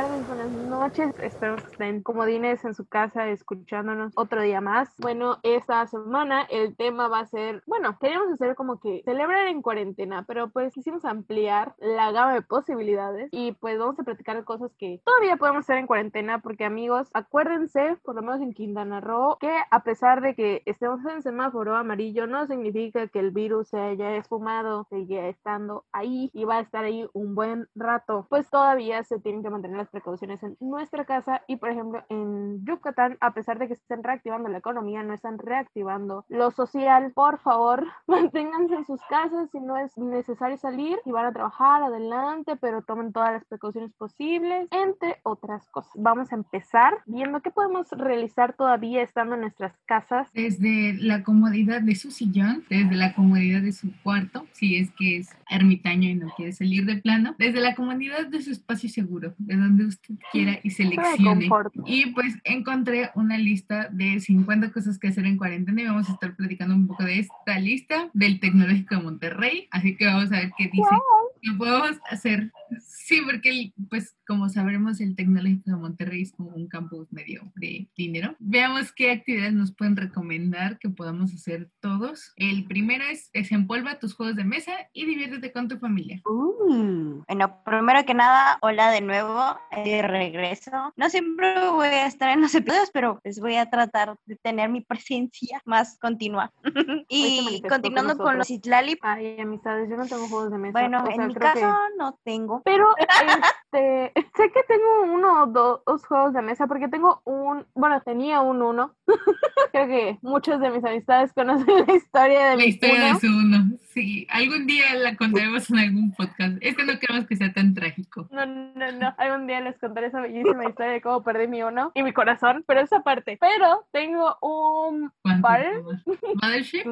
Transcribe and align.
tardes, 0.00 0.26
buenas 0.28 0.50
noches. 0.50 1.14
Espero 1.20 1.56
que 1.56 1.64
estén 1.64 2.02
comodines 2.02 2.64
en 2.64 2.74
su 2.74 2.86
casa 2.86 3.28
escuchándonos 3.28 4.12
otro 4.16 4.40
día 4.40 4.62
más. 4.62 4.88
Bueno, 4.96 5.38
esta 5.42 5.86
semana 5.88 6.46
el 6.48 6.74
tema 6.74 7.08
va 7.08 7.20
a 7.20 7.26
ser, 7.26 7.62
bueno, 7.66 7.98
queríamos 7.98 8.32
hacer 8.32 8.54
como 8.54 8.80
que 8.80 9.02
celebrar 9.04 9.48
en 9.48 9.60
cuarentena, 9.60 10.24
pero 10.26 10.48
pues 10.48 10.72
quisimos 10.72 11.04
ampliar 11.04 11.74
la 11.78 12.12
gama 12.12 12.32
de 12.32 12.40
posibilidades 12.40 13.28
y 13.30 13.52
pues 13.52 13.78
vamos 13.78 13.98
a 13.98 14.02
platicar 14.02 14.42
cosas 14.44 14.70
que 14.78 15.02
todavía 15.04 15.36
podemos 15.36 15.66
hacer 15.66 15.76
en 15.76 15.86
cuarentena 15.86 16.38
porque 16.38 16.64
amigos, 16.64 17.10
acuérdense, 17.12 17.98
por 18.02 18.14
lo 18.14 18.22
menos 18.22 18.40
en 18.40 18.54
Quintana 18.54 19.02
Roo, 19.02 19.36
que 19.38 19.54
a 19.70 19.82
pesar 19.82 20.22
de 20.22 20.34
que 20.34 20.62
estemos 20.64 21.04
en 21.04 21.20
semáforo 21.20 21.76
amarillo, 21.76 22.26
no 22.26 22.46
significa 22.46 23.06
que 23.08 23.18
el 23.18 23.32
virus 23.32 23.68
se 23.68 23.78
haya 23.78 24.16
esfumado, 24.16 24.86
sigue 24.88 25.28
estando 25.28 25.84
ahí 25.92 26.30
y 26.32 26.44
va 26.44 26.56
a 26.56 26.60
estar 26.60 26.84
ahí 26.84 27.06
un 27.12 27.34
buen 27.34 27.68
rato. 27.74 28.26
Pues 28.30 28.48
todavía 28.48 29.04
se 29.04 29.20
tienen 29.20 29.42
que 29.42 29.50
mantener 29.50 29.76
las 29.76 29.89
precauciones 29.90 30.42
en 30.42 30.56
nuestra 30.60 31.04
casa 31.04 31.42
y 31.46 31.56
por 31.56 31.70
ejemplo 31.70 32.04
en 32.08 32.64
Yucatán, 32.64 33.16
a 33.20 33.32
pesar 33.32 33.58
de 33.58 33.66
que 33.66 33.74
estén 33.74 34.02
reactivando 34.02 34.48
la 34.48 34.58
economía, 34.58 35.02
no 35.02 35.14
están 35.14 35.38
reactivando 35.38 36.24
lo 36.28 36.50
social. 36.50 37.12
Por 37.14 37.38
favor, 37.38 37.86
manténganse 38.06 38.74
en 38.74 38.86
sus 38.86 39.00
casas 39.08 39.50
si 39.50 39.60
no 39.60 39.76
es 39.76 39.96
necesario 39.96 40.56
salir 40.56 40.98
y 41.04 41.12
van 41.12 41.26
a 41.26 41.32
trabajar 41.32 41.82
adelante, 41.82 42.56
pero 42.56 42.82
tomen 42.82 43.12
todas 43.12 43.32
las 43.32 43.44
precauciones 43.44 43.92
posibles, 43.94 44.68
entre 44.70 45.16
otras 45.22 45.66
cosas. 45.68 45.92
Vamos 45.96 46.32
a 46.32 46.36
empezar 46.36 46.94
viendo 47.06 47.40
qué 47.40 47.50
podemos 47.50 47.90
realizar 47.90 48.54
todavía 48.54 49.02
estando 49.02 49.34
en 49.34 49.42
nuestras 49.42 49.76
casas. 49.86 50.28
Desde 50.32 50.94
la 50.94 51.22
comodidad 51.22 51.80
de 51.80 51.94
su 51.94 52.10
sillón, 52.10 52.64
desde 52.68 52.94
la 52.94 53.14
comodidad 53.14 53.62
de 53.62 53.72
su 53.72 53.92
cuarto, 54.02 54.46
si 54.52 54.76
es 54.76 54.90
que 54.92 55.18
es 55.18 55.30
ermitaño 55.48 56.08
y 56.08 56.14
no 56.14 56.28
quiere 56.36 56.52
salir 56.52 56.84
de 56.86 56.96
plano, 56.96 57.34
desde 57.38 57.60
la 57.60 57.74
comodidad 57.74 58.26
de 58.26 58.40
su 58.42 58.50
espacio 58.50 58.88
seguro, 58.88 59.34
de 59.38 59.56
donde 59.56 59.79
usted 59.86 60.14
quiera 60.32 60.58
y 60.62 60.70
seleccione. 60.70 61.48
Y 61.86 62.06
pues 62.12 62.36
encontré 62.44 63.10
una 63.14 63.38
lista 63.38 63.88
de 63.90 64.20
50 64.20 64.72
cosas 64.72 64.98
que 64.98 65.08
hacer 65.08 65.26
en 65.26 65.36
cuarentena 65.36 65.82
y 65.82 65.86
vamos 65.86 66.08
a 66.08 66.12
estar 66.12 66.34
platicando 66.36 66.74
un 66.74 66.86
poco 66.86 67.04
de 67.04 67.20
esta 67.20 67.58
lista 67.58 68.10
del 68.12 68.40
Tecnológico 68.40 68.96
de 68.96 69.02
Monterrey. 69.02 69.68
Así 69.70 69.96
que 69.96 70.06
vamos 70.06 70.32
a 70.32 70.36
ver 70.36 70.52
qué 70.56 70.64
dice. 70.64 70.96
¿Qué 71.42 71.52
podemos 71.52 71.98
hacer? 72.10 72.52
Sí, 72.78 73.20
porque 73.24 73.72
pues 73.88 74.16
como 74.26 74.48
sabremos 74.48 75.00
el 75.00 75.16
Tecnológico 75.16 75.70
de 75.70 75.76
Monterrey 75.76 76.22
es 76.22 76.32
como 76.32 76.50
un 76.50 76.68
campus 76.68 77.12
medio 77.12 77.50
de 77.56 77.88
dinero. 77.96 78.36
Veamos 78.38 78.92
qué 78.92 79.10
actividades 79.10 79.52
nos 79.52 79.74
pueden 79.74 79.96
recomendar 79.96 80.78
que 80.78 80.88
podamos 80.88 81.34
hacer 81.34 81.68
todos. 81.80 82.32
El 82.36 82.66
primero 82.66 83.04
es 83.04 83.30
desempolva 83.32 83.98
tus 83.98 84.14
juegos 84.14 84.36
de 84.36 84.44
mesa 84.44 84.72
y 84.92 85.06
diviértete 85.06 85.52
con 85.52 85.68
tu 85.68 85.78
familia. 85.78 86.20
Uh, 86.24 87.24
bueno, 87.26 87.62
primero 87.64 88.04
que 88.04 88.14
nada, 88.14 88.58
hola 88.62 88.90
de 88.90 89.00
nuevo, 89.00 89.58
de 89.84 90.02
regreso. 90.02 90.70
No 90.96 91.10
siempre 91.10 91.68
voy 91.70 91.88
a 91.88 92.06
estar 92.06 92.30
en 92.30 92.40
los 92.40 92.54
episodios, 92.54 92.90
pero 92.92 93.18
pues 93.22 93.40
voy 93.40 93.56
a 93.56 93.68
tratar 93.68 94.16
de 94.26 94.36
tener 94.36 94.68
mi 94.68 94.80
presencia 94.80 95.60
más 95.64 95.98
continua. 95.98 96.52
y 97.08 97.62
continuando 97.68 98.16
con 98.16 98.38
los 98.38 98.50
Itlali. 98.50 98.98
Ay, 99.02 99.40
amistades, 99.40 99.88
yo 99.88 99.96
no 99.96 100.06
tengo 100.06 100.28
juegos 100.28 100.50
de 100.52 100.58
mesa. 100.58 100.72
Bueno, 100.72 101.04
en 101.10 101.26
mi 101.26 101.34
caso 101.34 101.74
no 101.98 102.18
tengo. 102.24 102.59
Pero 102.64 102.86
este, 102.98 104.12
sé 104.36 104.50
que 104.52 104.62
tengo 104.68 105.14
uno 105.14 105.42
o 105.42 105.46
dos 105.46 106.06
juegos 106.06 106.32
de 106.32 106.42
mesa 106.42 106.66
porque 106.66 106.88
tengo 106.88 107.22
un, 107.24 107.66
bueno, 107.74 108.00
tenía 108.02 108.40
un 108.40 108.62
uno. 108.62 108.94
Creo 109.72 109.86
que 109.86 110.18
muchos 110.22 110.60
de 110.60 110.70
mis 110.70 110.84
amistades 110.84 111.32
conocen 111.32 111.86
la 111.86 111.94
historia 111.94 112.50
de 112.50 112.56
la 112.56 112.64
historia 112.64 113.14
de 113.14 113.20
su 113.20 113.26
uno. 113.26 113.78
Sí, 113.92 114.26
algún 114.30 114.66
día 114.66 114.94
la 114.94 115.16
contaremos 115.16 115.68
en 115.70 115.78
algún 115.78 116.12
podcast. 116.12 116.56
Este 116.60 116.84
no 116.84 116.98
queremos 116.98 117.26
que 117.26 117.36
sea 117.36 117.52
tan 117.52 117.74
trágico. 117.74 118.28
No, 118.30 118.46
no, 118.46 118.92
no. 118.92 119.14
Algún 119.18 119.46
día 119.46 119.60
les 119.60 119.78
contaré 119.78 120.06
esa 120.08 120.20
bellísima 120.20 120.64
historia 120.64 120.92
de 120.92 121.00
cómo 121.00 121.22
perdí 121.22 121.48
mi 121.48 121.62
uno 121.62 121.90
y 121.94 122.02
mi 122.02 122.12
corazón, 122.12 122.64
pero 122.66 122.80
esa 122.80 123.02
parte. 123.02 123.36
Pero 123.40 123.84
tengo 123.92 124.36
un 124.42 125.12
Battleship. 125.24 126.82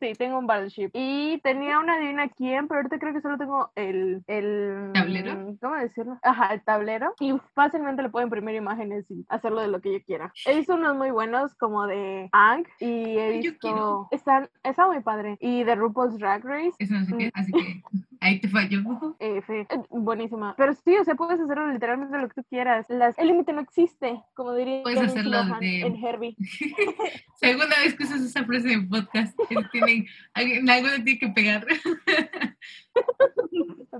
sí, 0.00 0.12
tengo 0.16 0.38
un 0.38 0.46
Battleship. 0.46 0.90
Y 0.94 1.38
tenía 1.42 1.78
una 1.78 1.98
divina 1.98 2.28
quién, 2.28 2.66
pero 2.66 2.78
ahorita 2.80 2.98
creo 2.98 3.12
que 3.12 3.20
solo 3.20 3.36
tengo 3.36 3.70
el, 3.74 4.22
el 4.26 4.43
tablero. 4.92 5.56
¿Cómo 5.60 5.74
decirlo? 5.76 6.18
Ajá, 6.22 6.54
el 6.54 6.62
tablero. 6.62 7.14
Y 7.20 7.34
fácilmente 7.54 8.02
le 8.02 8.10
puedo 8.10 8.24
imprimir 8.24 8.54
imágenes 8.54 9.10
y 9.10 9.24
hacerlo 9.28 9.60
de 9.60 9.68
lo 9.68 9.80
que 9.80 9.92
yo 9.92 10.04
quiera. 10.04 10.32
He 10.46 10.56
visto 10.56 10.74
unos 10.74 10.96
muy 10.96 11.10
buenos 11.10 11.54
como 11.54 11.86
de 11.86 12.28
Ang 12.32 12.66
y 12.80 13.18
he 13.18 13.38
visto. 13.38 14.08
Están, 14.10 14.48
está 14.62 14.86
muy 14.86 15.00
padre. 15.00 15.36
Y 15.40 15.64
de 15.64 15.74
RuPaul's 15.74 16.18
Drag 16.18 16.44
Race. 16.44 16.72
Eso 16.78 16.94
no 16.94 17.04
sé 17.04 17.16
qué, 17.16 17.30
así 17.34 17.52
que 17.52 17.82
ahí 18.24 18.40
te 18.40 18.48
falló. 18.48 18.82
F. 19.18 19.66
Buenísima. 19.90 20.54
Pero 20.56 20.74
sí, 20.74 20.96
o 20.96 21.04
sea, 21.04 21.14
puedes 21.14 21.38
hacerlo 21.40 21.70
literalmente 21.70 22.18
lo 22.18 22.28
que 22.28 22.34
tú 22.34 22.44
quieras. 22.48 22.86
Las, 22.88 23.16
el 23.18 23.28
límite 23.28 23.52
no 23.52 23.60
existe, 23.60 24.20
como 24.34 24.54
diría 24.54 24.82
puedes 24.82 25.00
hacerlo 25.00 25.44
de... 25.60 25.80
en 25.82 26.04
Herbie. 26.04 26.36
Segunda 27.36 27.76
vez 27.84 27.94
que 27.94 28.04
usas 28.04 28.22
esa 28.22 28.44
frase 28.44 28.72
en 28.72 28.88
podcast. 28.88 29.38
Tienen, 29.72 30.06
algo 30.34 30.88
le 30.88 31.00
tiene 31.00 31.18
que 31.18 31.28
pegar. 31.28 31.66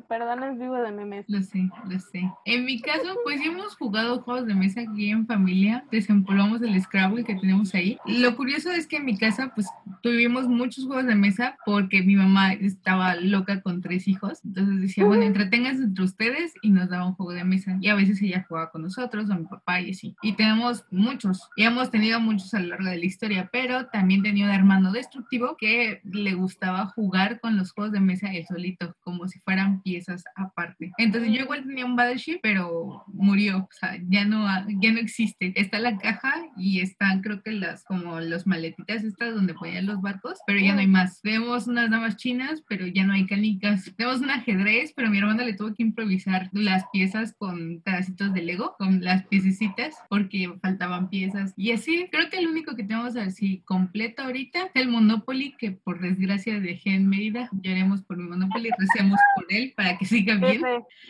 Perdón, 0.08 0.42
es 0.42 0.58
vivo 0.58 0.74
de 0.76 0.91
memes. 0.91 1.24
Lo 1.28 1.41
sé, 1.42 1.68
lo 1.88 1.98
sé. 1.98 2.28
En 2.44 2.64
mi 2.64 2.80
caso, 2.80 3.16
pues 3.22 3.41
ya 3.41 3.46
hemos 3.46 3.76
jugado 3.76 4.22
juegos 4.22 4.46
de 4.46 4.54
mesa 4.54 4.80
aquí 4.80 5.10
en 5.10 5.26
familia. 5.26 5.84
Desempolvamos 5.91 6.62
el 6.62 6.80
Scrabble 6.80 7.24
que 7.24 7.34
tenemos 7.36 7.74
ahí. 7.74 7.98
Lo 8.06 8.34
curioso 8.34 8.72
es 8.72 8.86
que 8.86 8.96
en 8.96 9.04
mi 9.04 9.16
casa, 9.16 9.52
pues 9.54 9.68
tuvimos 10.02 10.48
muchos 10.48 10.86
juegos 10.86 11.06
de 11.06 11.14
mesa 11.14 11.56
porque 11.64 12.02
mi 12.02 12.16
mamá 12.16 12.54
estaba 12.54 13.14
loca 13.16 13.62
con 13.62 13.80
tres 13.80 14.08
hijos. 14.08 14.13
Entonces 14.44 14.80
decía, 14.80 15.04
bueno, 15.04 15.22
entreténganse 15.22 15.84
entre 15.84 16.04
ustedes 16.04 16.54
y 16.62 16.70
nos 16.70 16.88
daba 16.88 17.06
un 17.06 17.14
juego 17.14 17.32
de 17.32 17.44
mesa. 17.44 17.76
Y 17.80 17.88
a 17.88 17.94
veces 17.94 18.20
ella 18.22 18.44
jugaba 18.48 18.70
con 18.70 18.82
nosotros 18.82 19.30
o 19.30 19.34
mi 19.34 19.44
papá 19.44 19.80
y 19.80 19.91
así. 19.91 20.16
Y 20.22 20.34
tenemos 20.34 20.84
muchos. 20.91 21.48
Y 21.56 21.64
hemos 21.64 21.91
tenido 21.91 22.20
muchos 22.20 22.53
a 22.54 22.60
lo 22.60 22.69
largo 22.69 22.88
de 22.88 22.98
la 22.98 23.04
historia, 23.04 23.48
pero 23.53 23.86
también 23.86 24.22
tenía 24.22 24.47
un 24.47 24.53
hermano 24.53 24.92
destructivo 24.92 25.56
que 25.56 26.00
le 26.04 26.34
gustaba 26.34 26.86
jugar 26.86 27.41
con 27.41 27.56
los 27.56 27.72
juegos 27.72 27.92
de 27.92 28.00
mesa 28.00 28.32
él 28.32 28.47
solito, 28.47 28.97
como 29.00 29.28
si 29.28 29.41
fueran 29.41 29.82
piezas 29.82 30.24
aparte. 30.36 30.92
Entonces 30.98 31.32
yo 31.32 31.42
igual 31.42 31.64
tenía 31.66 31.84
un 31.84 31.97
Battleship, 31.97 32.41
pero 32.42 33.04
murió, 33.08 33.58
o 33.58 33.69
sea, 33.70 33.98
ya 34.08 34.24
no, 34.24 34.47
ya 34.80 34.92
no 34.92 34.98
existe. 34.98 35.53
Está 35.56 35.78
la 35.78 35.97
caja 35.98 36.34
y 36.56 36.80
están 36.80 37.22
creo 37.22 37.42
que 37.42 37.53
las 37.53 37.84
como 37.84 38.20
los 38.20 38.47
maletitas 38.47 39.04
estas 39.04 39.34
donde 39.34 39.54
ponían 39.54 39.86
los 39.86 40.00
barcos, 40.00 40.38
pero 40.47 40.60
ya 40.60 40.74
no 40.74 40.80
hay 40.80 40.86
más. 40.86 41.20
Vemos 41.22 41.66
unas 41.66 41.91
damas 41.91 42.16
chinas, 42.16 42.62
pero 42.69 42.86
ya 42.86 43.04
no 43.04 43.12
hay 43.12 43.26
canicas. 43.26 43.92
Tenemos 44.04 44.20
un 44.20 44.31
ajedrez, 44.32 44.92
pero 44.94 45.09
mi 45.09 45.16
hermana 45.16 45.44
le 45.44 45.54
tuvo 45.54 45.72
que 45.72 45.82
improvisar 45.82 46.50
las 46.53 46.84
piezas 46.92 47.34
con 47.38 47.81
pedacitos 47.81 48.34
de 48.34 48.42
Lego, 48.42 48.76
con 48.76 49.03
las 49.03 49.25
piececitas, 49.28 49.97
porque 50.10 50.53
faltaban 50.60 51.09
piezas. 51.09 51.54
Y 51.56 51.72
así, 51.72 52.06
creo 52.12 52.28
que 52.28 52.37
el 52.37 52.48
único 52.48 52.76
que 52.76 52.82
tenemos 52.82 53.16
así 53.16 53.62
completo 53.65 54.22
ahorita 54.22 54.65
es 54.65 54.70
el 54.75 54.88
Monopoly, 54.88 55.56
que 55.56 55.70
por 55.70 56.00
desgracia 56.00 56.60
dejé 56.60 56.91
en 56.91 57.09
Mérida. 57.09 57.48
Lloremos 57.62 58.03
por 58.03 58.19
mi 58.19 58.25
Monopoly, 58.25 58.69
recemos 58.76 59.19
por 59.37 59.47
él 59.48 59.72
para 59.75 59.97
que 59.97 60.04
siga 60.04 60.34
bien. 60.34 60.60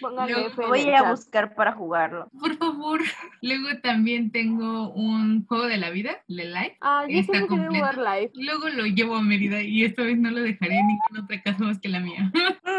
voy 0.00 0.88
a 0.90 1.10
buscar 1.10 1.56
para 1.56 1.72
jugarlo. 1.72 2.30
Por 2.38 2.56
favor. 2.58 3.00
Luego 3.42 3.76
también 3.82 4.30
tengo 4.30 4.92
un 4.92 5.44
juego 5.46 5.66
de 5.66 5.78
la 5.78 5.90
vida, 5.90 6.22
Le 6.28 6.44
Life. 6.44 6.76
Ah, 6.80 7.06
yo 7.08 7.18
Está 7.18 7.44
completo. 7.48 7.74
Jugar 7.74 7.98
live. 7.98 8.30
Luego 8.34 8.68
lo 8.68 8.86
llevo 8.86 9.16
a 9.16 9.20
Mérida 9.20 9.62
y 9.62 9.82
esta 9.82 10.04
vez 10.04 10.16
no 10.16 10.30
lo 10.30 10.42
dejaré 10.42 10.76
en 10.76 10.86
ninguna 10.86 11.24
otra 11.24 11.42
casa 11.42 11.64
más 11.64 11.80
que 11.80 11.88
la 11.88 11.98
mía. 11.98 12.30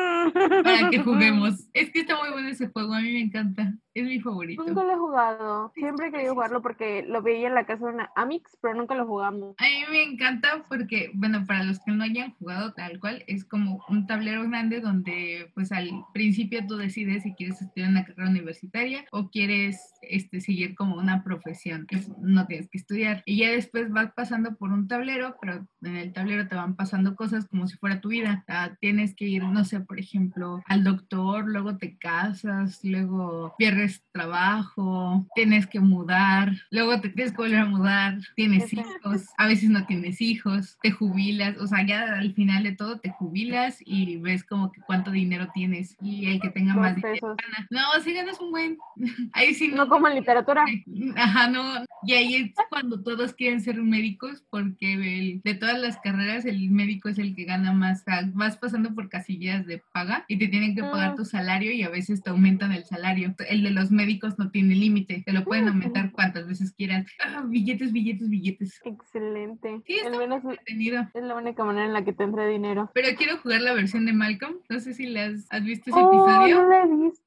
para 0.64 0.90
que 0.90 1.00
juguemos. 1.04 1.68
Es 1.74 1.92
que 1.92 2.02
está 2.02 2.18
muy 2.18 2.32
bueno 2.32 2.50
ese 2.50 2.68
juego, 2.68 2.94
a 2.94 3.02
mí 3.02 3.12
me 3.14 3.22
encanta. 3.22 3.74
Es 3.96 4.04
mi 4.04 4.20
favorito. 4.20 4.62
Nunca 4.62 4.84
lo 4.84 4.92
he 4.92 4.98
jugado. 4.98 5.72
Siempre 5.74 6.08
he 6.08 6.12
querido 6.12 6.34
jugarlo 6.34 6.62
porque 6.62 7.04
lo 7.08 7.22
veía 7.22 7.48
en 7.48 7.56
la 7.56 7.66
casa 7.66 7.86
de 7.86 7.94
una 7.94 8.12
Amix, 8.18 8.58
pero 8.62 8.76
nunca 8.76 8.94
lo 8.94 9.06
jugamos. 9.06 9.56
A 9.58 9.64
mí 9.64 9.86
me 9.90 10.04
encanta 10.04 10.66
porque, 10.68 11.12
bueno, 11.14 11.46
para 11.48 11.64
los 11.64 11.80
que 11.80 11.94
no 11.94 12.04
hayan 12.04 12.34
jugado 12.34 12.74
tal 12.74 13.00
cual, 13.00 13.24
es 13.28 13.46
como 13.46 13.86
un 13.88 14.06
tablero 14.06 14.44
grande 14.50 14.82
donde, 14.82 15.50
pues 15.56 15.72
al 15.72 15.90
principio 16.14 16.68
tú 16.68 16.76
decides 16.76 17.24
si 17.24 17.34
quieres 17.36 17.62
estudiar 17.62 17.90
una 17.90 18.04
carrera 18.04 18.30
universitaria 18.30 19.06
o 19.14 19.30
quieres 19.30 19.94
este, 20.02 20.42
seguir 20.42 20.76
como 20.76 20.98
una 20.98 21.24
profesión 21.24 21.86
que 21.88 22.02
no 22.20 22.48
tienes 22.48 22.70
que 22.70 22.80
estudiar. 22.80 23.24
Y 23.26 23.38
ya 23.38 23.52
después 23.52 23.90
vas 23.92 24.12
pasando 24.14 24.58
por 24.58 24.74
un 24.74 24.90
tablero, 24.90 25.38
pero 25.40 25.66
en 25.84 25.96
el 25.96 26.12
tablero 26.12 26.50
te 26.50 26.56
van 26.56 26.76
pasando 26.76 27.16
cosas 27.16 27.48
como 27.48 27.66
si 27.68 27.78
fuera 27.78 28.02
tu 28.02 28.10
vida. 28.10 28.44
tienes 28.82 29.16
que 29.16 29.26
ir, 29.26 29.46
no 29.46 29.64
sé, 29.64 29.80
por 29.80 30.00
ejemplo, 30.00 30.62
al 30.66 30.84
doctor, 30.84 31.48
luego 31.48 31.78
te 31.78 31.98
casas, 31.98 32.84
luego 32.84 33.56
pierdes 33.58 33.85
trabajo, 34.12 35.26
tienes 35.36 35.68
que 35.68 35.80
mudar, 35.80 36.54
luego 36.70 37.00
te 37.02 37.10
tienes 37.10 37.32
que 37.34 37.42
volver 37.42 37.60
a 37.60 37.66
mudar, 37.66 38.18
tienes 38.36 38.72
hijos, 38.74 39.26
a 39.38 39.48
veces 39.48 39.70
no 39.70 39.86
tienes 39.86 40.22
hijos, 40.22 40.78
te 40.82 40.92
jubilas, 40.92 41.58
o 41.58 41.68
sea, 41.68 41.86
ya 41.86 42.18
al 42.18 42.34
final 42.34 42.64
de 42.64 42.74
todo 42.74 43.00
te 43.00 43.10
jubilas 43.10 43.78
y 43.86 44.18
ves 44.18 44.44
como 44.44 44.72
que 44.72 44.82
cuánto 44.82 45.12
dinero 45.12 45.48
tienes 45.54 45.96
y 46.02 46.28
el 46.28 46.42
que 46.42 46.50
tenga 46.50 46.74
más 46.74 46.96
dinero 46.96 47.36
No, 47.70 47.82
si 48.04 48.14
ganas 48.14 48.40
un 48.40 48.52
buen. 48.52 48.78
Ahí 49.34 49.54
sí 49.54 49.70
no. 49.70 49.88
como 49.88 50.08
en 50.08 50.16
literatura. 50.16 50.66
Ajá, 51.16 51.48
no. 51.50 51.86
Y 52.08 52.14
ahí 52.14 52.36
es 52.36 52.52
cuando 52.70 53.02
todos 53.02 53.34
quieren 53.34 53.62
ser 53.62 53.82
médicos 53.82 54.44
porque 54.50 55.42
de 55.44 55.54
todas 55.56 55.80
las 55.80 55.98
carreras 55.98 56.46
el 56.46 56.70
médico 56.70 57.10
es 57.10 57.18
el 57.18 57.36
que 57.36 57.46
gana 57.46 57.74
más. 57.74 58.02
O 58.02 58.04
sea, 58.04 58.30
vas 58.34 58.58
pasando 58.58 58.94
por 58.94 59.10
casillas 59.10 59.66
de 59.66 59.82
paga 59.92 60.24
y 60.28 60.38
te 60.38 60.48
tienen 60.48 60.76
que 60.76 60.84
pagar 60.84 61.14
mm. 61.14 61.16
tu 61.16 61.26
salario 61.26 61.72
y 61.72 61.84
a 61.84 61.90
veces 61.90 62.22
te 62.22 62.30
aumentan 62.30 62.72
el 62.72 62.86
salario. 62.86 63.34
El 63.50 63.64
de 63.64 63.72
los 63.76 63.92
médicos 63.92 64.40
no 64.40 64.50
tiene 64.50 64.74
límite, 64.76 65.22
te 65.26 65.34
lo 65.34 65.44
pueden 65.44 65.68
aumentar 65.68 66.12
cuantas 66.12 66.48
veces 66.48 66.74
quieras. 66.74 67.06
Ah, 67.24 67.44
billetes, 67.48 67.92
billetes, 67.92 68.30
billetes. 68.30 68.80
Excelente. 68.84 69.82
Sí, 69.86 69.94
está 69.96 70.18
menos 70.18 70.44
entretenido. 70.44 71.08
es 71.14 71.24
la 71.24 71.36
única 71.36 71.64
manera 71.64 71.86
en 71.86 71.94
la 71.94 72.04
que 72.04 72.14
te 72.14 72.24
entre 72.24 72.48
dinero. 72.48 72.90
Pero 72.94 73.16
quiero 73.18 73.38
jugar 73.38 73.62
la 73.62 73.74
versión 73.74 74.06
de 74.06 74.14
Malcolm. 74.14 74.56
No 74.70 74.80
sé 74.80 74.94
si 74.94 75.08
las 75.08 75.46
has 75.50 75.64
visto 75.64 75.90
ese 75.92 76.00
Oh, 76.00 76.10
episodio. 76.10 76.62
no 76.64 76.70
la 76.70 76.84
he 76.84 77.06
visto. 77.08 77.25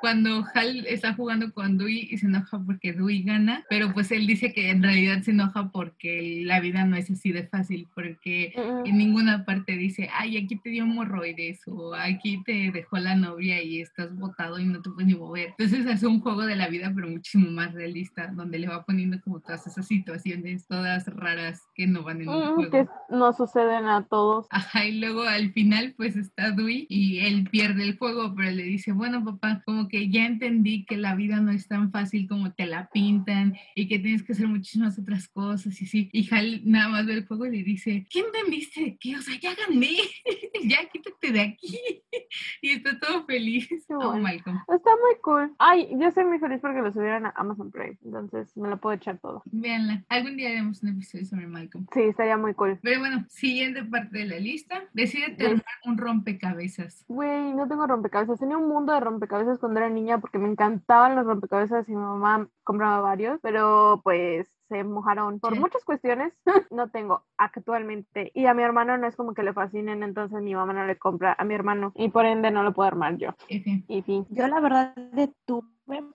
Cuando 0.00 0.44
Hal 0.54 0.86
está 0.86 1.14
jugando 1.14 1.52
con 1.52 1.78
Dewey 1.78 2.08
y 2.10 2.18
se 2.18 2.26
enoja 2.26 2.60
porque 2.64 2.92
Dewey 2.92 3.22
gana, 3.22 3.64
pero 3.68 3.92
pues 3.92 4.10
él 4.12 4.26
dice 4.26 4.52
que 4.52 4.70
en 4.70 4.82
realidad 4.82 5.22
se 5.22 5.30
enoja 5.30 5.70
porque 5.70 6.42
la 6.44 6.60
vida 6.60 6.84
no 6.84 6.96
es 6.96 7.10
así 7.10 7.32
de 7.32 7.46
fácil, 7.46 7.88
porque 7.94 8.52
Mm, 8.56 8.86
en 8.86 8.98
ninguna 8.98 9.44
parte 9.44 9.72
dice, 9.72 10.08
ay, 10.12 10.36
aquí 10.36 10.56
te 10.56 10.70
dio 10.70 10.84
hemorroides 10.84 11.60
o 11.66 11.94
aquí 11.94 12.42
te 12.44 12.70
dejó 12.72 12.98
la 12.98 13.14
novia 13.14 13.62
y 13.62 13.80
estás 13.80 14.14
botado 14.16 14.58
y 14.58 14.64
no 14.64 14.80
te 14.82 14.90
puedes 14.90 15.06
ni 15.06 15.14
mover. 15.14 15.54
Entonces 15.58 15.86
hace 15.86 16.06
un 16.06 16.20
juego 16.20 16.42
de 16.42 16.56
la 16.56 16.68
vida, 16.68 16.92
pero 16.94 17.08
muchísimo 17.08 17.50
más 17.50 17.72
realista, 17.72 18.28
donde 18.28 18.58
le 18.58 18.68
va 18.68 18.84
poniendo 18.84 19.20
como 19.22 19.40
todas 19.40 19.66
esas 19.66 19.86
situaciones 19.86 20.66
todas 20.66 21.06
raras 21.06 21.62
que 21.74 21.86
no 21.86 22.02
van 22.02 22.22
en 22.22 22.28
un 22.28 22.52
mm, 22.52 22.54
juego. 22.54 22.70
que 22.70 22.86
no 23.10 23.32
suceden 23.32 23.86
a 23.86 24.04
todos. 24.04 24.46
Ajá, 24.50 24.84
y 24.86 24.98
luego 25.00 25.22
al 25.22 25.52
final 25.52 25.94
pues 25.96 26.16
está 26.16 26.50
Dewey 26.50 26.86
y 26.88 27.20
él 27.20 27.48
pierde 27.50 27.82
el 27.82 27.98
juego, 27.98 28.34
pero 28.34 28.50
le 28.50 28.62
dice, 28.62 28.92
bueno 28.92 29.24
papá, 29.24 29.43
como 29.64 29.88
que 29.88 30.08
ya 30.10 30.26
entendí 30.26 30.84
que 30.84 30.96
la 30.96 31.14
vida 31.14 31.40
no 31.40 31.50
es 31.50 31.68
tan 31.68 31.90
fácil 31.90 32.28
como 32.28 32.52
te 32.52 32.66
la 32.66 32.88
pintan 32.90 33.56
y 33.74 33.88
que 33.88 33.98
tienes 33.98 34.22
que 34.22 34.32
hacer 34.32 34.48
muchísimas 34.48 34.98
otras 34.98 35.28
cosas 35.28 35.80
y 35.80 35.86
sí. 35.86 36.10
Y 36.12 36.32
Hal 36.34 36.62
nada 36.64 36.88
más 36.88 37.06
ve 37.06 37.14
el 37.14 37.26
juego 37.26 37.46
y 37.46 37.58
le 37.58 37.62
dice, 37.62 38.06
¿qué 38.10 38.20
entendiste 38.20 38.80
de 38.80 38.96
qué? 38.98 39.16
O 39.16 39.22
sea, 39.22 39.38
ya 39.38 39.54
gané, 39.54 39.96
ya 40.64 40.88
quítate 40.90 41.32
de 41.32 41.40
aquí. 41.40 41.78
y 42.62 42.70
está 42.70 42.98
todo 42.98 43.24
feliz. 43.24 43.68
Oh. 43.88 44.16
Malcolm. 44.16 44.58
Está 44.68 44.90
muy 44.90 45.16
cool. 45.22 45.54
Ay, 45.58 45.88
yo 45.92 46.08
estoy 46.08 46.24
muy 46.24 46.38
feliz 46.38 46.60
porque 46.60 46.80
lo 46.80 46.92
subieron 46.92 47.26
a 47.26 47.34
Amazon 47.36 47.70
Prime. 47.70 47.98
Entonces 48.04 48.56
me 48.56 48.68
lo 48.68 48.78
puedo 48.78 48.96
echar 48.96 49.18
todo. 49.18 49.42
Véanla. 49.46 50.04
Algún 50.08 50.36
día 50.36 50.50
haremos 50.50 50.82
un 50.82 50.90
episodio 50.90 51.26
sobre 51.26 51.46
Malcolm. 51.46 51.86
Sí, 51.92 52.00
estaría 52.02 52.36
muy 52.36 52.54
cool. 52.54 52.78
Pero 52.82 53.00
bueno, 53.00 53.24
siguiente 53.28 53.84
parte 53.84 54.18
de 54.18 54.26
la 54.26 54.38
lista. 54.38 54.84
Decide 54.92 55.36
armar 55.44 55.64
un 55.84 55.98
rompecabezas. 55.98 57.04
Güey, 57.08 57.54
no 57.54 57.68
tengo 57.68 57.86
rompecabezas. 57.86 58.38
Tenía 58.38 58.56
un 58.56 58.68
mundo 58.68 58.92
de 58.92 59.00
rompecabezas 59.00 59.33
cuando 59.60 59.80
era 59.80 59.88
niña 59.88 60.18
porque 60.18 60.38
me 60.38 60.48
encantaban 60.48 61.16
los 61.16 61.26
rompecabezas 61.26 61.88
y 61.88 61.92
mi 61.92 62.00
mamá 62.02 62.48
compraba 62.62 63.00
varios, 63.00 63.40
pero 63.42 64.00
pues 64.04 64.48
se 64.68 64.84
mojaron 64.84 65.40
por 65.40 65.54
Sí. 65.54 65.60
muchas 65.60 65.84
cuestiones. 65.84 66.32
no 66.70 66.88
tengo 66.88 67.24
actualmente. 67.36 68.30
Y 68.34 68.46
a 68.46 68.54
mi 68.54 68.62
hermano 68.62 68.96
no 68.96 69.06
es 69.06 69.16
como 69.16 69.34
que 69.34 69.42
le 69.42 69.52
fascinen, 69.52 70.02
entonces 70.02 70.40
mi 70.42 70.54
mamá 70.54 70.72
no 70.72 70.86
le 70.86 70.96
compra 70.98 71.34
a 71.38 71.44
mi 71.44 71.54
hermano 71.54 71.92
y 71.94 72.08
por 72.08 72.24
ende 72.26 72.50
no 72.50 72.62
lo 72.62 72.72
puedo 72.72 72.86
armar 72.86 73.16
yo. 73.16 73.30
F. 73.48 73.84
Y 73.88 74.02
fin. 74.02 74.26
Yo 74.30 74.46
la 74.48 74.60
verdad 74.60 74.94
de 74.94 75.32
tuve, 75.44 75.68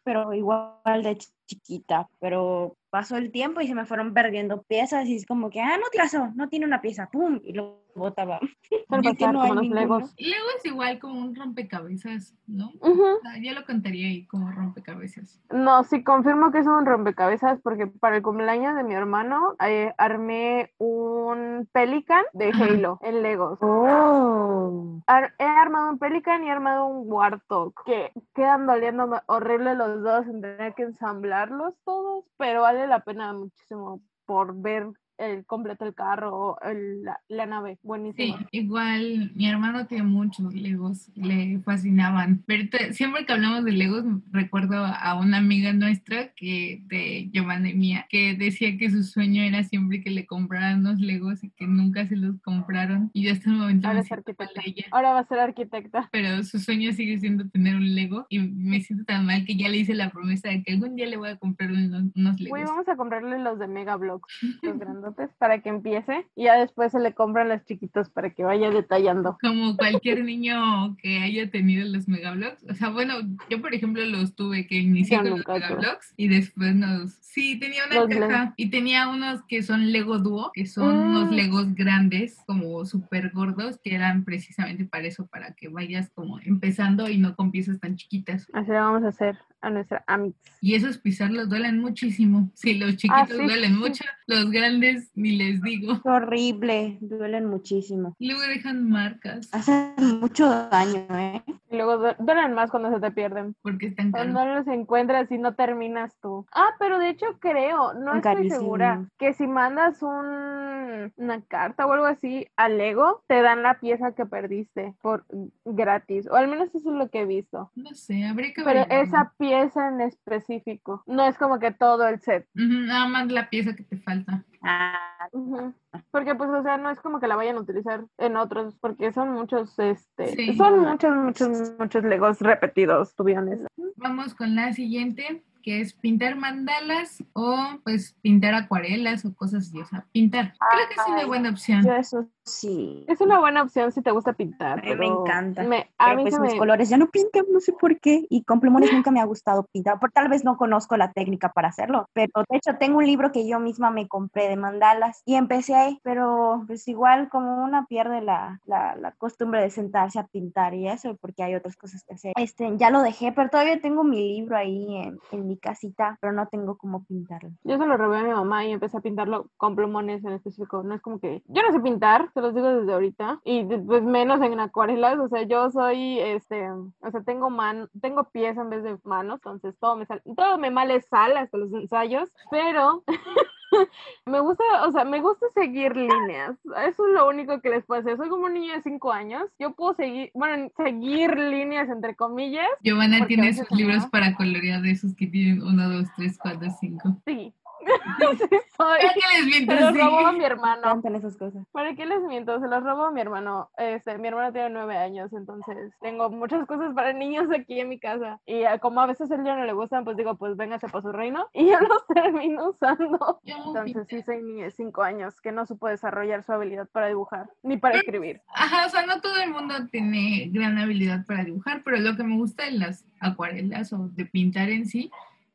pero 0.04 0.34
igual 0.34 1.04
de 1.04 1.18
ch- 1.18 1.32
chiquita, 1.46 2.08
pero 2.20 2.76
pasó 2.92 3.18
el 3.18 3.32
tiempo 3.32 3.62
y 3.62 3.68
se 3.68 3.74
me 3.76 3.86
fueron 3.86 4.14
perdiendo 4.14 4.62
piezas 4.64 5.08
y 5.08 5.16
es 5.16 5.26
como 5.26 5.50
que, 5.50 5.62
ah, 5.62 5.78
no 5.78 5.86
caso, 5.96 6.30
no 6.36 6.48
tiene 6.50 6.66
una 6.68 6.82
pieza, 6.82 7.10
pum, 7.12 7.40
y 7.44 7.54
lo 7.54 7.80
botaba. 7.96 8.40
Y 8.92 9.02
que 9.02 9.14
pasar 9.14 9.34
no 9.34 9.40
como 9.42 9.44
hay 9.44 9.50
los 9.56 9.62
ninguno. 9.62 9.82
legos. 9.82 10.16
Luego 10.20 10.46
es 10.58 10.66
igual 10.66 11.00
como 11.00 11.20
un 11.22 11.36
rompecabezas, 11.36 12.36
¿no? 12.48 12.72
O 12.82 12.96
sea, 13.22 13.38
yo 13.40 13.54
lo 13.54 13.64
contaría 13.66 14.08
ahí 14.08 14.26
como 14.26 14.52
rompecabezas. 14.52 15.40
No, 15.52 15.84
sí 15.84 16.04
confirmo 16.04 16.52
que 16.52 16.60
es 16.60 16.68
un 16.68 16.86
rompecabezas 16.88 17.60
porque 17.62 17.86
para 17.86 18.16
el 18.18 18.24
cumpleaños 18.24 18.76
de 18.76 18.84
mi 18.84 18.96
hermano 18.96 19.56
eh, 19.64 19.94
armé 19.98 20.72
un 20.80 21.68
Pelican 21.72 22.24
de. 22.34 22.50
Halo 22.52 23.00
en 23.04 23.22
Legos. 23.22 23.60
Oh. 23.62 25.02
Ar- 25.08 25.34
he 25.38 25.44
armado 25.46 25.90
un 25.92 26.00
Pelican 26.00 26.44
y 26.44 26.48
he 26.48 26.52
armado 26.52 26.86
un 26.88 27.12
Warthog 27.12 27.74
que 27.86 28.12
quedan 28.34 28.66
doliendo 28.66 29.22
horrible 29.28 29.59
los 29.60 30.04
dos 30.04 30.26
en 30.28 30.42
tener 30.42 30.74
que 30.74 30.84
ensamblarlos 30.84 31.74
todos, 31.86 32.26
pero 32.38 32.62
vale 32.62 32.88
la 32.88 33.04
pena 33.04 33.34
muchísimo 33.34 34.02
por 34.26 34.56
ver 34.62 34.88
el 35.20 35.46
completo 35.46 35.86
el 35.86 35.94
carro 35.94 36.34
o 36.36 36.60
el- 36.62 37.04
la, 37.04 37.20
la 37.28 37.46
nave. 37.46 37.74
Sí, 37.74 37.80
Buenísimo. 37.84 38.38
igual 38.52 39.32
mi 39.36 39.48
hermano 39.48 39.86
tiene 39.88 40.04
muchos 40.06 40.54
Legos, 40.54 41.12
le 41.16 41.60
fascinaban. 41.60 42.44
Pero 42.46 42.60
ahorita, 42.62 42.94
siempre 42.94 43.26
que 43.26 43.34
hablamos 43.34 43.64
de 43.66 43.72
Legos, 43.74 44.06
recuerdo 44.32 44.86
a 44.86 45.20
una 45.20 45.38
amiga 45.38 45.74
nuestra 45.74 46.30
que 46.34 46.82
de 46.88 47.30
Giovanna 47.32 47.70
y 47.70 47.76
mía, 47.76 48.06
que 48.10 48.34
decía 48.36 48.78
que 48.78 48.90
su 48.90 49.04
sueño 49.04 49.44
era 49.44 49.64
siempre 49.64 50.02
que 50.02 50.10
le 50.10 50.26
compraran 50.26 50.84
los 50.84 51.00
Legos 51.00 51.44
y 51.44 51.50
que 51.52 51.68
nunca 51.68 52.08
se 52.08 52.16
los 52.16 52.40
compraron. 52.42 53.10
Y 53.14 53.24
yo 53.26 53.34
hasta 53.34 53.50
el 53.50 53.58
momento 53.58 53.88
Ahora 53.88 54.00
me 54.00 54.06
es 54.06 54.12
arquitecta. 54.12 54.62
ella. 54.66 54.86
Ahora 54.92 55.12
va 55.14 55.20
a 55.20 55.28
ser 55.28 55.40
arquitecta. 55.40 56.10
Pero 56.12 56.44
su 56.44 56.60
sueño 56.60 56.92
sigue 56.94 57.20
siendo 57.20 57.48
tener 57.50 57.76
un 57.76 57.94
Lego 57.94 58.26
y 58.30 58.40
me 58.40 58.80
siento 58.82 59.06
tan 59.06 59.26
mal 59.26 59.46
que 59.46 59.56
ya 59.58 59.68
le 59.70 59.78
hice 59.78 59.94
la 59.96 60.10
promesa 60.12 60.50
de 60.50 60.64
que 60.64 60.74
algún 60.74 60.96
día 60.96 61.08
le 61.08 61.18
voy 61.18 61.30
a 61.30 61.38
comprar 61.38 61.72
unos, 61.72 62.06
unos 62.16 62.40
Legos. 62.40 62.60
vamos 62.64 62.88
a 62.88 62.96
comprarle 62.96 63.40
los 63.40 63.60
de 63.60 63.68
Mega 63.68 63.96
Bloks, 63.98 64.34
los 64.62 64.78
grandotes, 65.10 65.36
para 65.38 65.62
que 65.62 65.70
empiece 65.70 66.28
y 66.36 66.46
ya 66.46 66.56
después 66.60 66.92
se 66.92 67.00
le 67.00 67.14
compran 67.14 67.50
los 67.50 67.64
chiquitos 67.66 68.10
para 68.10 68.30
que 68.32 68.44
vaya 68.44 68.70
detallando. 68.70 69.38
Como 69.42 69.78
cualquier 69.78 70.24
niño 70.24 70.96
que 70.98 71.20
haya 71.20 71.50
tenido 71.50 71.88
los 71.88 72.08
Megablocks. 72.08 72.64
O 72.70 72.74
sea, 72.74 72.90
bueno, 72.90 73.16
yo 73.50 73.62
por 73.62 73.74
ejemplo 73.74 74.04
los 74.06 74.36
tuve 74.36 74.68
que 74.68 74.76
inicié 74.76 75.18
Yo 75.18 75.24
con 75.24 75.30
los. 75.32 75.48
Megablocks 75.48 76.14
y 76.18 76.28
después 76.28 76.76
nos... 76.76 77.14
Sí, 77.22 77.60
tenía 77.60 77.84
una 77.86 77.96
Los 78.02 78.10
caja 78.10 78.54
y 78.58 78.70
tenía 78.70 79.08
unos 79.08 79.42
que 79.48 79.62
son 79.62 79.92
Lego 79.92 80.18
Duo, 80.18 80.52
que 80.54 80.66
son 80.66 80.96
unos 80.98 81.30
Mm. 81.30 81.34
Legos 81.34 81.76
grandes, 81.76 82.38
como 82.46 82.86
súper 82.86 83.32
gordos, 83.32 83.80
que 83.84 83.94
eran 83.94 84.24
precisamente 84.24 84.86
para 84.86 85.08
eso, 85.08 85.28
para 85.28 85.54
que 85.54 85.70
vayas 85.70 86.10
como 86.14 86.40
empezando 86.40 87.10
y 87.10 87.18
no 87.18 87.36
con 87.36 87.52
piezas 87.52 87.80
tan 87.80 87.96
chiquitas. 87.96 88.48
Así 88.54 88.72
le 88.72 88.80
vamos 88.80 89.04
a 89.04 89.10
hacer 89.10 89.38
a 89.62 89.70
nuestra 89.70 90.04
Amix. 90.08 90.38
Y 90.62 90.76
esos 90.76 90.98
pisarlos 90.98 91.50
duelen 91.50 91.80
muchísimo. 91.80 92.52
Sí, 92.56 92.76
los 92.76 92.96
chiquitos 92.98 93.20
Ah, 93.20 93.28
sí, 93.28 93.44
duelen 93.44 93.78
mucho, 93.78 94.04
los 94.28 94.50
grandes 94.50 94.99
ni 95.16 95.36
les 95.38 95.62
digo. 95.62 95.94
Es 95.94 96.06
horrible, 96.06 96.98
duelen 97.02 97.46
muchísimo. 97.46 98.16
Y 98.20 98.28
luego 98.28 98.42
dejan 98.44 98.90
marcas 98.90 99.50
Hacen 99.54 99.94
mucho 100.20 100.48
daño, 100.70 101.06
¿eh? 101.18 101.44
Y 101.72 101.76
luego 101.76 101.98
du- 101.98 102.16
duran 102.24 102.54
más 102.54 102.72
cuando 102.72 102.92
se 102.92 103.00
te 103.00 103.12
pierden. 103.12 103.56
porque 103.62 103.88
están 103.88 104.12
caros. 104.12 104.34
Cuando 104.34 104.54
los 104.56 104.68
encuentras 104.68 105.32
y 105.32 105.38
no 105.38 105.54
terminas 105.56 106.16
tú. 106.22 106.46
Ah, 106.54 106.70
pero 106.80 106.98
de 107.00 107.10
hecho 107.10 107.26
creo, 107.40 107.94
no 107.94 108.16
estoy 108.16 108.50
segura, 108.50 109.06
que 109.18 109.34
si 109.34 109.46
mandas 109.48 110.02
un, 110.02 111.14
una 111.16 111.42
carta 111.48 111.86
o 111.86 111.92
algo 111.92 112.06
así 112.06 112.48
al 112.56 112.78
Lego, 112.78 113.24
te 113.28 113.42
dan 113.42 113.64
la 113.64 113.80
pieza 113.80 114.14
que 114.14 114.26
perdiste 114.26 114.96
por 115.02 115.26
gratis. 115.66 116.28
O 116.30 116.36
al 116.36 116.48
menos 116.48 116.70
eso 116.74 116.90
es 116.92 116.96
lo 116.98 117.10
que 117.10 117.22
he 117.22 117.26
visto. 117.26 117.72
No 117.76 117.92
sé, 117.94 118.26
habría 118.26 118.50
que 118.54 118.64
Pero 118.64 118.82
averiguarlo. 118.82 119.04
esa 119.04 119.34
pieza 119.38 119.88
en 119.90 120.02
específico. 120.02 121.04
No 121.06 121.26
es 121.28 121.38
como 121.38 121.60
que 121.60 121.72
todo 121.72 122.08
el 122.08 122.20
set. 122.22 122.48
Nada 122.54 123.08
más 123.08 123.32
la 123.32 123.50
pieza 123.50 123.76
que 123.76 123.84
te 123.84 123.98
falta. 123.98 124.44
Ah, 124.62 125.28
Ujú. 125.32 125.74
Porque 126.12 126.36
pues, 126.36 126.50
o 126.50 126.62
sea, 126.64 126.78
no 126.78 126.90
es 126.90 127.00
como 127.00 127.20
que 127.20 127.28
la 127.28 127.36
vayan 127.36 127.58
a 127.58 127.62
utilizar 127.62 128.06
en 128.18 128.36
otros, 128.36 128.76
porque 128.80 129.12
son 129.14 129.32
muchos, 129.32 129.78
este, 129.80 130.28
Sí. 130.36 130.56
son 130.56 130.80
muchos, 130.80 131.16
muchos, 131.16 131.74
muchos 131.80 132.04
Legos 132.04 132.42
repetidos, 132.42 133.16
to 133.16 133.24
be 133.24 133.38
honest. 133.38 133.66
Vamos 133.96 134.34
con 134.36 134.56
la 134.56 134.74
siguiente, 134.74 135.44
que 135.62 135.82
es 135.82 135.94
pintar 135.94 136.36
mandalas 136.38 137.24
o 137.34 137.58
pues 137.84 138.16
pintar 138.22 138.54
acuarelas 138.54 139.26
o 139.26 139.34
cosas 139.36 139.68
así. 139.68 139.80
O 139.82 139.86
sea, 139.86 140.06
pintar. 140.12 140.54
Creo 140.72 140.88
que 140.88 140.94
es 140.94 141.08
una 141.08 141.26
buena 141.26 141.50
opción. 141.50 141.84
yo 141.86 141.94
eso 141.94 142.28
sí. 142.52 143.06
Es 143.08 143.22
una 143.22 143.40
buena 143.40 143.64
opción 143.64 143.92
si 143.92 144.02
te 144.02 144.12
gusta 144.12 144.34
pintar. 144.34 144.80
A 144.80 144.82
mí 144.82 144.90
me 144.90 144.96
pero 144.98 145.22
encanta. 145.22 145.64
me- 145.64 145.90
a 145.98 146.06
Pero 146.06 146.18
mí 146.18 146.24
pues 146.24 146.36
se 146.36 146.42
mis 146.42 146.54
me- 146.54 146.60
colores 146.60 146.90
ya 146.90 146.98
no 146.98 147.08
pintan, 147.10 147.46
no 147.52 147.60
sé 147.60 147.74
por 147.74 148.00
qué. 148.00 148.26
Y 148.30 148.44
con 148.44 148.60
plumones 148.60 148.92
nunca 148.92 149.12
me 149.12 149.20
ha 149.22 149.26
gustado 149.26 149.66
pintar. 149.72 150.00
Por, 150.00 150.12
tal 150.12 150.28
vez 150.30 150.44
no 150.44 150.58
conozco 150.58 150.98
la 150.98 151.12
técnica 151.12 151.50
para 151.52 151.70
hacerlo. 151.70 152.08
Pero 152.14 152.32
de 152.50 152.58
hecho 152.58 152.78
tengo 152.78 152.98
un 153.00 153.06
libro 153.06 153.32
que 153.32 153.48
yo 153.48 153.60
misma 153.60 153.92
me 153.92 154.08
compré 154.08 154.48
de 154.50 154.56
mandalas 154.56 155.22
y 155.26 155.36
empecé 155.36 155.76
ahí. 155.76 156.00
Pero 156.04 156.64
pues 156.68 156.88
igual 156.88 157.30
como 157.30 157.64
una 157.64 157.86
pierde 157.86 158.22
la, 158.22 158.60
la, 158.66 158.96
la 158.96 159.12
costumbre 159.14 159.62
de 159.62 159.70
sentarse 159.70 160.20
a 160.20 160.28
pintar 160.28 160.74
y 160.74 160.88
eso, 160.88 161.16
porque 161.22 161.44
hay 161.44 161.56
otras 161.56 161.76
cosas 161.76 162.04
que 162.04 162.14
hacer. 162.14 162.34
Este, 162.38 162.76
ya 162.78 162.90
lo 162.90 163.02
dejé, 163.02 163.32
pero 163.32 163.50
todavía 163.50 163.80
tengo 163.82 164.04
mi 164.04 164.18
libro 164.36 164.56
ahí 164.58 164.96
en, 164.98 165.20
en 165.32 165.48
mi 165.48 165.58
casita, 165.58 166.18
pero 166.22 166.34
no 166.34 166.48
tengo 166.48 166.78
cómo 166.78 167.04
pintarlo. 167.04 167.50
Yo 167.64 167.78
se 167.78 167.86
lo 167.86 167.98
robé 167.98 168.18
a 168.20 168.24
mi 168.24 168.32
mamá 168.32 168.66
y 168.66 168.72
empecé 168.72 168.98
a 168.98 169.02
pintarlo 169.02 169.48
con 169.58 169.76
plumones 169.76 170.24
en 170.24 170.32
específico. 170.34 170.84
No 170.84 170.96
es 170.96 171.02
como 171.02 171.20
que 171.20 171.44
yo 171.48 171.62
no 171.62 171.72
sé 171.72 171.80
pintar, 171.80 172.30
se 172.40 172.42
los 172.42 172.56
digo 172.56 172.68
desde 172.68 172.94
ahorita. 172.94 173.40
Y 173.44 173.64
pues 173.64 174.04
menos 174.04 174.42
en 174.42 174.60
acuarelas. 174.60 175.20
O 175.20 175.28
sea, 175.28 175.44
yo 175.44 175.70
soy, 175.72 176.20
este, 176.20 176.70
o 176.72 177.12
sea, 177.12 177.22
tengo 177.24 177.50
man, 177.50 177.90
tengo 178.02 178.24
pies 178.26 178.58
en 178.58 178.70
vez 178.70 178.84
de 178.84 178.98
manos, 179.04 179.36
entonces 179.36 179.76
todo 179.80 179.96
me 179.96 180.06
sale, 180.06 180.22
todo 180.36 180.58
me 180.58 180.72
male 180.72 181.02
sal 181.02 181.36
hasta 181.38 181.58
los 181.58 181.72
ensayos. 181.74 182.30
Pero 182.50 183.04
me 184.26 184.40
gusta, 184.40 184.64
o 184.88 184.92
sea, 184.92 185.04
me 185.06 185.22
gusta 185.22 185.48
seguir 185.54 185.96
líneas. 185.96 186.58
Eso 186.88 187.08
es 187.08 187.14
lo 187.14 187.28
único 187.28 187.62
que 187.62 187.70
les 187.70 187.86
puedo 187.86 188.02
hacer. 188.02 188.18
Soy 188.18 188.30
como 188.30 188.46
un 188.46 188.54
niño 188.54 188.74
de 188.74 188.82
cinco 188.82 189.12
años. 189.12 189.44
Yo 189.60 189.74
puedo 189.74 189.94
seguir, 189.94 190.32
bueno, 190.34 190.70
seguir 190.78 191.38
líneas 191.38 191.90
entre 191.90 192.16
comillas. 192.16 192.68
Giovanna 192.82 193.26
tiene 193.28 193.54
sus 193.54 193.70
libros 193.72 194.06
para 194.08 194.36
colorear 194.36 194.82
de 194.82 194.92
esos 194.92 195.16
que 195.16 195.28
tienen 195.28 195.62
1, 195.62 195.90
2, 195.90 196.08
3, 196.16 196.38
4, 196.42 196.70
5. 196.80 197.18
Sí. 197.26 197.54
Soy. 197.80 198.38
¿Para 198.78 199.14
qué 199.14 199.22
les 199.38 199.46
miento? 199.46 199.74
Se 199.76 199.82
los 199.82 199.94
Sí. 199.94 200.00
robó 200.02 200.28
a 200.28 200.32
mi 200.32 200.44
hermano. 200.44 201.02
esas 201.16 201.38
cosas. 201.38 201.66
¿Para 201.72 201.96
qué 201.96 202.06
les 202.06 202.22
miento? 202.24 202.60
Se 202.60 202.68
los 202.68 202.84
robó 202.84 203.06
a 203.06 203.12
mi 203.12 203.22
hermano. 203.22 203.70
Este, 203.78 204.18
mi 204.18 204.28
hermano 204.28 204.52
tiene 204.54 204.70
nueve 204.70 204.98
años, 204.98 205.32
entonces 205.34 205.92
tengo 206.02 206.30
muchas 206.30 206.66
cosas 206.68 206.94
para 206.94 207.14
niños 207.14 207.48
aquí 207.56 207.80
en 207.80 207.90
mi 207.90 208.00
casa. 208.00 208.40
Y 208.46 208.64
ah, 208.64 208.80
como 208.80 209.02
a 209.02 209.06
veces 209.08 209.32
a 209.32 209.36
él 209.36 209.44
ya 209.46 209.56
no 209.56 209.66
le 209.66 209.74
gustan, 209.74 210.04
pues 210.04 210.18
digo, 210.18 210.36
pues 210.36 210.56
véngase 210.58 210.88
por 210.88 211.02
su 211.02 211.12
reino. 211.12 211.48
Y 211.54 211.68
yo 211.68 211.80
los 211.80 212.06
termino 212.08 212.70
usando. 212.70 213.40
Entonces 213.44 214.08
sí 214.08 214.22
soy 214.24 214.42
niña 214.42 214.66
de 214.66 214.72
cinco 214.72 215.04
años 215.04 215.40
que 215.42 215.52
no 215.52 215.66
supo 215.66 215.88
desarrollar 215.88 216.44
su 216.44 216.54
habilidad 216.54 216.88
para 216.92 217.08
dibujar, 217.08 217.50
ni 217.64 217.78
para 217.78 217.98
escribir. 217.98 218.42
Ajá, 218.54 218.86
o 218.86 218.90
sea, 218.90 219.06
no 219.06 219.20
todo 219.20 219.42
el 219.42 219.52
mundo 219.52 219.74
tiene 219.92 220.50
gran 220.52 220.78
habilidad 220.78 221.26
para 221.26 221.44
dibujar, 221.44 221.82
pero 221.84 221.98
lo 221.98 222.16
que 222.16 222.24
me 222.24 222.38
gusta 222.38 222.66
de 222.66 222.72
las 222.72 223.06
acuarelas 223.20 223.92
o 223.94 224.10
de 224.14 224.26
pintar 224.26 224.70
en 224.70 224.86
sí 224.86 225.12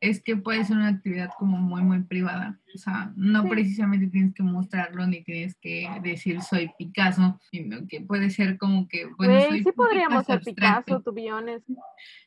es 0.09 0.23
que 0.23 0.37
puede 0.37 0.65
ser 0.65 0.77
una 0.77 0.89
actividad 0.89 1.31
como 1.39 1.57
muy, 1.59 1.83
muy 1.83 2.03
privada. 2.03 2.59
O 2.75 2.79
sea, 2.79 3.13
no 3.17 3.43
Sí. 3.45 3.49
precisamente 3.51 4.09
tienes 4.09 4.35
que 4.35 4.43
mostrarlo 4.43 5.07
ni 5.07 5.23
tienes 5.23 5.55
que 5.57 5.89
decir 6.03 6.43
soy 6.43 6.71
Picasso, 6.77 7.39
sino 7.51 7.87
que 7.89 8.01
puede 8.01 8.31
ser 8.31 8.59
como 8.59 8.89
que, 8.89 9.07
bueno, 9.17 9.41
soy 9.49 9.63
sí 9.63 9.73
podríamos 9.73 10.27
ser. 10.27 10.41
Picasso, 10.41 11.01
tubiones, 11.01 11.63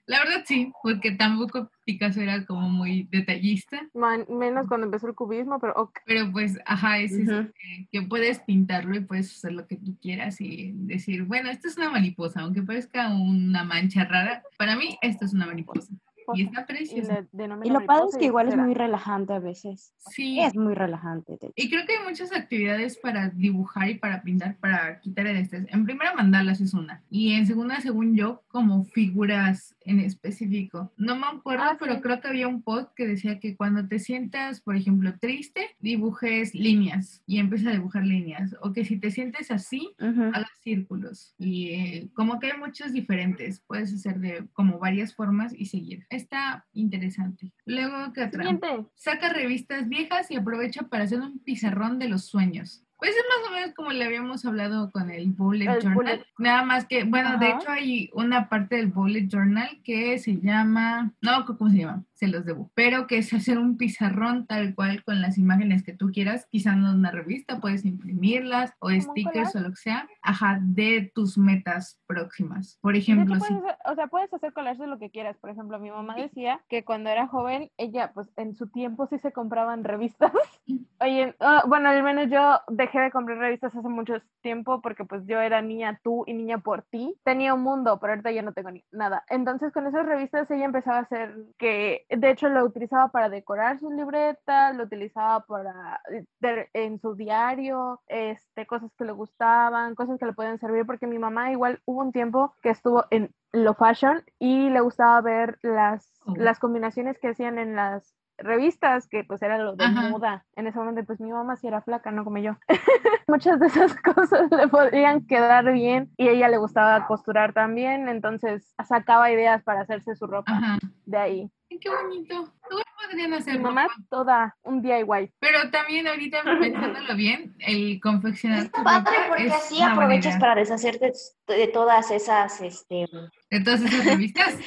La 0.06 0.20
verdad 0.20 0.44
sí, 0.46 0.72
porque 0.82 1.12
tampoco 1.12 1.70
Picasso 1.84 2.22
era 2.22 2.46
como 2.46 2.70
muy 2.70 3.04
detallista, 3.12 3.90
man- 3.94 4.26
menos 4.30 4.68
cuando 4.68 4.86
empezó 4.86 5.08
el 5.08 5.16
cubismo, 5.16 5.60
pero 5.60 5.92
pero 6.06 6.32
pues, 6.32 6.58
ajá, 6.66 7.00
es 7.00 7.12
eso, 7.12 7.40
Ujú. 7.42 7.52
que, 7.52 7.88
que 7.92 8.02
puedes 8.08 8.40
pintarlo 8.40 8.96
y 8.96 9.02
puedes 9.02 9.30
hacer 9.36 9.52
lo 9.52 9.68
que 9.68 9.76
tú 9.76 9.98
quieras 10.02 10.40
y 10.40 10.72
decir, 10.76 11.24
bueno, 11.26 11.50
esto 11.50 11.68
es 11.68 11.76
una 11.78 11.90
mariposa, 11.90 12.40
aunque 12.42 12.64
parezca 12.64 13.10
una 13.10 13.66
mancha 13.66 14.06
rara, 14.06 14.44
para 14.58 14.78
mí 14.78 14.98
esto 15.02 15.26
es 15.26 15.34
una 15.34 15.46
mariposa. 15.46 15.94
Y 16.34 16.44
está 16.44 16.66
Y 16.80 17.02
le 17.02 17.28
denomina 17.32 17.66
Y 17.68 17.80
lo 17.80 17.86
padre 17.86 18.06
es 18.10 18.18
que 18.18 18.26
y 18.26 18.28
igual 18.28 18.48
es 18.50 18.58
muy 18.58 18.74
relajante 18.74 19.34
a 19.34 19.40
veces. 19.40 19.94
Sí, 20.10 20.40
Es 20.40 20.56
muy 20.56 20.74
relajante, 20.74 21.38
y 21.56 21.70
creo 21.70 21.86
que 21.86 21.94
hay 21.98 22.04
muchas 22.08 22.32
actividades 22.34 22.98
para 22.98 23.30
dibujar 23.30 23.90
y 23.90 23.96
para 23.96 24.22
pintar, 24.22 24.58
para 24.58 25.00
quitar 25.02 25.28
el 25.28 25.38
estrés. 25.38 25.66
En 25.70 25.86
primera, 25.86 26.14
mandalas 26.14 26.62
es 26.62 26.74
una. 26.74 27.04
Y 27.10 27.34
en 27.34 27.46
segunda, 27.46 27.80
según 27.82 28.16
yo, 28.16 28.44
como 28.48 28.86
figuras 28.86 29.76
en 29.82 30.00
específico. 30.00 30.92
No 30.98 31.16
me 31.16 31.26
acuerdo, 31.28 31.64
Ah, 31.64 31.78
pero 31.80 31.96
sí. 31.96 32.02
creo 32.02 32.22
que 32.22 32.28
había 32.28 32.48
un 32.48 32.62
post 32.62 32.92
que 32.96 33.08
decía 33.08 33.40
que 33.40 33.56
cuando 33.56 33.88
te 33.88 34.00
sientas, 34.00 34.62
por 34.62 34.76
ejemplo, 34.76 35.14
triste, 35.20 35.76
dibujes 35.80 36.54
líneas 36.54 37.22
y 37.26 37.40
empieza 37.40 37.70
a 37.70 37.74
dibujar 37.74 38.06
líneas. 38.06 38.56
O 38.62 38.72
que 38.74 38.86
si 38.86 38.98
te 39.00 39.12
sientes 39.12 39.52
así, 39.52 39.90
Ujú. 40.00 40.24
hagas 40.34 40.50
círculos. 40.62 41.34
Y 41.38 41.70
eh, 41.72 42.10
como 42.14 42.40
que 42.40 42.52
hay 42.52 42.58
muchos 42.60 42.94
diferentes. 42.94 43.62
Puedes 43.68 43.94
hacer 43.94 44.20
de 44.20 44.48
como 44.54 44.80
varias 44.80 45.14
formas 45.16 45.54
y 45.56 45.66
seguir. 45.66 46.06
Está 46.18 46.66
interesante. 46.74 47.54
Luego, 47.66 48.12
¿qué 48.14 48.24
otra? 48.24 48.42
Siguiente. 48.44 48.68
Saca 48.96 49.32
revistas 49.32 49.88
viejas 49.88 50.32
y 50.32 50.36
aprovecha 50.36 50.84
para 50.84 51.04
hacer 51.04 51.22
un 51.22 51.40
pizarrón 51.40 52.00
de 52.00 52.10
los 52.10 52.26
sueños. 52.26 52.84
Pues 52.98 53.12
es 53.12 53.24
más 53.30 53.50
o 53.50 53.54
menos 53.54 53.76
como 53.76 53.92
le 53.92 54.04
habíamos 54.04 54.44
hablado 54.46 54.90
con 54.92 55.12
el 55.12 55.28
Bullet 55.32 55.66
El 55.66 55.82
Journal. 55.82 55.94
bullet. 55.94 56.26
Nada 56.40 56.64
más 56.64 56.86
que, 56.86 57.04
bueno, 57.04 57.38
de 57.38 57.50
hecho 57.50 57.70
hay 57.70 58.10
una 58.14 58.50
parte 58.50 58.78
del 58.78 58.88
Bullet 58.88 59.28
Journal 59.28 59.80
que 59.84 60.18
se 60.18 60.40
llama, 60.40 61.14
no, 61.22 61.46
¿cómo 61.46 61.70
se 61.70 61.78
llama? 61.78 62.04
Se 62.18 62.28
los 62.28 62.46
debo. 62.46 62.72
Pero 62.74 63.06
que 63.06 63.20
es 63.20 63.32
hacer 63.34 63.60
un 63.60 63.78
pizarrón 63.78 64.48
tal 64.48 64.74
cual 64.74 65.04
con 65.04 65.22
las 65.22 65.38
imágenes 65.38 65.84
que 65.84 65.94
tú 65.94 66.12
quieras, 66.12 66.48
quizá 66.50 66.76
no 66.76 66.92
una 66.94 67.12
revista, 67.12 67.60
puedes 67.60 67.86
imprimirlas 67.86 68.74
o 68.80 68.90
stickers 68.90 69.52
collage. 69.52 69.58
o 69.58 69.62
lo 69.62 69.70
que 69.70 69.76
sea, 69.76 70.08
ajá, 70.24 70.60
de 70.62 71.12
tus 71.14 71.38
metas 71.38 72.02
próximas. 72.08 72.80
Por 72.82 72.96
ejemplo, 72.96 73.36
si 73.36 73.40
puedes 73.40 73.64
hacer- 73.64 73.78
o 73.86 73.96
sea, 73.96 74.08
puedes 74.08 74.34
hacer 74.34 74.52
collages 74.54 74.80
de 74.80 74.88
lo 74.88 74.98
que 74.98 75.12
quieras. 75.12 75.38
Por 75.38 75.52
ejemplo, 75.52 75.80
mi 75.80 75.92
mamá 75.92 76.16
decía 76.16 76.60
que 76.70 76.84
cuando 76.84 77.10
era 77.12 77.28
joven, 77.28 77.70
ella, 77.78 78.12
pues 78.14 78.28
en 78.36 78.56
su 78.56 78.68
tiempo 78.68 79.06
sí 79.08 79.20
se 79.20 79.32
compraban 79.32 79.84
revistas. 79.84 80.32
Oye, 81.00 81.36
ah, 81.40 81.64
bueno, 81.68 81.90
al 81.90 82.02
menos 82.02 82.32
yo 82.32 82.60
dejé 82.70 83.00
de 83.00 83.12
comprar 83.12 83.38
revistas 83.38 83.76
hace 83.76 83.88
mucho 83.88 84.16
tiempo 84.42 84.82
porque 84.82 85.06
pues 85.06 85.24
yo 85.28 85.40
era 85.40 85.62
niña 85.62 86.00
tú 86.04 86.24
y 86.26 86.34
niña 86.34 86.58
por 86.58 86.82
ti. 86.82 87.14
Tenía 87.24 87.54
un 87.54 87.62
mundo, 87.62 88.00
pero 88.00 88.14
ahorita 88.14 88.32
ya 88.32 88.42
no 88.42 88.54
tengo 88.54 88.72
ni 88.72 88.84
nada. 88.92 89.24
Entonces 89.30 89.72
con 89.72 89.86
esas 89.86 90.08
revistas 90.08 90.50
ella 90.50 90.66
empezaba 90.66 90.98
a 90.98 91.02
hacer 91.02 91.36
que, 91.60 92.07
de 92.10 92.30
hecho 92.30 92.50
lo 92.50 92.64
utilizaba 92.64 93.10
para 93.10 93.30
decorar 93.30 93.80
sus 93.80 93.94
libretas, 93.94 94.76
lo 94.76 94.84
utilizaba 94.84 95.46
para 95.46 96.02
eh, 96.12 96.70
en 96.74 97.00
su 97.00 97.16
diario, 97.16 98.02
este, 98.08 98.66
cosas 98.66 98.92
que 98.98 99.06
le 99.06 99.12
gustaban, 99.12 99.96
cosas 99.96 100.18
que 100.20 100.26
le 100.26 100.34
pueden 100.34 100.60
servir, 100.60 100.86
porque 100.86 101.08
mi 101.08 101.20
mamá 101.20 101.52
igual 101.52 101.82
hubo 101.86 102.02
un 102.02 102.12
tiempo 102.12 102.56
que 102.62 102.70
estuvo 102.70 103.06
en 103.12 103.34
lo 103.52 103.74
fashion 103.74 104.24
y 104.40 104.70
le 104.70 104.82
gustaba 104.82 105.20
ver 105.22 105.58
las, 105.62 106.14
Oh. 106.28 106.34
las 106.36 106.60
combinaciones 106.60 107.18
que 107.20 107.30
hacían 107.30 107.58
en 107.58 107.76
las 107.76 108.14
revistas, 108.38 109.08
que 109.08 109.24
pues 109.24 109.42
era 109.42 109.58
lo 109.58 109.76
de 109.76 109.86
Ajá. 109.86 110.10
moda. 110.10 110.46
En 110.56 110.68
ese 110.68 110.78
momento, 110.78 111.04
pues 111.06 111.20
mi 111.22 111.32
mamá 111.32 111.56
sí 111.56 111.68
era 111.68 111.82
flaca, 111.82 112.12
no 112.12 112.24
como 112.26 112.38
yo. 112.38 112.58
Muchas 113.28 113.60
de 113.60 113.68
esas 113.68 113.96
cosas 114.16 114.52
le 114.52 114.68
podrían 114.68 115.26
quedar 115.26 115.72
bien 115.72 116.12
y 116.18 116.28
a 116.28 116.32
ella 116.32 116.50
le 116.50 116.58
gustaba 116.58 117.08
costurar 117.08 117.54
también, 117.54 118.10
entonces 118.10 118.74
sacaba 118.86 119.32
ideas 119.32 119.64
para 119.64 119.82
hacerse 119.82 120.16
su 120.16 120.28
ropa 120.28 120.52
ajá, 120.58 120.80
de 121.06 121.18
ahí. 121.18 121.52
Qué 121.70 121.90
bonito. 121.90 122.54
Igual 122.70 122.86
podrían 123.02 123.34
hacer 123.34 123.60
mamá 123.60 123.88
toda 124.10 124.56
un 124.64 124.82
DIY. 124.82 125.32
Pero 125.40 125.70
también 125.70 126.08
ahorita 126.08 126.44
pensándolo 126.44 127.16
bien, 127.16 127.56
el 127.60 128.00
confeccionar 128.02 128.64
Está 128.64 128.78
tu 128.78 128.84
padre 128.84 129.12
ropa 129.12 129.28
porque 129.28 129.46
es 129.48 129.54
así 129.54 129.82
aprovechas 129.82 130.40
para 130.40 130.56
deshacerte 130.56 131.12
de 131.48 131.68
todas 131.68 132.10
esas, 132.12 132.62
este, 132.62 133.06
De 133.52 133.60
todas 133.62 133.82
esas 133.82 134.06
revistas. 134.06 134.58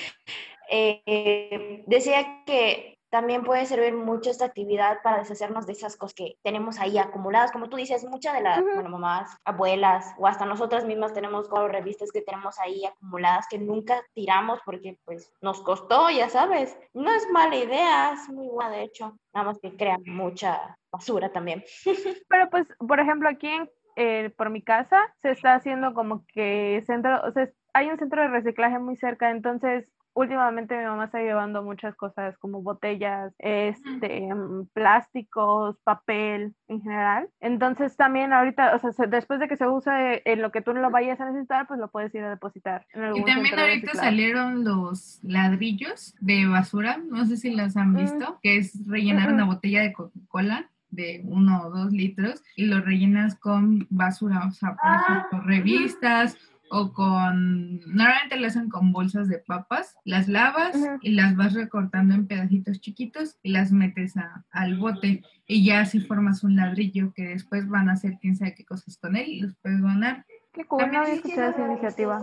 eh, 0.70 1.82
decía 1.86 2.44
que 2.46 2.99
también 3.10 3.42
puede 3.42 3.66
servir 3.66 3.94
mucho 3.94 4.30
esta 4.30 4.44
actividad 4.44 5.02
para 5.02 5.18
deshacernos 5.18 5.66
de 5.66 5.72
esas 5.72 5.96
cosas 5.96 6.14
que 6.14 6.36
tenemos 6.42 6.78
ahí 6.78 6.96
acumuladas. 6.96 7.52
Como 7.52 7.68
tú 7.68 7.76
dices, 7.76 8.04
muchas 8.04 8.34
de 8.34 8.42
las 8.42 8.62
bueno, 8.62 8.88
mamás, 8.88 9.36
abuelas 9.44 10.14
o 10.18 10.26
hasta 10.26 10.46
nosotras 10.46 10.84
mismas 10.84 11.12
tenemos 11.12 11.48
como 11.48 11.68
revistas 11.68 12.12
que 12.12 12.22
tenemos 12.22 12.58
ahí 12.60 12.84
acumuladas 12.84 13.46
que 13.48 13.58
nunca 13.58 14.00
tiramos 14.14 14.60
porque 14.64 14.98
pues 15.04 15.32
nos 15.40 15.60
costó, 15.62 16.08
ya 16.10 16.28
sabes. 16.28 16.78
No 16.94 17.12
es 17.12 17.28
mala 17.30 17.56
idea, 17.56 18.12
es 18.12 18.28
muy 18.28 18.48
buena 18.48 18.70
de 18.70 18.84
hecho. 18.84 19.18
Nada 19.34 19.46
más 19.46 19.58
que 19.58 19.76
crea 19.76 19.98
mucha 20.06 20.78
basura 20.92 21.30
también. 21.32 21.64
Pero 22.28 22.48
pues, 22.50 22.66
por 22.78 23.00
ejemplo, 23.00 23.28
aquí 23.28 23.48
en, 23.48 23.68
eh, 23.96 24.30
por 24.36 24.50
mi 24.50 24.62
casa 24.62 25.12
se 25.16 25.32
está 25.32 25.54
haciendo 25.54 25.94
como 25.94 26.24
que 26.26 26.82
centro, 26.86 27.20
o 27.26 27.32
sea, 27.32 27.50
hay 27.72 27.88
un 27.88 27.98
centro 27.98 28.22
de 28.22 28.28
reciclaje 28.28 28.78
muy 28.78 28.96
cerca, 28.96 29.30
entonces 29.30 29.88
últimamente 30.14 30.76
mi 30.76 30.84
mamá 30.84 31.04
está 31.06 31.20
llevando 31.20 31.62
muchas 31.62 31.94
cosas 31.94 32.36
como 32.38 32.62
botellas, 32.62 33.32
este, 33.38 34.32
mm, 34.34 34.66
plásticos, 34.72 35.76
papel 35.84 36.54
en 36.68 36.82
general. 36.82 37.28
Entonces 37.40 37.96
también 37.96 38.32
ahorita, 38.32 38.74
o 38.74 38.78
sea, 38.78 38.92
se- 38.92 39.06
después 39.06 39.40
de 39.40 39.48
que 39.48 39.56
se 39.56 39.66
use 39.68 40.22
en 40.24 40.42
lo 40.42 40.50
que 40.52 40.62
tú 40.62 40.74
no 40.74 40.80
lo 40.80 40.90
vayas 40.90 41.20
a 41.20 41.26
necesitar, 41.30 41.66
pues 41.66 41.80
lo 41.80 41.90
puedes 41.90 42.14
ir 42.14 42.22
a 42.22 42.30
depositar 42.30 42.86
en 42.92 43.16
Y 43.16 43.24
también 43.24 43.58
ahorita 43.58 43.94
salieron 43.94 44.64
los 44.64 45.20
ladrillos 45.22 46.14
de 46.20 46.46
basura, 46.46 46.98
no 47.10 47.24
sé 47.26 47.36
si 47.36 47.50
los 47.54 47.76
han 47.76 47.92
Mm. 47.92 47.96
visto, 47.96 48.38
que 48.42 48.56
es 48.58 48.78
rellenar 48.86 49.32
una 49.32 49.44
botella 49.44 49.82
de 49.82 49.92
Coca-Cola 49.92 50.70
de 50.90 51.22
uno 51.24 51.66
o 51.66 51.70
dos 51.70 51.92
litros 51.92 52.42
y 52.56 52.66
lo 52.66 52.80
rellenas 52.80 53.36
con 53.38 53.86
basura, 53.90 54.44
o 54.48 54.50
sea, 54.50 54.74
por 54.74 54.90
Ah, 54.92 54.96
ejemplo, 54.96 55.40
revistas 55.42 56.36
o 56.70 56.92
con, 56.92 57.80
normalmente 57.80 58.36
lo 58.38 58.46
hacen 58.46 58.68
con 58.68 58.92
bolsas 58.92 59.28
de 59.28 59.38
papas, 59.38 59.96
las 60.04 60.28
lavas 60.28 60.76
y 61.02 61.10
las 61.12 61.34
vas 61.36 61.52
recortando 61.54 62.14
en 62.14 62.26
pedacitos 62.26 62.80
chiquitos 62.80 63.38
y 63.42 63.50
las 63.50 63.72
metes 63.72 64.16
a- 64.16 64.44
al 64.52 64.78
bote 64.78 65.22
y 65.46 65.64
ya 65.64 65.80
así 65.80 66.00
formas 66.00 66.44
un 66.44 66.54
ladrillo 66.56 67.12
que 67.12 67.24
después 67.28 67.68
van 67.68 67.88
a 67.88 67.94
hacer 67.94 68.18
quién 68.20 68.36
sabe 68.36 68.54
qué 68.54 68.64
cosas 68.64 68.96
con 68.98 69.16
él 69.16 69.28
y 69.28 69.40
los 69.40 69.54
puedes 69.56 69.80
donar. 69.80 70.24
Qué 70.52 70.64
cool, 70.64 70.90
no 70.92 71.00
había 71.00 71.14
escuchado 71.14 71.50
esa 71.50 71.66
iniciativa. 71.66 72.20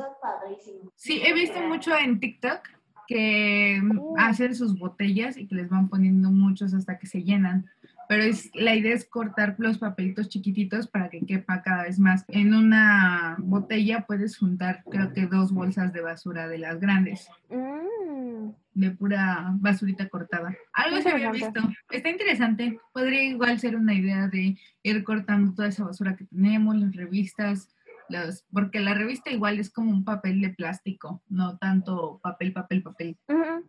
Sí, 0.96 1.22
he 1.26 1.34
visto 1.34 1.62
mucho 1.68 1.98
en 1.98 2.20
TikTok 2.20 2.60
que 3.08 3.82
hacen 4.18 4.54
sus 4.54 4.78
botellas 4.78 5.38
y 5.38 5.48
que 5.48 5.56
les 5.56 5.70
van 5.70 5.88
poniendo 5.88 6.30
muchos 6.32 6.74
hasta 6.74 7.00
que 7.00 7.08
se 7.08 7.24
llenan. 7.24 7.66
Pero 8.10 8.24
es, 8.24 8.50
la 8.54 8.76
idea 8.76 8.94
es 8.94 9.06
cortar 9.06 9.56
los 9.58 9.78
papelitos 9.78 10.30
chiquititos 10.30 10.88
para 10.88 11.10
que 11.10 11.26
quepa 11.26 11.62
cada 11.62 11.84
vez 11.84 12.00
más. 12.00 12.24
En 12.30 12.54
una 12.54 13.36
botella 13.40 14.06
puedes 14.08 14.38
juntar 14.38 14.84
creo 14.90 15.14
que 15.14 15.28
dos 15.28 15.52
bolsas 15.52 15.92
de 15.94 16.02
basura 16.02 16.48
de 16.48 16.58
las 16.58 16.80
grandes, 16.80 17.30
Mm, 17.50 18.50
de 18.74 18.92
pura 18.92 19.52
basurita 19.56 20.08
cortada. 20.10 20.56
Algo 20.74 21.02
se 21.02 21.10
había 21.10 21.32
visto. 21.32 21.62
Está 21.90 22.10
interesante. 22.10 22.80
Podría 22.94 23.24
igual 23.24 23.60
ser 23.60 23.76
una 23.76 23.94
idea 23.94 24.28
de 24.28 24.58
ir 24.84 25.04
cortando 25.04 25.54
toda 25.54 25.70
esa 25.70 25.86
basura 25.86 26.16
que 26.16 26.26
tenemos, 26.26 26.76
las 26.76 26.96
revistas, 26.96 27.70
los, 28.10 28.46
porque 28.52 28.80
la 28.80 28.94
revista 28.94 29.32
igual 29.32 29.60
es 29.60 29.70
como 29.70 29.92
un 29.92 30.04
papel 30.04 30.42
de 30.42 30.50
plástico, 30.50 31.22
no 31.30 31.58
tanto 31.58 32.20
papel, 32.22 32.54
papel, 32.54 32.84
papel. 32.84 33.18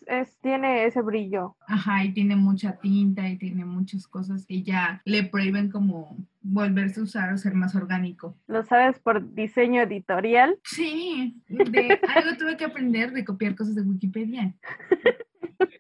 es, 0.06 0.38
tiene 0.40 0.84
ese 0.84 1.02
brillo. 1.02 1.56
Ajá, 1.66 2.04
y 2.04 2.12
tiene 2.12 2.36
mucha 2.36 2.78
tinta 2.78 3.28
y 3.28 3.38
tiene 3.38 3.64
muchas 3.64 4.06
cosas 4.06 4.46
que 4.46 4.62
ya 4.62 5.00
le 5.04 5.24
prohíben 5.24 5.70
como 5.70 6.16
volverse 6.40 7.00
a 7.00 7.02
usar 7.04 7.32
o 7.32 7.38
ser 7.38 7.54
más 7.54 7.74
orgánico. 7.74 8.36
Lo 8.46 8.62
sabes 8.62 8.98
por 8.98 9.34
diseño 9.34 9.82
editorial. 9.82 10.58
Sí, 10.64 11.42
de 11.48 12.00
algo 12.14 12.36
tuve 12.38 12.56
que 12.56 12.64
aprender 12.64 13.12
de 13.12 13.24
copiar 13.24 13.54
cosas 13.54 13.74
de 13.74 13.82
Wikipedia. 13.82 14.54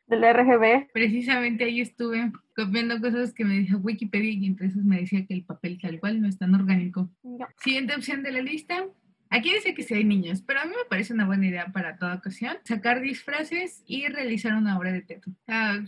del 0.08 0.22
RGB. 0.22 0.90
Precisamente 0.92 1.64
ahí 1.64 1.80
estuve 1.80 2.32
copiando 2.56 3.00
cosas 3.00 3.32
que 3.32 3.44
me 3.44 3.58
dijo 3.58 3.78
Wikipedia 3.78 4.32
y 4.32 4.46
entre 4.46 4.66
esos 4.66 4.84
me 4.84 5.00
decía 5.00 5.26
que 5.26 5.34
el 5.34 5.44
papel 5.44 5.78
tal 5.80 6.00
cual 6.00 6.20
no 6.20 6.28
es 6.28 6.38
tan 6.38 6.54
orgánico. 6.54 7.10
Siguiente 7.58 7.94
opción 7.94 8.22
de 8.22 8.32
la 8.32 8.40
lista. 8.40 8.86
Aquí 9.30 9.52
dice 9.52 9.74
que 9.74 9.82
si 9.82 9.94
hay 9.94 10.04
niños, 10.04 10.42
pero 10.42 10.60
a 10.60 10.64
mí 10.64 10.70
me 10.70 10.88
parece 10.88 11.12
una 11.12 11.26
buena 11.26 11.46
idea 11.46 11.66
para 11.66 11.98
toda 11.98 12.14
ocasión 12.14 12.56
sacar 12.64 13.02
disfraces 13.02 13.82
y 13.86 14.06
realizar 14.06 14.54
una 14.54 14.78
obra 14.78 14.90
de 14.92 15.02
teatro. 15.02 15.32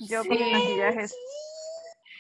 Yo 0.09 0.25
con 0.25 0.39
maquillajes. 0.39 1.15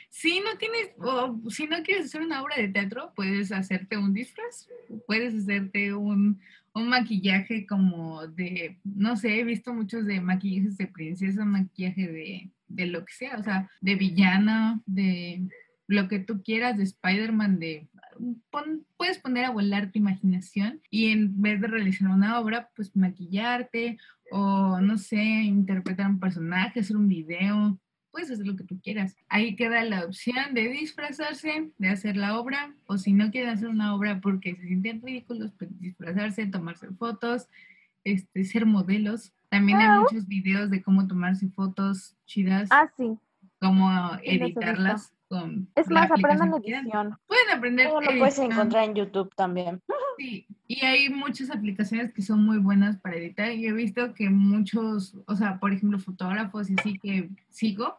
Si 0.09 0.40
no 0.40 0.59
tienes, 0.59 0.90
o 0.99 1.38
si 1.50 1.66
no 1.66 1.83
quieres 1.83 2.07
hacer 2.07 2.23
una 2.23 2.42
obra 2.42 2.57
de 2.57 2.69
teatro, 2.69 3.12
puedes 3.14 3.52
hacerte 3.52 3.97
un 3.97 4.12
disfraz, 4.12 4.69
puedes 5.07 5.35
hacerte 5.35 5.95
un, 5.95 6.40
un 6.80 6.88
maquillaje 6.88 7.66
como 7.66 8.26
de, 8.26 8.78
no 8.84 9.16
sé, 9.16 9.40
he 9.40 9.44
visto 9.44 9.72
muchos 9.72 10.06
de 10.06 10.20
maquillajes 10.20 10.76
de 10.76 10.87
princesa, 10.87 11.44
maquillaje 11.44 12.08
de, 12.08 12.50
de 12.68 12.87
lo 12.87 13.04
que 13.04 13.12
sea, 13.12 13.38
o 13.38 13.42
sea, 13.42 13.70
de 13.80 13.94
villana, 13.94 14.80
de 14.87 15.49
lo 15.87 16.08
que 16.08 16.20
tú 16.20 16.42
quieras, 16.42 16.76
de 16.76 16.84
Spider-Man, 16.84 17.58
de 17.58 17.88
puedes 18.96 19.18
poner 19.18 19.44
a 19.46 19.50
volar 19.50 19.90
tu 19.90 19.99
imaginación 19.99 20.80
y 20.90 21.08
en 21.08 21.40
vez 21.40 21.60
de 21.60 21.68
realizar 21.68 22.08
una 22.08 22.38
obra, 22.38 22.70
pues 22.76 22.94
maquillarte 22.96 23.99
o 24.30 24.80
no 24.80 24.99
sé, 24.99 25.22
interpretar 25.22 26.08
un 26.08 26.20
personaje, 26.20 26.80
hacer 26.80 26.96
un 26.96 27.08
video, 27.08 27.78
puedes 28.11 28.31
hacer 28.31 28.47
lo 28.47 28.57
que 28.57 28.64
tú 28.64 28.81
quieras. 28.81 29.17
Ahí 29.29 29.57
queda 29.57 29.85
la 29.85 30.05
opción 30.05 30.55
de 30.55 30.69
disfrazarse, 30.69 31.71
de 31.79 31.88
hacer 31.88 32.17
la 32.17 32.38
obra, 32.38 32.75
o 32.87 32.99
si 32.99 33.12
no 33.12 33.31
quieren 33.31 33.50
hacer 33.50 33.69
una 33.69 33.95
obra 33.95 34.21
porque 34.21 34.57
se 34.57 34.67
sienten 34.67 35.02
ridículos, 35.02 35.52
pues 35.59 35.71
disfrazarse, 35.81 36.47
tomarse 36.47 36.88
fotos, 36.93 37.49
este, 38.05 38.45
ser 38.45 38.67
modelos. 38.67 39.33
También 39.49 39.79
hay 39.79 39.99
muchos 39.99 40.26
videos 40.26 40.71
de 40.71 40.83
cómo 40.83 41.07
tomarse 41.07 41.49
fotos 41.49 42.17
chidas. 42.26 42.69
Ah, 42.71 42.90
sí. 42.97 43.19
Cómo 43.61 43.90
editarlas. 44.23 45.12
Con 45.30 45.68
es 45.76 45.88
más, 45.88 46.10
aprendan 46.10 46.52
edición. 46.54 47.16
Pueden 47.28 47.50
aprender. 47.56 47.88
Todo 47.88 48.00
lo 48.00 48.18
puedes 48.18 48.38
encontrar 48.40 48.84
en 48.84 48.94
YouTube 48.94 49.32
también. 49.37 49.80
Sí, 50.18 50.46
y 50.66 50.84
hay 50.84 51.08
muchas 51.08 51.50
aplicaciones 51.50 52.12
que 52.12 52.20
son 52.20 52.44
muy 52.44 52.58
buenas 52.58 52.99
para 52.99 53.16
editar. 53.16 53.50
Yo 53.52 53.70
he 53.70 53.72
visto 53.72 54.12
que 54.12 54.28
muchos, 54.28 55.16
o 55.26 55.34
sea, 55.34 55.58
por 55.58 55.72
ejemplo, 55.72 55.99
fotógrafos 55.99 56.68
y 56.68 56.75
así 56.78 56.99
que 56.99 57.30
sigo, 57.49 57.96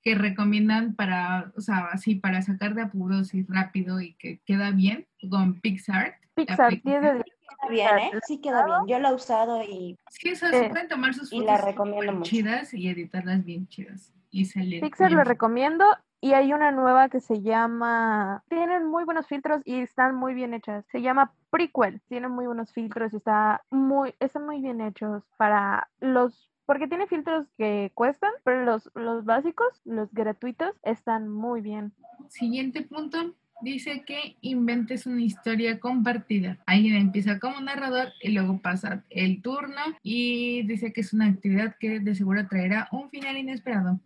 que 0.00 0.14
recomiendan 0.14 0.94
para, 0.94 1.50
o 1.56 1.60
sea, 1.60 1.88
así 1.90 2.14
para 2.14 2.42
sacar 2.42 2.76
de 2.76 2.82
apuros 2.82 3.34
y 3.34 3.42
rápido 3.42 4.00
y 4.00 4.14
que 4.14 4.38
queda 4.46 4.70
bien 4.70 5.08
con 5.28 5.60
Pixar. 5.60 6.20
Pixar, 6.36 6.80
tiene 6.80 7.24
bien, 7.68 7.98
¿eh? 7.98 8.10
Sí 8.24 8.40
queda 8.40 8.64
bien. 8.66 8.78
Yo 8.86 9.00
la 9.00 9.08
he 9.08 9.14
usado 9.14 9.60
y... 9.64 9.98
Sí, 10.10 10.30
o 10.30 10.36
sea, 10.36 10.50
se 10.50 10.68
pueden 10.68 10.86
tomar 10.86 11.12
sus 11.12 11.30
fotos 11.30 11.42
y 11.42 11.44
la 11.44 11.56
recomiendo 11.56 12.22
chidas 12.22 12.72
y 12.72 12.88
editarlas 12.88 13.44
bien 13.44 13.66
chidas 13.66 14.14
y 14.30 14.44
salir 14.44 14.80
Pixar 14.80 15.10
lo 15.10 15.24
recomiendo 15.24 15.84
y 16.24 16.32
hay 16.32 16.54
una 16.54 16.70
nueva 16.70 17.10
que 17.10 17.20
se 17.20 17.42
llama, 17.42 18.42
tienen 18.48 18.86
muy 18.86 19.04
buenos 19.04 19.26
filtros 19.26 19.60
y 19.66 19.80
están 19.80 20.14
muy 20.14 20.32
bien 20.32 20.54
hechas. 20.54 20.82
Se 20.90 21.02
llama 21.02 21.34
Prequel, 21.50 22.00
tienen 22.08 22.30
muy 22.30 22.46
buenos 22.46 22.72
filtros 22.72 23.12
y 23.12 23.16
está 23.16 23.62
muy, 23.70 24.14
están 24.20 24.46
muy 24.46 24.62
bien 24.62 24.80
hechos 24.80 25.22
para 25.36 25.90
los 26.00 26.48
porque 26.64 26.88
tiene 26.88 27.06
filtros 27.08 27.46
que 27.58 27.92
cuestan, 27.92 28.30
pero 28.42 28.64
los, 28.64 28.90
los 28.94 29.26
básicos, 29.26 29.82
los 29.84 30.10
gratuitos, 30.14 30.74
están 30.82 31.28
muy 31.28 31.60
bien. 31.60 31.92
Siguiente 32.30 32.80
punto. 32.80 33.34
Dice 33.60 34.02
que 34.06 34.36
inventes 34.40 35.04
una 35.06 35.20
historia 35.20 35.78
compartida. 35.78 36.56
Alguien 36.64 36.96
empieza 36.96 37.38
como 37.38 37.60
narrador 37.60 38.08
y 38.22 38.30
luego 38.30 38.62
pasa 38.62 39.04
el 39.10 39.42
turno 39.42 39.82
y 40.02 40.66
dice 40.66 40.94
que 40.94 41.02
es 41.02 41.12
una 41.12 41.26
actividad 41.26 41.76
que 41.78 42.00
de 42.00 42.14
seguro 42.14 42.48
traerá 42.48 42.88
un 42.92 43.10
final 43.10 43.36
inesperado. 43.36 44.00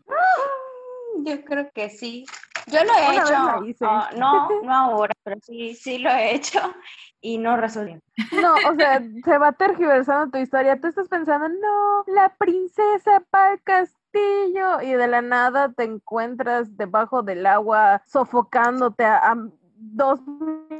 Yo 1.24 1.44
creo 1.44 1.70
que 1.72 1.90
sí. 1.90 2.24
Yo 2.66 2.84
lo 2.84 2.92
he 2.94 3.16
hecho. 3.70 3.86
Ah, 3.86 4.10
no, 4.16 4.62
no 4.62 4.74
ahora, 4.74 5.14
pero 5.24 5.40
sí, 5.40 5.74
sí 5.74 5.98
lo 5.98 6.10
he 6.10 6.34
hecho 6.34 6.60
y 7.20 7.38
no 7.38 7.56
resolví. 7.56 7.98
No, 8.32 8.54
o 8.70 8.74
sea, 8.76 9.02
se 9.24 9.38
va 9.38 9.52
tergiversando 9.52 10.30
tu 10.30 10.38
historia. 10.38 10.80
Tú 10.80 10.88
estás 10.88 11.08
pensando, 11.08 11.48
no, 11.48 12.04
la 12.06 12.34
princesa 12.36 13.22
para 13.30 13.54
el 13.54 13.62
castillo 13.62 14.82
y 14.82 14.92
de 14.92 15.06
la 15.06 15.22
nada 15.22 15.72
te 15.72 15.84
encuentras 15.84 16.76
debajo 16.76 17.22
del 17.22 17.46
agua 17.46 18.02
sofocándote 18.06 19.04
a, 19.04 19.34
dos 19.80 20.20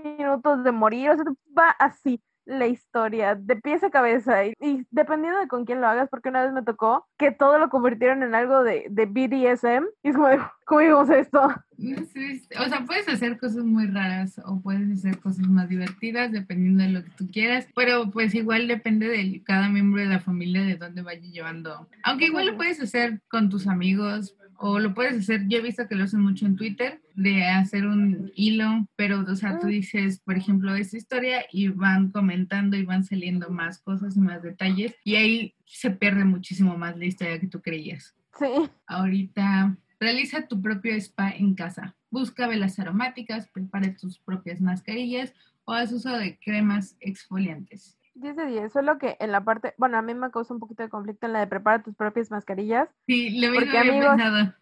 minutos 0.05 0.65
de 0.65 0.73
morir. 0.73 1.11
O 1.11 1.17
sea, 1.17 1.25
va 1.57 1.71
así 1.79 2.21
la 2.49 2.67
historia 2.67 3.35
de 3.35 3.57
pies 3.57 3.85
a 3.85 3.91
cabeza 3.91 4.47
y, 4.47 4.55
dependiendo 4.91 5.39
de 5.39 5.49
con 5.49 5.65
quién 5.65 5.81
lo 5.81 5.87
hagas, 5.87 6.09
porque 6.09 6.31
una 6.31 6.43
vez 6.43 6.53
me 6.53 6.63
tocó 6.63 7.07
que 7.19 7.31
todo 7.31 7.59
lo 7.59 7.69
convirtieron 7.69 8.23
en 8.23 8.35
algo 8.35 8.63
de, 8.63 8.87
de 8.89 9.07
BDSM 9.07 9.85
y 10.03 10.09
es 10.09 10.17
como, 10.17 10.29
¿cómo 10.65 10.81
digamos 10.81 11.11
esto? 11.11 11.41
o 11.41 12.69
sea, 12.69 12.85
puedes 12.87 13.09
hacer 13.09 13.39
cosas 13.39 13.65
muy 13.65 13.87
raras 13.87 14.41
o 14.45 14.61
puedes 14.61 14.91
hacer 14.91 15.21
cosas 15.21 15.47
más 15.47 15.69
divertidas 15.69 16.33
dependiendo 16.33 16.83
de 16.83 16.91
lo 16.91 17.05
que 17.05 17.11
tú 17.11 17.31
quieras, 17.31 17.69
pero 17.75 18.11
pues 18.11 18.35
igual 18.35 18.67
depende 18.67 19.09
de 19.09 19.43
cada 19.45 19.69
miembro 19.69 20.01
de 20.01 20.09
la 20.09 20.21
familia 20.21 20.63
de 20.63 20.77
dónde 20.77 21.03
vaya 21.03 21.21
llevando. 21.21 21.89
Aunque 22.03 22.27
igual 22.27 22.47
lo 22.47 22.57
puedes 22.57 22.81
hacer 22.81 23.21
con 23.29 23.49
tus 23.49 23.67
amigos, 23.67 24.37
o 24.61 24.81
lo 24.81 24.93
puedes 24.93 25.17
hacer, 25.17 25.47
yo 25.47 25.59
he 25.59 25.63
visto 25.63 25.87
que 25.87 25.95
lo 25.95 26.05
hacen 26.05 26.21
mucho 26.21 26.45
en 26.45 26.57
Twitter, 26.57 27.01
de 27.15 27.47
hacer 27.47 27.87
un 27.87 28.33
hilo, 28.35 28.89
pero, 28.97 29.21
o 29.21 29.37
sea, 29.37 29.61
tú 29.61 29.69
ah. 29.69 29.71
dices, 29.71 30.19
por 30.19 30.37
ejemplo, 30.37 30.75
esta 30.75 30.97
historia 30.97 31.45
y 31.53 31.69
van 31.69 32.11
comentando 32.11 32.77
y 32.77 32.85
van 32.85 33.05
saliendo 33.05 33.51
más 33.51 33.79
cosas 33.81 34.17
y 34.17 34.21
más 34.21 34.43
detalles, 34.43 34.97
y 35.05 35.15
ahí 35.15 35.55
se 35.65 35.93
pierde 35.93 36.25
muchísimo 36.25 36.77
más 36.77 36.97
la 36.97 37.07
historia 37.07 37.39
que 37.39 37.47
tú 37.47 37.63
creías. 37.63 38.17
Sí. 38.37 38.47
Ahorita, 38.87 39.77
realiza 40.01 40.49
tu 40.49 40.61
propio 40.61 40.95
spa 40.97 41.31
en 41.31 41.55
casa. 41.55 41.97
Busca 42.11 42.49
velas 42.49 42.79
aromáticas, 42.79 43.49
prepara 43.49 43.95
tus 43.95 44.19
propias 44.19 44.61
mascarillas 44.61 45.33
o 45.65 45.73
haz 45.73 45.93
uso 45.93 46.17
de 46.17 46.39
cremas 46.39 46.97
exfoliantes. 47.01 47.98
10 48.21 48.37
de 48.37 48.47
10, 48.47 48.73
solo 48.73 48.99
que 48.99 49.17
en 49.21 49.33
la 49.33 49.45
parte, 49.45 49.75
bueno, 49.79 49.99
a 49.99 50.03
mí 50.03 50.15
me 50.15 50.31
causa 50.31 50.55
un 50.55 50.61
poquito 50.61 50.83
de 50.83 50.89
conflicto 50.89 51.27
en 51.27 51.33
la 51.33 51.41
de 51.41 51.47
preparar 51.47 51.83
tus 51.83 51.95
propias 51.95 52.31
mascarillas. 52.31 52.89
Sí, 53.07 53.31
le 53.31 53.53
porque, 53.53 53.79
amigos, 53.79 54.17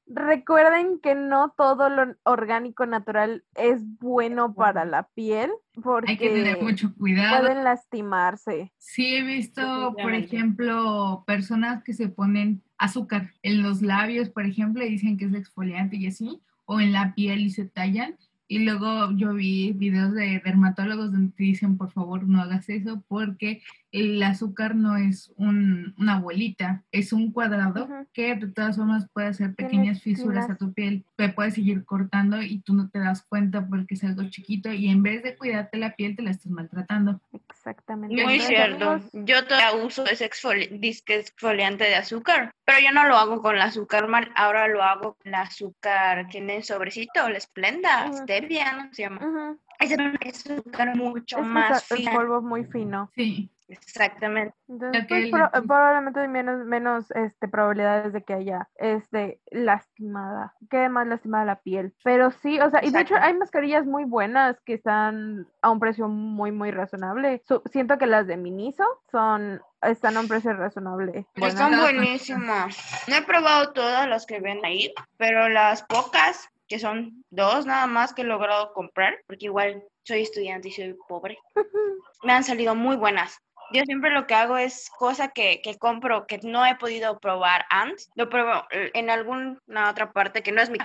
recuerden 0.07 1.01
que 1.01 1.15
no 1.15 1.55
todo 1.57 1.89
lo 1.89 2.15
orgánico 2.25 2.87
natural 2.87 3.45
es 3.55 3.83
bueno 3.99 4.55
para 4.55 4.85
la 4.85 5.09
piel, 5.15 5.51
porque 5.83 6.13
hay 6.13 6.19
que 6.19 6.31
tener 6.31 6.63
mucho 6.63 6.95
cuidado. 6.95 7.41
Pueden 7.41 7.65
lastimarse. 7.65 8.73
Sí, 8.79 9.17
he 9.17 9.23
visto, 9.23 9.95
por 10.01 10.15
ejemplo, 10.15 11.25
personas 11.27 11.83
que 11.83 11.95
se 11.95 12.09
ponen 12.09 12.63
azúcar 12.79 13.33
en 13.43 13.63
los 13.63 13.83
labios, 13.83 14.31
por 14.31 14.45
ejemplo, 14.45 14.85
y 14.85 14.91
dicen 14.91 15.17
que 15.17 15.25
es 15.25 15.35
exfoliante 15.35 15.97
y 15.97 16.07
así, 16.07 16.43
o 16.65 16.81
en 16.81 16.93
la 16.93 17.15
piel 17.15 17.41
y 17.41 17.51
se 17.51 17.65
tallan 17.65 18.17
y 18.49 18.61
luego 18.61 19.11
yo 19.13 19.35
vi 19.35 19.73
videos 19.73 20.13
de 20.13 20.41
dermatólogos 20.45 21.13
donde 21.13 21.33
te 21.33 21.43
dicen, 21.45 21.77
por 21.77 21.91
favor, 21.91 22.29
no 22.29 22.41
hagas 22.41 22.69
eso 22.69 23.03
porque 23.09 23.63
el 23.97 24.23
azúcar 24.23 24.75
no 24.75 24.97
es 24.97 25.33
una 25.37 26.21
bolita, 26.21 26.85
es 26.93 27.13
un 27.13 27.33
cuadrado 27.33 27.89
que 28.13 28.35
de 28.35 28.49
todas 28.49 28.77
formas 28.77 29.09
puede 29.13 29.29
hacer 29.29 29.55
pequeñas 29.55 30.03
fisuras 30.03 30.51
a 30.51 30.57
tu 30.57 30.73
piel. 30.73 31.05
Te 31.17 31.31
puedes 31.31 31.55
seguir 31.55 31.85
cortando 31.85 32.43
y 32.43 32.61
tú 32.61 32.75
no 32.75 32.89
te 32.91 32.99
das 32.99 33.23
cuenta 33.23 33.67
porque 33.67 33.95
es 33.95 34.05
algo 34.05 34.29
chiquito 34.29 34.73
y 34.73 34.89
en 34.89 35.03
vez 35.03 35.23
de 35.23 35.37
cuidarte 35.37 35.79
la 35.79 35.97
piel 35.97 36.15
te 36.15 36.23
la 36.23 36.31
estás 36.31 36.53
maltratando. 36.53 37.21
Exactamente. 37.49 38.23
Muy 38.23 38.41
cierto. 38.41 39.01
Yo 39.13 39.45
todavía 39.47 39.85
uso 39.85 40.05
ese 40.07 40.31
disque 40.73 41.19
exfoliante 41.19 41.85
de 41.85 41.97
azúcar, 41.97 42.53
pero 42.65 42.79
yo 42.81 42.93
no 42.93 43.09
lo 43.09 43.17
hago 43.17 43.41
con 43.41 43.57
el 43.57 43.63
azúcar 43.63 44.03
normal, 44.03 44.31
ahora 44.35 44.69
lo 44.69 44.83
hago 44.83 45.15
con 45.15 45.29
el 45.29 45.35
azúcar 45.35 46.27
que 46.27 46.33
tiene 46.33 46.63
sobrecito, 46.63 47.29
la 47.29 47.39
esplenda, 47.39 48.13
stevia, 48.13 48.73
¿no? 48.75 48.93
Se 48.93 49.03
llama. 49.03 49.57
Es 49.81 50.49
azúcar 50.49 50.97
mucho 50.97 51.41
más 51.41 51.85
fino. 51.85 52.11
El 52.11 52.17
polvo 52.17 52.43
muy 52.43 52.65
fino. 52.65 53.11
Sí. 53.15 53.51
Exactamente. 53.69 54.55
Entonces, 54.69 55.07
pues, 55.09 55.51
probablemente 55.67 56.21
hay 56.21 56.29
menos, 56.29 56.65
menos 56.65 57.11
este, 57.13 57.49
probabilidades 57.49 58.13
de 58.13 58.23
que 58.23 58.35
haya 58.35 58.69
este, 58.77 59.41
lastimada, 59.51 60.55
quede 60.71 60.89
más 60.89 61.07
lastimada 61.07 61.45
la 61.45 61.61
piel. 61.61 61.95
Pero 62.05 62.31
sí, 62.31 62.61
o 62.61 62.71
sea, 62.71 62.85
y 62.85 62.91
de 62.91 63.01
hecho 63.01 63.17
hay 63.17 63.35
mascarillas 63.35 63.87
muy 63.87 64.05
buenas 64.05 64.61
que 64.61 64.75
están 64.75 65.49
a 65.63 65.71
un 65.71 65.81
precio 65.81 66.09
muy, 66.09 66.53
muy 66.53 66.71
razonable. 66.71 67.43
siento 67.73 67.99
que 67.99 68.07
las 68.07 68.27
de 68.27 68.37
Miniso 68.37 68.85
son 69.11 69.61
están 69.83 70.17
a 70.17 70.21
un 70.21 70.29
precio 70.29 70.53
razonable. 70.53 71.27
Están 71.35 71.81
buenísimas. 71.81 72.77
No 73.09 73.17
he 73.17 73.23
probado 73.23 73.73
todas 73.73 74.09
las 74.09 74.27
que 74.27 74.41
ven 74.41 74.65
ahí, 74.65 74.93
pero 75.17 75.49
las 75.49 75.83
pocas 75.83 76.49
que 76.69 76.79
son 76.79 77.25
dos 77.31 77.67
nada 77.67 77.87
más 77.87 78.13
que 78.13 78.23
he 78.23 78.25
logrado 78.25 78.73
comprar, 78.73 79.15
porque 79.27 79.47
igual 79.47 79.85
soy 80.03 80.23
estudiante 80.23 80.69
y 80.69 80.73
soy 80.73 80.97
pobre, 81.09 81.39
me 82.23 82.33
han 82.33 82.45
salido 82.45 82.75
muy 82.75 82.97
buenas. 82.97 83.41
Yo 83.73 83.83
siempre 83.85 84.11
lo 84.11 84.27
que 84.27 84.35
hago 84.35 84.57
es 84.57 84.91
cosa 84.97 85.29
que, 85.29 85.61
que, 85.63 85.77
compro 85.77 86.27
que 86.27 86.39
no 86.43 86.65
he 86.65 86.75
podido 86.77 87.19
probar 87.19 87.65
antes. 87.71 88.11
Lo 88.15 88.29
pruebo 88.29 88.65
en 88.71 89.11
alguna 89.11 89.59
otra 89.91 90.13
parte 90.13 90.43
que 90.43 90.53
no 90.53 90.63
es 90.63 90.71
mi. 90.71 90.79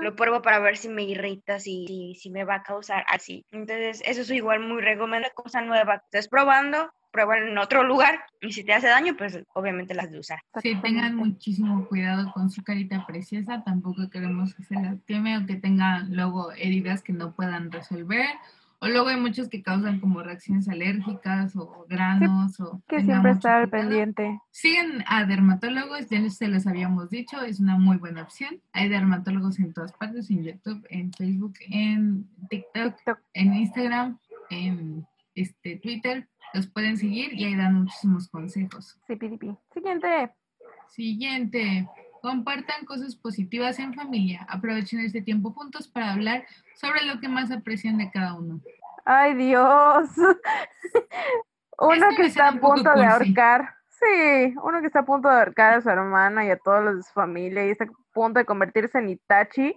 Lo 0.00 0.14
pruebo 0.16 0.42
para 0.42 0.58
ver 0.58 0.76
si 0.76 0.88
me 0.88 1.04
irrita, 1.04 1.60
si, 1.60 2.14
si, 2.18 2.30
me 2.30 2.44
va 2.44 2.56
a 2.56 2.62
causar 2.62 3.04
así. 3.08 3.44
Entonces, 3.52 4.02
eso 4.04 4.22
es 4.22 4.30
igual 4.30 4.60
muy 4.60 4.82
recomendable, 4.82 5.34
cosa 5.34 5.60
nueva. 5.60 5.96
Estás 5.96 6.28
probando 6.28 6.90
pruébalo 7.14 7.46
en 7.46 7.58
otro 7.58 7.84
lugar 7.84 8.24
y 8.40 8.50
si 8.50 8.64
te 8.64 8.72
hace 8.72 8.88
daño, 8.88 9.14
pues 9.16 9.38
obviamente 9.54 9.94
las 9.94 10.10
de 10.10 10.18
usar. 10.18 10.40
Sí, 10.60 10.74
tengan 10.82 11.14
muchísimo 11.14 11.86
cuidado 11.86 12.32
con 12.32 12.50
su 12.50 12.64
carita 12.64 13.06
preciosa, 13.06 13.62
tampoco 13.62 14.10
queremos 14.10 14.52
que 14.52 14.64
se 14.64 14.74
lastime 14.74 15.38
o 15.38 15.46
que 15.46 15.54
tengan 15.54 16.14
luego 16.14 16.50
heridas 16.52 17.02
que 17.02 17.12
no 17.12 17.32
puedan 17.32 17.70
resolver 17.70 18.26
o 18.84 18.88
luego 18.88 19.08
hay 19.08 19.18
muchos 19.18 19.48
que 19.48 19.62
causan 19.62 19.98
como 19.98 20.22
reacciones 20.22 20.68
alérgicas 20.68 21.56
o 21.56 21.86
granos 21.88 22.60
o... 22.60 22.82
Que 22.86 23.02
siempre 23.02 23.30
estar 23.30 23.62
al 23.62 23.70
pendiente. 23.70 24.38
Siguen 24.50 25.02
a 25.06 25.24
dermatólogos, 25.24 26.10
ya 26.10 26.28
se 26.28 26.48
los 26.48 26.66
habíamos 26.66 27.08
dicho, 27.08 27.40
es 27.40 27.60
una 27.60 27.78
muy 27.78 27.96
buena 27.96 28.22
opción. 28.22 28.60
Hay 28.74 28.90
dermatólogos 28.90 29.58
en 29.58 29.72
todas 29.72 29.92
partes, 29.92 30.28
en 30.28 30.44
YouTube, 30.44 30.86
en 30.90 31.10
Facebook, 31.14 31.54
en 31.70 32.28
TikTok, 32.50 32.94
en 33.32 33.54
Instagram, 33.54 34.18
en 34.50 35.06
este, 35.34 35.76
Twitter. 35.76 36.28
Los 36.52 36.66
pueden 36.66 36.98
seguir 36.98 37.32
y 37.32 37.44
ahí 37.44 37.56
dan 37.56 37.74
muchísimos 37.84 38.28
consejos. 38.28 39.00
Sí, 39.06 39.16
PDP. 39.16 39.56
Siguiente. 39.72 40.30
Siguiente. 40.90 41.88
Compartan 42.24 42.86
cosas 42.86 43.14
positivas 43.16 43.78
en 43.78 43.92
familia. 43.92 44.46
Aprovechen 44.48 45.00
este 45.00 45.20
tiempo 45.20 45.50
juntos 45.50 45.86
para 45.88 46.10
hablar 46.10 46.46
sobre 46.74 47.04
lo 47.04 47.20
que 47.20 47.28
más 47.28 47.50
aprecian 47.50 47.98
de 47.98 48.10
cada 48.10 48.32
uno. 48.32 48.62
Ay, 49.04 49.34
Dios. 49.34 50.08
uno 51.78 52.06
que 52.16 52.22
está 52.22 52.48
a 52.48 52.52
punto 52.52 52.94
de 52.94 53.04
ahorcar. 53.04 53.74
Sí, 53.90 54.54
uno 54.62 54.80
que 54.80 54.86
está 54.86 55.00
a 55.00 55.04
punto 55.04 55.28
de 55.28 55.34
ahorcar 55.34 55.74
a 55.74 55.80
su 55.82 55.90
hermana 55.90 56.46
y 56.46 56.50
a 56.50 56.56
todos 56.56 56.82
los 56.82 56.96
de 56.96 57.02
su 57.02 57.12
familia 57.12 57.66
y 57.66 57.72
está 57.72 57.84
a 57.84 57.88
punto 58.14 58.38
de 58.38 58.46
convertirse 58.46 58.96
en 58.96 59.10
Itachi. 59.10 59.76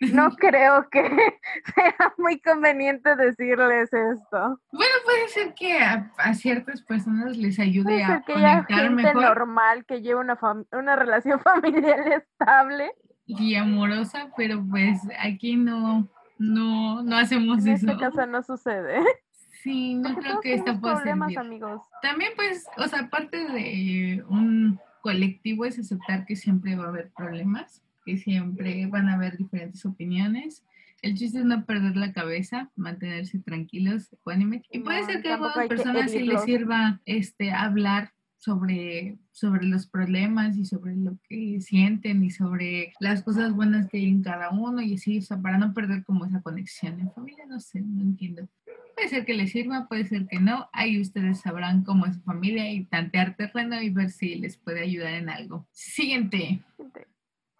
No 0.00 0.30
creo 0.36 0.88
que 0.90 1.02
sea 1.74 2.14
muy 2.18 2.40
conveniente 2.40 3.16
decirles 3.16 3.92
esto. 3.92 4.60
Bueno, 4.72 4.94
puede 5.04 5.28
ser 5.28 5.54
que 5.54 5.78
a, 5.78 6.34
ciertas 6.34 6.82
personas 6.82 7.36
les 7.36 7.58
ayude 7.58 8.04
a 8.04 8.22
que 8.26 8.34
conectar 8.34 8.88
gente 8.88 9.14
normal 9.14 9.84
que 9.86 10.02
lleve 10.02 10.20
una, 10.20 10.38
una 10.72 10.96
relación 10.96 11.40
familiar 11.44 12.00
estable 12.08 12.92
y 13.26 13.56
amorosa, 13.56 14.30
pero 14.36 14.64
pues 14.70 15.00
aquí 15.18 15.56
no, 15.56 16.08
no, 16.38 17.02
no 17.02 17.16
hacemos 17.16 17.58
eso. 17.58 17.68
En 17.68 17.74
esta 17.74 17.96
casa 17.96 18.26
no 18.26 18.42
sucede. 18.42 19.00
Sí, 19.62 19.94
no 19.94 20.14
creo 20.14 20.40
que 20.40 20.54
esta 20.54 20.78
pueda 20.78 20.96
problemas, 20.96 21.36
amigos. 21.36 21.82
También 22.02 22.32
pues, 22.36 22.66
o 22.76 22.86
sea, 22.86 23.00
aparte 23.00 23.36
de 23.36 24.22
un 24.28 24.78
colectivo 25.00 25.64
es 25.64 25.78
aceptar 25.78 26.24
que 26.24 26.36
siempre 26.36 26.76
va 26.76 26.84
a 26.84 26.88
haber 26.88 27.10
problemas 27.16 27.82
que 28.06 28.16
siempre 28.16 28.86
van 28.86 29.08
a 29.08 29.14
haber 29.14 29.36
diferentes 29.36 29.84
opiniones. 29.84 30.64
El 31.02 31.14
chiste 31.14 31.40
es 31.40 31.44
no 31.44 31.66
perder 31.66 31.96
la 31.96 32.12
cabeza, 32.12 32.70
mantenerse 32.76 33.40
tranquilos, 33.40 34.10
ecuánimes. 34.12 34.62
Y 34.70 34.78
puede 34.78 35.04
ser 35.04 35.22
que 35.22 35.30
a 35.30 35.34
algunas 35.34 35.68
personas 35.68 36.10
sí 36.12 36.20
les 36.20 36.42
sirva 36.44 37.00
este, 37.04 37.50
hablar 37.50 38.12
sobre, 38.38 39.18
sobre 39.32 39.66
los 39.66 39.86
problemas 39.86 40.56
y 40.56 40.64
sobre 40.64 40.96
lo 40.96 41.18
que 41.28 41.60
sienten 41.60 42.22
y 42.22 42.30
sobre 42.30 42.92
las 43.00 43.22
cosas 43.22 43.52
buenas 43.52 43.88
que 43.88 43.98
hay 43.98 44.08
en 44.08 44.22
cada 44.22 44.50
uno 44.50 44.80
y 44.80 44.94
así, 44.94 45.18
o 45.18 45.22
sea, 45.22 45.40
para 45.40 45.58
no 45.58 45.74
perder 45.74 46.04
como 46.04 46.24
esa 46.24 46.40
conexión 46.42 47.00
en 47.00 47.12
familia, 47.12 47.44
no 47.46 47.58
sé, 47.58 47.80
no 47.80 48.02
entiendo. 48.02 48.48
Puede 48.94 49.08
ser 49.08 49.24
que 49.26 49.34
les 49.34 49.50
sirva, 49.50 49.88
puede 49.88 50.04
ser 50.04 50.26
que 50.26 50.38
no. 50.38 50.70
Ahí 50.72 51.00
ustedes 51.00 51.40
sabrán 51.40 51.82
cómo 51.82 52.06
es 52.06 52.14
su 52.14 52.22
familia 52.22 52.70
y 52.72 52.84
tantear 52.84 53.36
terreno 53.36 53.82
y 53.82 53.90
ver 53.90 54.10
si 54.10 54.36
les 54.36 54.56
puede 54.56 54.80
ayudar 54.80 55.14
en 55.14 55.28
algo. 55.28 55.66
Siguiente 55.72 56.62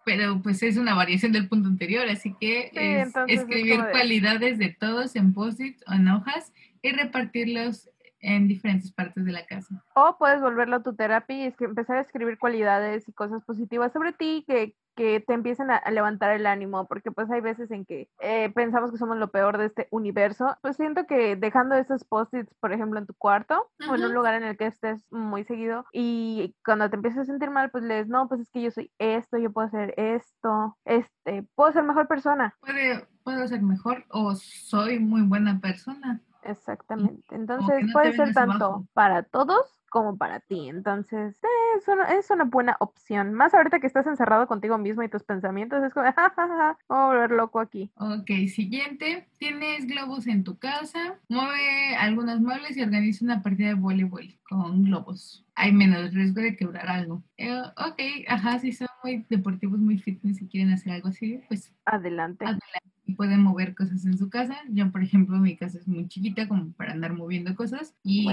pero 0.07 0.41
pues 0.41 0.63
es 0.63 0.77
una 0.77 0.95
variación 0.95 1.33
del 1.33 1.49
punto 1.49 1.67
anterior, 1.67 2.07
así 2.07 2.33
que 2.39 2.71
es 2.73 3.13
escribir 3.27 3.81
cualidades 3.91 4.57
de 4.57 4.69
todos 4.69 5.17
en 5.17 5.33
post-its 5.33 5.83
o 5.85 5.93
en 5.93 6.07
hojas 6.07 6.53
y 6.81 6.93
repartirlos 6.93 7.89
en 8.21 8.47
diferentes 8.47 8.89
partes 8.93 9.25
de 9.25 9.33
la 9.33 9.45
casa. 9.45 9.83
O 9.95 10.15
puedes 10.17 10.39
volverlo 10.39 10.77
a 10.77 10.81
tu 10.81 10.95
terapia 10.95 11.47
y 11.47 11.53
empezar 11.59 11.97
a 11.97 12.01
escribir 12.01 12.37
cualidades 12.37 13.09
y 13.09 13.11
cosas 13.11 13.43
positivas 13.43 13.91
sobre 13.91 14.13
ti 14.13 14.45
que 14.47 14.75
que 14.97 15.21
te 15.21 15.33
empiecen 15.33 15.69
a, 15.71 15.81
levantar 15.91 16.31
el 16.31 16.47
ánimo, 16.47 16.87
porque 16.87 17.11
pues 17.11 17.29
hay 17.29 17.39
veces 17.39 17.71
en 17.71 17.85
que 17.85 18.09
eh, 18.19 18.51
pensamos 18.53 18.91
que 18.91 18.97
somos 18.97 19.17
lo 19.17 19.29
peor 19.29 19.57
de 19.57 19.67
este 19.67 19.87
universo. 19.91 20.57
Pues 20.61 20.75
siento 20.75 21.05
que 21.05 21.35
dejando 21.37 21.75
esos 21.75 22.03
post-its, 22.03 22.53
por 22.59 22.73
ejemplo, 22.73 22.99
en 22.99 23.05
tu 23.05 23.13
cuarto 23.13 23.69
o 23.89 23.95
en 23.95 24.03
un 24.03 24.13
lugar 24.13 24.33
en 24.33 24.43
el 24.43 24.57
que 24.57 24.65
estés 24.65 24.99
muy 25.11 25.43
seguido 25.45 25.85
y 25.93 26.55
cuando 26.65 26.89
te 26.89 26.95
empieces 26.95 27.19
a 27.19 27.25
sentir 27.25 27.51
mal, 27.51 27.69
pues 27.69 27.83
lees, 27.83 28.07
no, 28.07 28.27
pues 28.27 28.41
es 28.41 28.49
que 28.49 28.61
yo 28.61 28.71
soy 28.71 28.91
esto, 28.97 29.37
yo 29.37 29.51
puedo 29.51 29.67
hacer 29.67 29.93
esto, 29.97 30.77
este, 30.83 31.47
puedo 31.55 31.71
ser 31.71 31.83
mejor 31.83 32.07
persona. 32.07 32.55
Puede, 32.59 33.07
puedo 33.23 33.47
ser 33.47 33.61
mejor 33.61 34.03
o 34.09 34.35
soy 34.35 34.99
muy 34.99 35.21
buena 35.21 35.59
persona. 35.59 36.21
Exactamente. 36.47 37.35
Entonces 37.35 37.85
puede 37.91 38.13
ser 38.13 38.33
tanto 38.33 38.87
para 38.93 39.23
todos 39.23 39.77
como 39.89 40.17
para 40.17 40.39
ti. 40.39 40.69
Entonces, 40.69 41.37
es, 41.77 41.87
una, 41.87 42.03
es 42.13 42.29
una 42.29 42.45
buena 42.45 42.77
opción. 42.79 43.33
Más 43.33 43.53
ahorita 43.53 43.79
que 43.79 43.87
estás 43.87 44.07
encerrado 44.07 44.47
contigo 44.47 44.77
mismo 44.77 45.03
y 45.03 45.09
tus 45.09 45.23
pensamientos, 45.23 45.83
es 45.83 45.93
como, 45.93 46.05
ja, 46.15 46.33
vamos 46.35 46.77
a 46.89 47.07
volver 47.07 47.31
loco 47.31 47.59
aquí. 47.59 47.91
Ok, 47.95 48.29
siguiente. 48.47 49.27
Tienes 49.37 49.87
globos 49.87 50.27
en 50.27 50.43
tu 50.43 50.57
casa, 50.57 51.19
mueve 51.29 51.95
algunos 51.97 52.39
muebles 52.39 52.77
y 52.77 52.83
organiza 52.83 53.25
una 53.25 53.41
partida 53.41 53.69
de 53.69 53.73
voleibol 53.75 54.37
con 54.49 54.83
globos. 54.83 55.45
Hay 55.55 55.71
menos 55.71 56.13
riesgo 56.13 56.41
de 56.41 56.55
quebrar 56.55 56.87
algo. 56.87 57.23
Eh, 57.37 57.51
ok, 57.51 57.99
ajá, 58.27 58.59
si 58.59 58.71
son 58.71 58.87
muy 59.03 59.25
deportivos, 59.29 59.79
muy 59.79 59.97
fitness 59.97 60.41
y 60.41 60.47
quieren 60.47 60.71
hacer 60.73 60.93
algo 60.93 61.09
así, 61.09 61.41
pues 61.47 61.73
adelante. 61.85 62.45
Adelante 62.45 62.96
pueden 63.15 63.41
mover 63.41 63.75
cosas 63.75 64.05
en 64.05 64.17
su 64.17 64.29
casa. 64.29 64.57
Yo, 64.69 64.91
por 64.91 65.03
ejemplo, 65.03 65.37
mi 65.37 65.57
casa 65.57 65.77
es 65.77 65.87
muy 65.87 66.07
chiquita 66.07 66.47
como 66.47 66.71
para 66.73 66.93
andar 66.93 67.13
moviendo 67.13 67.55
cosas 67.55 67.95
y 68.03 68.27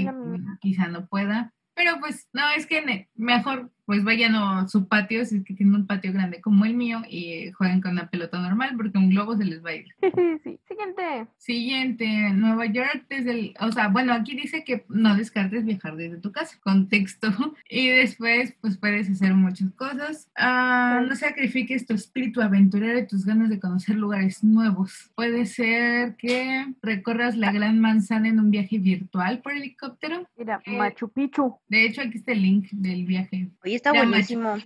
quizá 0.60 0.88
no 0.88 1.06
pueda. 1.06 1.52
Pero 1.74 1.98
pues 2.00 2.28
no, 2.32 2.42
es 2.56 2.66
que 2.66 3.08
mejor 3.14 3.72
pues 3.87 4.03
vayan 4.03 4.35
a 4.35 4.66
su 4.68 4.88
patio, 4.88 5.25
si 5.25 5.37
es 5.37 5.44
que 5.44 5.55
tienen 5.55 5.75
un 5.75 5.87
patio 5.87 6.12
grande 6.12 6.40
como 6.40 6.64
el 6.64 6.75
mío, 6.75 7.03
y 7.09 7.51
jueguen 7.53 7.81
con 7.81 7.92
una 7.92 8.09
pelota 8.09 8.40
normal, 8.40 8.75
porque 8.77 8.99
un 8.99 9.11
globo 9.11 9.37
se 9.37 9.44
les 9.44 9.64
va 9.64 9.70
a 9.70 9.75
ir. 9.75 9.87
Sí, 10.42 10.59
siguiente. 10.66 11.27
Siguiente, 11.37 12.07
Nueva 12.33 12.66
York 12.66 13.05
desde 13.09 13.31
el, 13.31 13.55
o 13.61 13.70
sea, 13.73 13.88
bueno, 13.88 14.12
aquí 14.12 14.35
dice 14.35 14.64
que 14.64 14.85
no 14.88 15.16
descartes 15.16 15.64
viajar 15.64 15.97
desde 15.97 16.18
tu 16.18 16.33
casa, 16.33 16.59
contexto, 16.62 17.29
y 17.70 17.88
después 17.88 18.55
pues 18.61 18.79
puedes 18.79 19.11
hacer 19.11 19.35
muchas 19.35 19.70
cosas. 19.73 20.31
Ah, 20.37 21.03
no 21.07 21.14
sacrifiques 21.16 21.87
tu 21.87 21.94
espíritu 21.94 22.40
aventurero 22.40 22.99
y 22.99 23.07
tus 23.07 23.25
ganas 23.25 23.51
de 23.51 23.61
conocer 23.61 23.97
lugares 23.97 24.42
nuevos. 24.42 25.11
Puede 25.14 25.47
ser 25.47 26.16
que 26.16 26.66
recorras 26.83 27.37
la 27.37 27.53
gran 27.53 27.81
manzana 27.81 28.29
en 28.29 28.40
un 28.40 28.51
viaje 28.51 28.79
virtual 28.79 29.40
por 29.40 29.53
helicóptero. 29.53 30.29
Mira, 30.37 30.61
eh, 30.64 30.77
Machu 30.77 31.09
Picchu. 31.09 31.59
De 31.68 31.85
hecho, 31.85 32.01
aquí 32.01 32.18
está 32.18 32.33
el 32.33 32.42
link 32.42 32.68
del 32.70 33.05
viaje 33.05 33.51
está 33.74 33.92
buenísimo. 33.92 34.56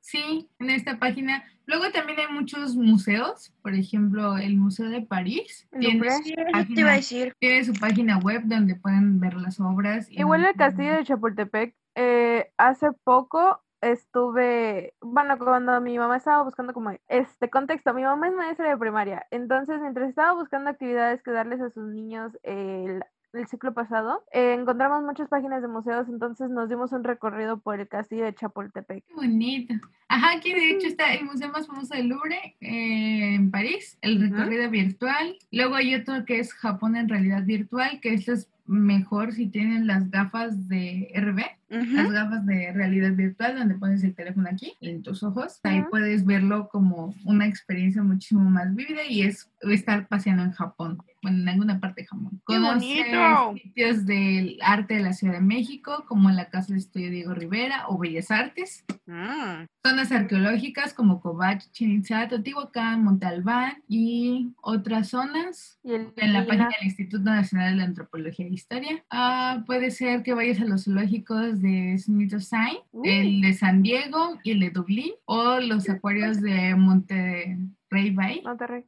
Sí, 0.00 0.50
en 0.58 0.70
esta 0.70 0.98
página. 0.98 1.44
Luego 1.64 1.90
también 1.92 2.18
hay 2.18 2.28
muchos 2.28 2.74
museos, 2.74 3.54
por 3.62 3.74
ejemplo, 3.74 4.36
el 4.36 4.56
Museo 4.56 4.88
de 4.88 5.02
París. 5.02 5.68
Tiene 5.78 6.10
su, 6.10 6.34
página, 6.52 6.92
decir. 6.92 7.34
tiene 7.38 7.64
su 7.64 7.72
página 7.74 8.18
web 8.18 8.42
donde 8.44 8.74
pueden 8.74 9.20
ver 9.20 9.34
las 9.34 9.60
obras. 9.60 10.10
Igual 10.10 10.44
el 10.44 10.54
castillo 10.54 10.94
de 10.94 11.04
Chapultepec. 11.04 11.74
Eh, 11.94 12.50
hace 12.56 12.88
poco 13.04 13.62
estuve, 13.82 14.94
bueno, 15.00 15.36
cuando 15.38 15.80
mi 15.80 15.98
mamá 15.98 16.16
estaba 16.16 16.42
buscando 16.44 16.72
como 16.72 16.92
este 17.08 17.50
contexto, 17.50 17.92
mi 17.92 18.02
mamá 18.02 18.28
es 18.28 18.34
maestra 18.34 18.70
de 18.70 18.78
primaria, 18.78 19.26
entonces 19.30 19.80
mientras 19.80 20.08
estaba 20.08 20.32
buscando 20.34 20.70
actividades 20.70 21.22
que 21.22 21.32
darles 21.32 21.60
a 21.60 21.70
sus 21.70 21.88
niños 21.88 22.32
el 22.44 23.04
el 23.34 23.46
ciclo 23.46 23.72
pasado, 23.72 24.24
eh, 24.32 24.56
encontramos 24.58 25.02
muchas 25.02 25.28
páginas 25.28 25.62
de 25.62 25.68
museos, 25.68 26.08
entonces 26.08 26.50
nos 26.50 26.68
dimos 26.68 26.92
un 26.92 27.04
recorrido 27.04 27.58
por 27.58 27.80
el 27.80 27.88
castillo 27.88 28.24
de 28.24 28.34
Chapultepec. 28.34 29.04
Qué 29.06 29.14
bonito. 29.14 29.74
Ajá, 30.08 30.32
aquí 30.36 30.52
de 30.52 30.70
hecho 30.70 30.86
está 30.86 31.14
el 31.14 31.24
museo 31.24 31.48
más 31.50 31.66
famoso 31.66 31.94
del 31.94 32.08
Louvre 32.08 32.56
eh, 32.60 33.34
en 33.34 33.50
París, 33.50 33.98
el 34.02 34.20
recorrido 34.20 34.68
virtual. 34.70 35.38
Luego 35.50 35.76
hay 35.76 35.94
otro 35.94 36.24
que 36.24 36.38
es 36.38 36.52
Japón 36.52 36.96
en 36.96 37.08
realidad 37.08 37.44
virtual, 37.44 38.00
que 38.00 38.14
esto 38.14 38.32
es 38.32 38.50
mejor 38.66 39.32
si 39.32 39.48
tienen 39.48 39.86
las 39.86 40.10
gafas 40.10 40.68
de 40.68 41.12
RB, 41.14 41.40
las 41.68 42.10
gafas 42.10 42.44
de 42.44 42.70
realidad 42.72 43.12
virtual, 43.12 43.58
donde 43.58 43.76
pones 43.76 44.04
el 44.04 44.14
teléfono 44.14 44.48
aquí 44.50 44.74
en 44.80 45.02
tus 45.02 45.22
ojos. 45.22 45.58
Ahí 45.62 45.82
puedes 45.90 46.24
verlo 46.26 46.68
como 46.68 47.14
una 47.24 47.46
experiencia 47.46 48.02
muchísimo 48.02 48.48
más 48.48 48.74
vívida 48.74 49.04
y 49.08 49.22
es 49.22 49.50
estar 49.62 50.06
paseando 50.06 50.42
en 50.42 50.52
Japón, 50.52 51.02
bueno, 51.22 51.38
en 51.38 51.48
alguna 51.48 51.80
parte 51.80 52.02
de 52.02 52.08
Japón. 52.08 52.42
¡Qué 52.46 52.58
bonito! 52.58 53.54
sitios 53.54 54.04
del 54.04 54.58
arte 54.62 54.94
de 54.94 55.00
la 55.00 55.12
Ciudad 55.12 55.34
de 55.34 55.40
México, 55.40 56.04
como 56.06 56.30
la 56.30 56.50
Casa 56.50 56.72
de 56.72 56.78
Estudio 56.78 57.10
Diego 57.10 57.32
Rivera 57.32 57.86
o 57.88 57.98
Bellas 57.98 58.30
Artes. 58.30 58.84
Mm. 59.06 59.64
Zonas 59.84 60.12
arqueológicas 60.12 60.94
como 60.94 61.20
Covach, 61.20 61.64
Chinitza, 61.72 62.28
Teotihuacán, 62.28 63.02
Monte 63.02 63.26
Albán 63.26 63.82
y 63.88 64.52
otras 64.60 65.08
zonas 65.08 65.80
en 65.84 66.32
la 66.32 66.46
página 66.46 66.68
del 66.78 66.86
Instituto 66.86 67.24
Nacional 67.24 67.78
de 67.78 67.82
Antropología 67.84 68.46
Historia. 68.52 69.02
Ah, 69.08 69.64
puede 69.66 69.90
ser 69.90 70.22
que 70.22 70.34
vayas 70.34 70.60
a 70.60 70.66
los 70.66 70.84
zoológicos 70.84 71.62
de 71.62 71.96
Smithsonian, 71.98 72.76
el 73.02 73.40
de 73.40 73.54
San 73.54 73.82
Diego 73.82 74.38
y 74.44 74.50
el 74.50 74.60
de 74.60 74.68
Dublín, 74.68 75.12
o 75.24 75.58
los 75.58 75.88
acuarios 75.88 76.42
de 76.42 76.74
Monterrey 76.74 78.10
Bay, 78.10 78.42
Monterrey, 78.44 78.84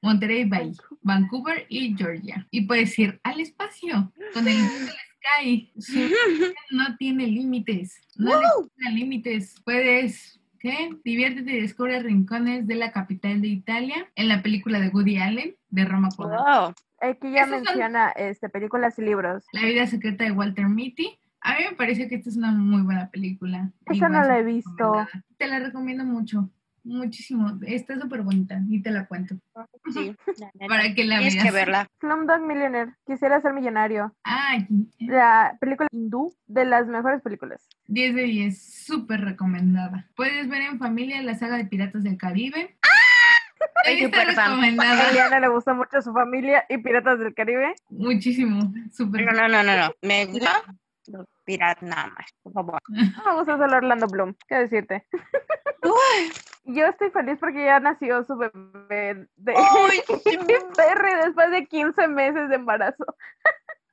Monterrey 0.00 0.44
Bay, 0.44 0.72
Vancouver 1.02 1.66
y 1.68 1.96
Georgia. 1.96 2.46
Y 2.52 2.66
puedes 2.66 2.96
ir 3.00 3.18
al 3.24 3.40
espacio 3.40 4.12
con 4.32 4.46
el. 4.46 4.58
Su 5.78 5.94
vida 5.94 6.14
no 6.70 6.96
tiene 6.96 7.26
límites. 7.26 8.00
No 8.14 8.38
tiene 8.76 8.96
límites. 8.96 9.56
Puedes, 9.64 10.38
¿qué? 10.60 10.90
Diviértete 11.02 11.50
y 11.50 11.62
descubre 11.62 11.98
rincones 12.00 12.68
de 12.68 12.76
la 12.76 12.92
capital 12.92 13.40
de 13.40 13.48
Italia 13.48 14.08
en 14.14 14.28
la 14.28 14.42
película 14.42 14.78
de 14.78 14.90
Woody 14.90 15.16
Allen 15.16 15.56
de 15.70 15.84
Roma 15.84 16.10
Cuadrada. 16.14 16.66
Wow. 16.66 16.74
Aquí 17.10 17.30
ya 17.32 17.42
Esos 17.42 17.50
son- 17.56 17.62
menciona 17.64 18.10
este, 18.10 18.48
películas 18.48 18.98
y 18.98 19.02
libros. 19.02 19.44
La 19.52 19.62
vida 19.62 19.86
secreta 19.86 20.24
de 20.24 20.32
Walter 20.32 20.68
Mitty. 20.68 21.18
A 21.40 21.54
mí 21.58 21.64
me 21.70 21.76
parece 21.76 22.08
que 22.08 22.14
esta 22.16 22.30
es 22.30 22.36
una 22.36 22.50
muy 22.52 22.82
buena 22.82 23.08
película. 23.10 23.70
Esa 23.86 24.08
no 24.08 24.22
la 24.22 24.38
he 24.38 24.42
visto. 24.42 25.06
Te 25.36 25.46
la 25.46 25.58
recomiendo 25.58 26.04
mucho. 26.04 26.50
Muchísimo. 26.86 27.58
Está 27.66 27.98
súper 27.98 28.20
bonita 28.22 28.60
y 28.68 28.82
te 28.82 28.90
la 28.90 29.06
cuento. 29.06 29.36
Sí. 29.92 30.14
Para 30.68 30.94
que 30.94 31.04
la 31.04 31.16
Tienes 31.18 31.34
veas. 31.34 31.44
que 31.46 31.50
verla. 31.50 31.88
Slumdog 32.00 32.40
Millionaire. 32.42 32.92
Quisiera 33.06 33.40
ser 33.40 33.54
millonario. 33.54 34.14
Ay, 34.22 34.66
La 34.98 35.56
película 35.60 35.88
hindú 35.92 36.34
de 36.46 36.64
las 36.66 36.86
mejores 36.86 37.22
películas. 37.22 37.66
10 37.86 38.14
de 38.14 38.22
10, 38.24 38.84
súper 38.86 39.22
recomendada. 39.22 40.10
Puedes 40.14 40.46
ver 40.48 40.62
en 40.62 40.78
familia 40.78 41.22
la 41.22 41.34
saga 41.34 41.56
de 41.56 41.64
Piratas 41.66 42.02
del 42.04 42.18
Caribe. 42.18 42.76
Ahí 42.82 43.03
súper 44.00 44.32
fan. 44.34 44.80
A. 44.80 45.08
Eliana 45.10 45.40
le 45.40 45.48
gusta 45.48 45.74
mucho 45.74 46.00
su 46.02 46.12
familia 46.12 46.64
y 46.68 46.78
Piratas 46.78 47.18
del 47.18 47.34
Caribe. 47.34 47.74
Muchísimo, 47.90 48.72
súper. 48.92 49.24
No, 49.24 49.32
no, 49.32 49.48
no, 49.48 49.62
no, 49.62 49.76
no. 49.76 49.92
Me 50.02 50.26
gusta 50.26 50.62
los 51.06 51.26
piratas 51.44 51.82
nada 51.82 52.08
más, 52.08 52.26
por 52.42 52.52
favor. 52.52 52.80
No 52.88 53.24
me 53.24 53.34
gusta 53.34 53.58
solo 53.58 53.76
Orlando 53.76 54.06
Bloom. 54.06 54.34
¿Qué 54.48 54.54
decirte? 54.56 55.06
Uy, 55.82 56.32
Yo 56.66 56.86
estoy 56.86 57.10
feliz 57.10 57.36
porque 57.38 57.64
ya 57.64 57.78
nació 57.78 58.24
su 58.24 58.36
bebé 58.36 59.28
de 59.36 59.52
uy, 59.52 60.02
Perry 60.76 61.14
después 61.22 61.50
de 61.50 61.66
15 61.66 62.08
meses 62.08 62.48
de 62.48 62.54
embarazo. 62.54 63.04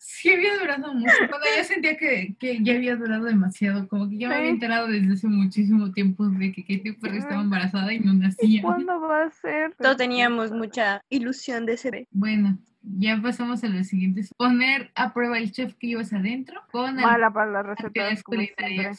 Sí 0.04 0.34
había 0.34 0.58
durado 0.58 0.96
mucho. 0.96 1.14
Cuando 1.30 1.46
yo 1.56 1.64
sentía 1.64 1.96
que, 1.96 2.36
que 2.40 2.64
ya 2.64 2.74
había 2.74 2.96
durado 2.96 3.26
demasiado, 3.26 3.88
como 3.88 4.10
que 4.10 4.18
ya 4.18 4.30
me 4.30 4.36
había 4.36 4.50
enterado 4.50 4.88
desde 4.88 5.14
hace 5.14 5.28
muchísimo 5.28 5.92
tiempo 5.92 6.28
de 6.28 6.52
que 6.52 6.64
Katy 6.64 6.94
Perry 6.94 7.20
estaba 7.20 7.40
embarazada 7.40 7.94
y 7.94 8.00
no 8.00 8.12
nacía. 8.16 8.64
¿Cuándo 8.64 9.00
va 9.00 9.26
a 9.26 9.30
ser? 9.30 9.76
todos 9.76 9.98
teníamos 9.98 10.52
mucha 10.52 11.04
ilusión 11.10 11.68
de 11.68 11.74
ese 11.74 11.92
bebé. 11.92 12.08
Bueno, 12.10 12.58
ya 12.82 13.22
pasamos 13.22 13.64
a 13.64 13.68
los 13.68 13.88
siguientes. 13.88 14.34
Poner 14.36 14.90
a 14.96 15.14
prueba 15.14 15.38
el 15.38 15.52
chef 15.52 15.76
que 15.76 15.90
llevas 15.90 16.14
adentro 16.14 16.64
con 16.72 16.96
Mala 16.96 17.32
para 17.32 17.52
las 17.52 17.66
recetas. 17.68 18.24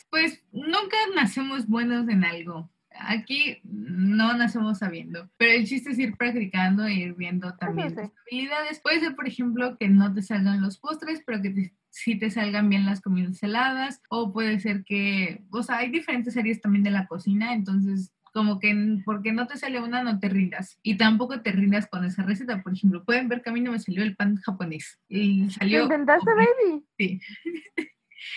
Pues 0.08 0.40
nunca 0.52 0.96
nacemos 1.16 1.66
buenos 1.66 2.08
en 2.08 2.24
algo. 2.24 2.70
Aquí 3.08 3.58
no 3.64 4.34
nacemos 4.36 4.78
sabiendo, 4.78 5.30
pero 5.36 5.52
el 5.52 5.66
chiste 5.66 5.90
es 5.90 5.98
ir 5.98 6.16
practicando 6.16 6.84
e 6.86 6.94
ir 6.94 7.14
viendo 7.14 7.54
también 7.54 7.90
sí. 7.90 7.96
tus 7.96 8.10
habilidades. 8.26 8.80
Puede 8.80 9.00
ser, 9.00 9.14
por 9.14 9.26
ejemplo, 9.26 9.76
que 9.78 9.88
no 9.88 10.12
te 10.12 10.22
salgan 10.22 10.60
los 10.62 10.78
postres, 10.78 11.22
pero 11.26 11.42
que 11.42 11.50
te- 11.50 11.74
sí 11.90 12.18
te 12.18 12.30
salgan 12.30 12.68
bien 12.68 12.86
las 12.86 13.00
comidas 13.00 13.42
heladas, 13.42 14.00
o 14.08 14.32
puede 14.32 14.60
ser 14.60 14.84
que, 14.84 15.44
o 15.50 15.62
sea, 15.62 15.78
hay 15.78 15.90
diferentes 15.90 16.36
áreas 16.36 16.60
también 16.60 16.84
de 16.84 16.90
la 16.90 17.06
cocina, 17.06 17.52
entonces 17.54 18.12
como 18.32 18.58
que 18.58 18.74
porque 19.04 19.32
no 19.32 19.46
te 19.46 19.58
sale 19.58 19.78
una, 19.80 20.02
no 20.02 20.18
te 20.18 20.30
rindas. 20.30 20.78
Y 20.82 20.96
tampoco 20.96 21.42
te 21.42 21.52
rindas 21.52 21.86
con 21.86 22.02
esa 22.04 22.22
receta. 22.22 22.62
Por 22.62 22.72
ejemplo, 22.72 23.04
pueden 23.04 23.28
ver 23.28 23.42
que 23.42 23.50
a 23.50 23.52
mí 23.52 23.60
no 23.60 23.72
me 23.72 23.78
salió 23.78 24.02
el 24.02 24.16
pan 24.16 24.36
japonés. 24.36 24.98
Y 25.06 25.44
¿Lo 25.44 25.50
salió 25.50 25.82
intentaste, 25.82 26.30
baby? 26.34 26.82
Sí. 26.98 27.20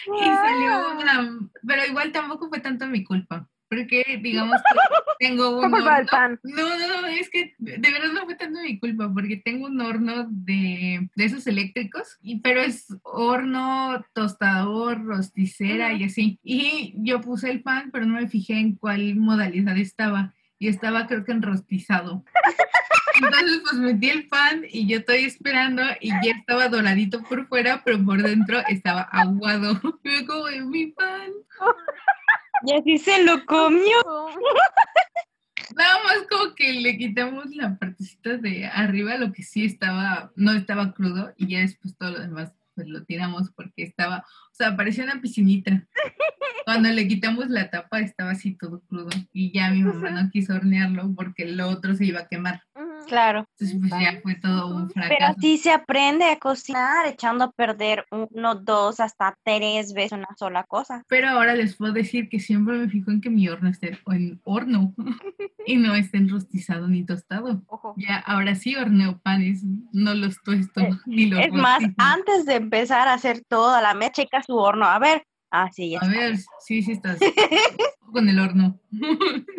Y 0.07 0.23
salió 0.23 0.97
una, 0.99 1.39
pero 1.65 1.85
igual 1.85 2.11
tampoco 2.11 2.49
fue 2.49 2.59
tanto 2.59 2.87
mi 2.87 3.03
culpa, 3.03 3.47
porque 3.69 4.19
digamos 4.21 4.57
que 4.61 4.79
tengo 5.19 5.59
un 5.59 5.71
culpa 5.71 5.97
horno, 5.97 6.09
pan. 6.09 6.39
no, 6.43 6.77
no, 6.79 7.01
no, 7.01 7.07
es 7.07 7.29
que 7.29 7.53
de 7.57 7.91
verdad 7.91 8.11
no 8.13 8.25
fue 8.25 8.35
tanto 8.35 8.59
mi 8.61 8.79
culpa, 8.79 9.11
porque 9.13 9.37
tengo 9.37 9.67
un 9.67 9.79
horno 9.81 10.27
de, 10.29 11.09
de 11.15 11.25
esos 11.25 11.47
eléctricos, 11.47 12.17
y, 12.21 12.39
pero 12.41 12.61
es 12.61 12.87
horno, 13.03 14.05
tostador, 14.13 15.03
rosticera 15.03 15.93
y 15.93 16.03
así, 16.05 16.39
y 16.43 16.93
yo 16.97 17.21
puse 17.21 17.49
el 17.49 17.61
pan, 17.61 17.89
pero 17.91 18.05
no 18.05 18.15
me 18.15 18.27
fijé 18.27 18.59
en 18.59 18.75
cuál 18.75 19.15
modalidad 19.15 19.77
estaba, 19.77 20.33
y 20.59 20.67
estaba 20.67 21.07
creo 21.07 21.23
que 21.25 21.31
en 21.31 21.41
rostizado. 21.41 22.23
Entonces 23.21 23.61
pues 23.63 23.75
metí 23.75 24.09
el 24.09 24.27
pan 24.27 24.65
y 24.69 24.87
yo 24.87 24.97
estoy 24.97 25.23
esperando 25.23 25.81
y 26.01 26.09
ya 26.09 26.31
estaba 26.37 26.67
doradito 26.67 27.23
por 27.23 27.47
fuera, 27.47 27.81
pero 27.85 28.03
por 28.03 28.21
dentro 28.21 28.59
estaba 28.67 29.01
aguado. 29.03 29.79
Y 30.03 30.19
yo 30.21 30.27
como, 30.27 30.49
"¿Y 30.49 30.61
mi 30.61 30.87
pan. 30.87 31.31
Y 32.63 32.73
así 32.73 32.97
se 32.97 33.23
lo 33.23 33.45
comió. 33.45 33.97
Nada 35.75 36.03
más 36.03 36.17
como 36.29 36.55
que 36.55 36.73
le 36.73 36.97
quitamos 36.97 37.53
la 37.55 37.77
partecita 37.77 38.37
de 38.37 38.65
arriba, 38.67 39.17
lo 39.17 39.33
que 39.33 39.43
sí 39.43 39.65
estaba, 39.65 40.31
no 40.35 40.53
estaba 40.53 40.93
crudo, 40.93 41.33
y 41.37 41.47
ya 41.47 41.59
después 41.59 41.97
todo 41.97 42.11
lo 42.11 42.19
demás 42.19 42.53
pues 42.75 42.87
lo 42.87 43.03
tiramos 43.05 43.51
porque 43.55 43.83
estaba, 43.83 44.25
o 44.55 44.57
sea, 44.57 44.77
parecía 44.77 45.03
una 45.03 45.19
piscinita. 45.19 45.85
Cuando 46.63 46.89
le 46.89 47.09
quitamos 47.09 47.49
la 47.49 47.69
tapa 47.69 47.99
estaba 47.99 48.31
así 48.31 48.55
todo 48.55 48.81
crudo 48.87 49.09
y 49.33 49.51
ya 49.51 49.69
mi 49.69 49.83
mamá 49.83 50.11
no 50.11 50.29
quiso 50.31 50.55
hornearlo 50.55 51.13
porque 51.13 51.45
lo 51.45 51.67
otro 51.67 51.93
se 51.93 52.05
iba 52.05 52.21
a 52.21 52.27
quemar. 52.27 52.63
Claro. 53.05 53.47
Entonces 53.59 53.77
pues 53.79 54.01
ya 54.01 54.19
fue 54.23 54.35
todo 54.35 54.75
un 54.75 54.87
Pero 54.87 55.07
fracaso. 55.07 55.35
así 55.37 55.57
se 55.57 55.71
aprende 55.71 56.25
a 56.25 56.39
cocinar, 56.39 57.05
echando 57.05 57.43
a 57.43 57.51
perder 57.51 58.05
uno, 58.09 58.55
dos, 58.55 58.99
hasta 58.99 59.37
tres 59.43 59.93
veces 59.93 60.13
una 60.13 60.29
sola 60.37 60.63
cosa. 60.63 61.03
Pero 61.07 61.29
ahora 61.29 61.53
les 61.53 61.75
puedo 61.75 61.93
decir 61.93 62.29
que 62.29 62.39
siempre 62.39 62.77
me 62.77 62.89
fijo 62.89 63.11
en 63.11 63.21
que 63.21 63.29
mi 63.29 63.47
horno 63.47 63.69
esté 63.69 63.99
en 64.07 64.39
horno 64.45 64.95
y 65.67 65.75
no 65.75 65.93
esté 65.93 66.19
rostizado 66.27 66.87
ni 66.87 67.05
tostado. 67.05 67.61
Ojo. 67.67 67.93
Ya, 67.97 68.17
ahora 68.17 68.55
sí 68.55 68.75
horneo 68.75 69.19
panes, 69.19 69.61
no 69.91 70.15
los 70.15 70.41
tosto 70.41 70.81
Eh, 70.81 70.89
ni 71.05 71.25
los 71.27 71.41
Es 71.41 71.51
más, 71.51 71.83
antes 71.97 72.45
de 72.45 72.55
empezar 72.55 73.07
a 73.07 73.13
hacer 73.13 73.43
toda 73.47 73.81
la 73.81 73.95
checa 74.11 74.41
su 74.45 74.55
horno. 74.55 74.85
A 74.85 74.99
ver. 74.99 75.23
Ah, 75.51 75.69
sí, 75.71 75.91
ya 75.91 75.99
A 76.01 76.05
está. 76.05 76.17
ver, 76.19 76.37
sí, 76.59 76.81
sí 76.81 76.91
estás 76.93 77.17
con 78.11 78.27
el 78.29 78.39
horno. 78.39 78.79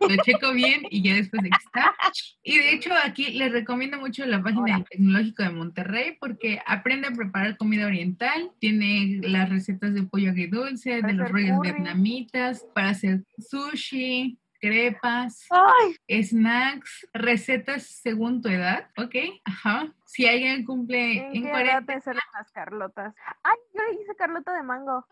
Lo 0.00 0.16
checo 0.24 0.52
bien 0.52 0.82
y 0.90 1.02
ya 1.02 1.14
después 1.14 1.42
de 1.42 1.50
que 1.50 1.56
está. 1.64 1.94
Y 2.42 2.58
de 2.58 2.72
hecho 2.72 2.90
aquí 3.04 3.32
les 3.32 3.52
recomiendo 3.52 3.98
mucho 3.98 4.24
la 4.26 4.42
página 4.42 4.76
del 4.76 4.84
Tecnológico 4.88 5.42
de 5.42 5.50
Monterrey 5.50 6.16
porque 6.20 6.60
aprende 6.66 7.08
a 7.08 7.12
preparar 7.12 7.56
comida 7.56 7.86
oriental, 7.86 8.50
tiene 8.60 9.20
las 9.22 9.48
recetas 9.48 9.94
de 9.94 10.02
pollo 10.04 10.30
agridulce, 10.30 11.02
de 11.02 11.12
los 11.12 11.30
rollos 11.30 11.58
curry. 11.58 11.70
vietnamitas, 11.72 12.64
para 12.74 12.90
hacer 12.90 13.22
sushi, 13.38 14.38
crepas, 14.60 15.46
Ay, 15.50 16.22
snacks, 16.24 17.06
recetas 17.12 17.84
según 17.86 18.40
tu 18.42 18.48
edad, 18.48 18.88
¿ok? 18.96 19.14
Ajá. 19.44 19.92
Si 20.06 20.26
alguien 20.26 20.64
cumple 20.64 21.18
¿En 21.18 21.36
en 21.36 21.42
qué 21.42 21.50
40 21.50 21.72
edad 21.72 21.84
te 21.84 22.00
salen 22.00 22.22
las 22.32 22.50
carlotas? 22.52 23.14
Ay, 23.42 23.56
yo 23.74 23.82
le 23.82 24.02
hice 24.02 24.14
carlota 24.16 24.54
de 24.54 24.62
mango. 24.62 25.04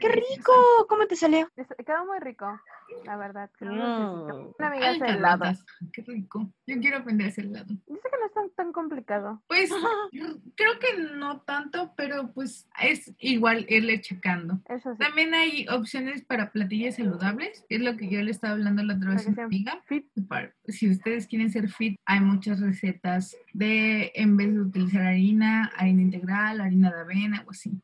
qué 0.00 0.08
rico. 0.08 0.52
¿Cómo 0.88 1.06
te 1.06 1.14
salió? 1.16 1.48
Es- 1.56 1.68
Quedó 1.86 2.04
muy 2.06 2.18
rico, 2.18 2.60
la 3.04 3.16
verdad. 3.16 3.50
quedó 3.58 3.70
muy 3.72 3.82
Mm. 3.82 4.52
Una 4.58 4.68
amiga 4.68 4.88
Ay, 4.88 4.96
hace 5.00 5.12
helado. 5.12 5.44
Qué 5.92 6.02
rico. 6.02 6.52
Yo 6.66 6.80
quiero 6.80 6.98
aprender 6.98 7.26
a 7.26 7.30
hacer 7.30 7.44
helado. 7.46 7.66
Dice 7.86 7.86
que 8.02 8.18
no 8.20 8.26
es 8.26 8.32
tan, 8.34 8.50
tan 8.50 8.72
complicado. 8.72 9.42
Pues 9.46 9.70
creo 10.56 10.78
que 10.78 11.02
no 11.14 11.40
tanto, 11.42 11.94
pero 11.96 12.32
pues 12.32 12.68
es 12.82 13.12
igual 13.18 13.64
irle 13.68 14.00
checando. 14.00 14.60
Eso 14.68 14.92
sí. 14.92 14.98
También 14.98 15.34
hay 15.34 15.66
opciones 15.68 16.24
para 16.24 16.50
platillos 16.50 16.96
saludables, 16.96 17.64
es 17.68 17.80
lo 17.80 17.96
que 17.96 18.08
yo 18.08 18.20
le 18.22 18.30
estaba 18.32 18.54
hablando 18.54 18.82
la 18.82 18.94
otra 18.96 19.10
vez 19.10 19.26
a 19.28 19.30
mi 19.30 19.40
amiga. 19.42 19.80
fit. 19.86 20.06
Para- 20.28 20.52
si 20.66 20.90
ustedes 20.90 21.26
quieren 21.26 21.50
ser 21.50 21.68
fit, 21.68 21.96
hay 22.06 22.20
muchas 22.20 22.60
recetas 22.60 23.36
de, 23.52 24.12
en 24.14 24.36
vez 24.46 24.54
de 24.54 24.60
utilizar 24.60 25.02
harina, 25.02 25.70
harina 25.76 26.02
integral, 26.02 26.60
harina 26.60 26.90
de 26.90 27.00
avena 27.00 27.44
o 27.46 27.50
así. 27.50 27.80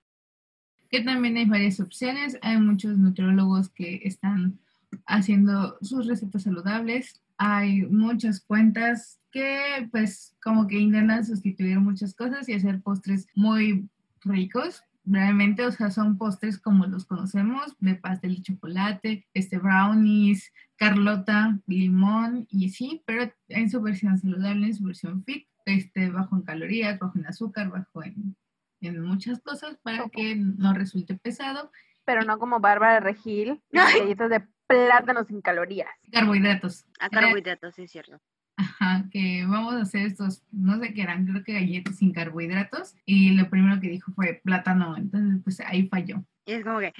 Que 0.90 1.03
también 1.03 1.37
hay 1.37 1.47
varias 1.47 1.81
opciones. 1.81 2.38
Hay 2.42 2.59
muchos 2.59 2.99
nutriólogos 2.99 3.68
que 3.71 4.01
están 4.05 4.59
haciendo 5.07 5.79
sus 5.83 6.07
recetas 6.07 6.42
saludables. 6.42 7.23
Hay 7.37 7.83
muchas 7.83 8.40
cuentas 8.40 9.21
que 9.31 9.88
pues 9.90 10.35
como 10.42 10.66
que 10.66 10.79
intentan 10.79 11.25
sustituir 11.25 11.79
muchas 11.81 12.14
cosas 12.14 12.49
y 12.49 12.55
hacer 12.55 12.81
postres 12.81 13.27
muy 13.35 13.88
ricos. 14.23 14.83
Realmente, 15.05 15.64
o 15.64 15.73
sea, 15.73 15.90
son 15.90 16.18
postres 16.18 16.59
como 16.59 16.85
los 16.87 17.07
conocemos, 17.07 17.75
de 17.81 17.94
pastel 17.94 18.37
de 18.37 18.42
chocolate, 18.42 19.27
este 19.33 19.59
brownies, 19.59 20.53
carlota, 20.77 21.59
limón 21.66 22.47
y 22.51 22.68
sí, 22.71 23.03
pero 23.07 23.33
en 23.49 23.71
su 23.71 23.81
versión 23.81 24.18
saludable, 24.18 24.66
en 24.66 24.75
su 24.75 24.85
versión 24.85 25.25
fit, 25.25 25.47
este, 25.68 26.11
bajo 26.11 26.37
en 26.37 26.42
calorías, 26.42 26.98
bajo 26.98 27.18
en 27.18 27.26
azúcar, 27.26 27.70
bajo 27.70 28.02
en, 28.02 28.37
en 28.81 29.00
muchas 29.02 29.40
cosas 29.40 29.76
para 29.83 30.09
que 30.09 30.37
no 30.37 30.74
resulte 30.74 31.14
pesado. 31.14 31.70
Pero 32.04 32.22
no 32.22 32.38
como 32.38 32.61
Bárbara 32.61 33.00
Regil, 33.00 33.62
galletas 33.70 34.31
de 34.31 34.46
plátano 34.66 35.24
sin 35.24 35.40
calorías. 35.40 35.88
Carbohidratos. 36.12 36.87
A 37.00 37.09
carbohidratos, 37.09 37.74
sí 37.74 37.83
es 37.83 37.90
cierto. 37.90 38.20
Ajá, 38.57 39.04
que 39.12 39.46
vamos 39.46 39.74
a 39.74 39.83
hacer 39.83 40.07
estos, 40.07 40.42
no 40.50 40.81
sé 40.81 40.92
qué 40.92 41.02
eran, 41.02 41.26
creo 41.26 41.44
que 41.44 41.52
galletas 41.52 41.96
sin 41.96 42.12
carbohidratos. 42.12 42.94
Y 43.07 43.31
lo 43.31 43.48
primero 43.48 43.81
que 43.81 43.88
dijo 43.88 44.12
fue 44.12 44.40
plátano, 44.42 44.96
entonces 44.96 45.40
pues 45.44 45.61
ahí 45.61 45.88
falló. 45.88 46.24
Y 46.44 46.52
es 46.52 46.64
como 46.64 46.81
que, 46.81 46.92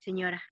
señora. 0.00 0.42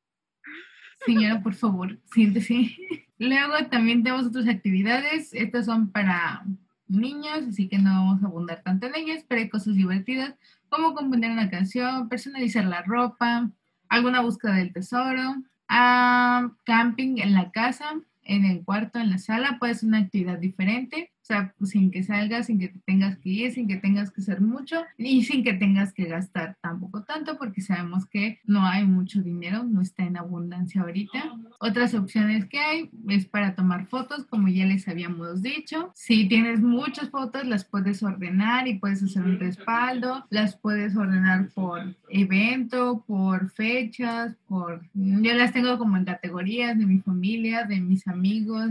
Señora, 1.04 1.42
por 1.42 1.54
favor, 1.54 1.98
siéntese. 2.12 2.76
Luego 3.18 3.54
también 3.68 4.02
tenemos 4.02 4.26
otras 4.26 4.48
actividades. 4.48 5.32
Estas 5.32 5.66
son 5.66 5.90
para 5.90 6.44
niños, 6.92 7.46
así 7.48 7.68
que 7.68 7.78
no 7.78 7.90
vamos 7.90 8.22
a 8.22 8.26
abundar 8.26 8.62
tanto 8.62 8.86
en 8.86 8.94
ellas, 8.94 9.24
pero 9.28 9.40
hay 9.40 9.48
cosas 9.48 9.74
divertidas 9.74 10.34
como 10.68 10.94
componer 10.94 11.30
una 11.30 11.50
canción, 11.50 12.08
personalizar 12.08 12.64
la 12.64 12.82
ropa, 12.82 13.50
alguna 13.88 14.20
búsqueda 14.20 14.54
del 14.54 14.72
tesoro, 14.72 15.36
ah, 15.68 16.50
camping 16.64 17.18
en 17.18 17.34
la 17.34 17.50
casa, 17.50 17.94
en 18.22 18.44
el 18.44 18.64
cuarto, 18.64 18.98
en 18.98 19.10
la 19.10 19.18
sala, 19.18 19.58
puede 19.58 19.74
ser 19.74 19.88
una 19.88 19.98
actividad 19.98 20.38
diferente. 20.38 21.12
Sin 21.62 21.90
que 21.90 22.02
salgas, 22.02 22.46
sin 22.46 22.58
que 22.58 22.68
te 22.68 22.78
tengas 22.80 23.18
que 23.18 23.28
ir, 23.28 23.52
sin 23.52 23.68
que 23.68 23.76
tengas 23.76 24.10
que 24.10 24.20
hacer 24.20 24.40
mucho 24.40 24.82
y 24.98 25.22
sin 25.24 25.44
que 25.44 25.54
tengas 25.54 25.92
que 25.92 26.04
gastar 26.04 26.56
tampoco 26.60 27.02
tanto 27.04 27.38
porque 27.38 27.60
sabemos 27.60 28.06
que 28.06 28.40
no 28.44 28.66
hay 28.66 28.86
mucho 28.86 29.22
dinero, 29.22 29.64
no 29.64 29.80
está 29.80 30.04
en 30.04 30.16
abundancia 30.16 30.82
ahorita. 30.82 31.34
Otras 31.58 31.94
opciones 31.94 32.46
que 32.46 32.58
hay 32.58 32.90
es 33.08 33.26
para 33.26 33.54
tomar 33.54 33.86
fotos, 33.86 34.26
como 34.26 34.48
ya 34.48 34.66
les 34.66 34.88
habíamos 34.88 35.42
dicho. 35.42 35.92
Si 35.94 36.28
tienes 36.28 36.60
muchas 36.60 37.10
fotos, 37.10 37.46
las 37.46 37.64
puedes 37.64 38.02
ordenar 38.02 38.68
y 38.68 38.78
puedes 38.78 39.02
hacer 39.02 39.22
un 39.22 39.38
respaldo, 39.38 40.26
las 40.30 40.56
puedes 40.56 40.96
ordenar 40.96 41.48
por 41.50 41.94
evento, 42.08 43.04
por 43.06 43.50
fechas, 43.50 44.36
por... 44.48 44.82
Yo 44.94 45.34
las 45.34 45.52
tengo 45.52 45.78
como 45.78 45.96
en 45.96 46.04
categorías 46.04 46.78
de 46.78 46.86
mi 46.86 46.98
familia, 46.98 47.64
de 47.64 47.80
mis 47.80 48.06
amigos. 48.06 48.70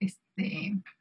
Este, 0.00 0.21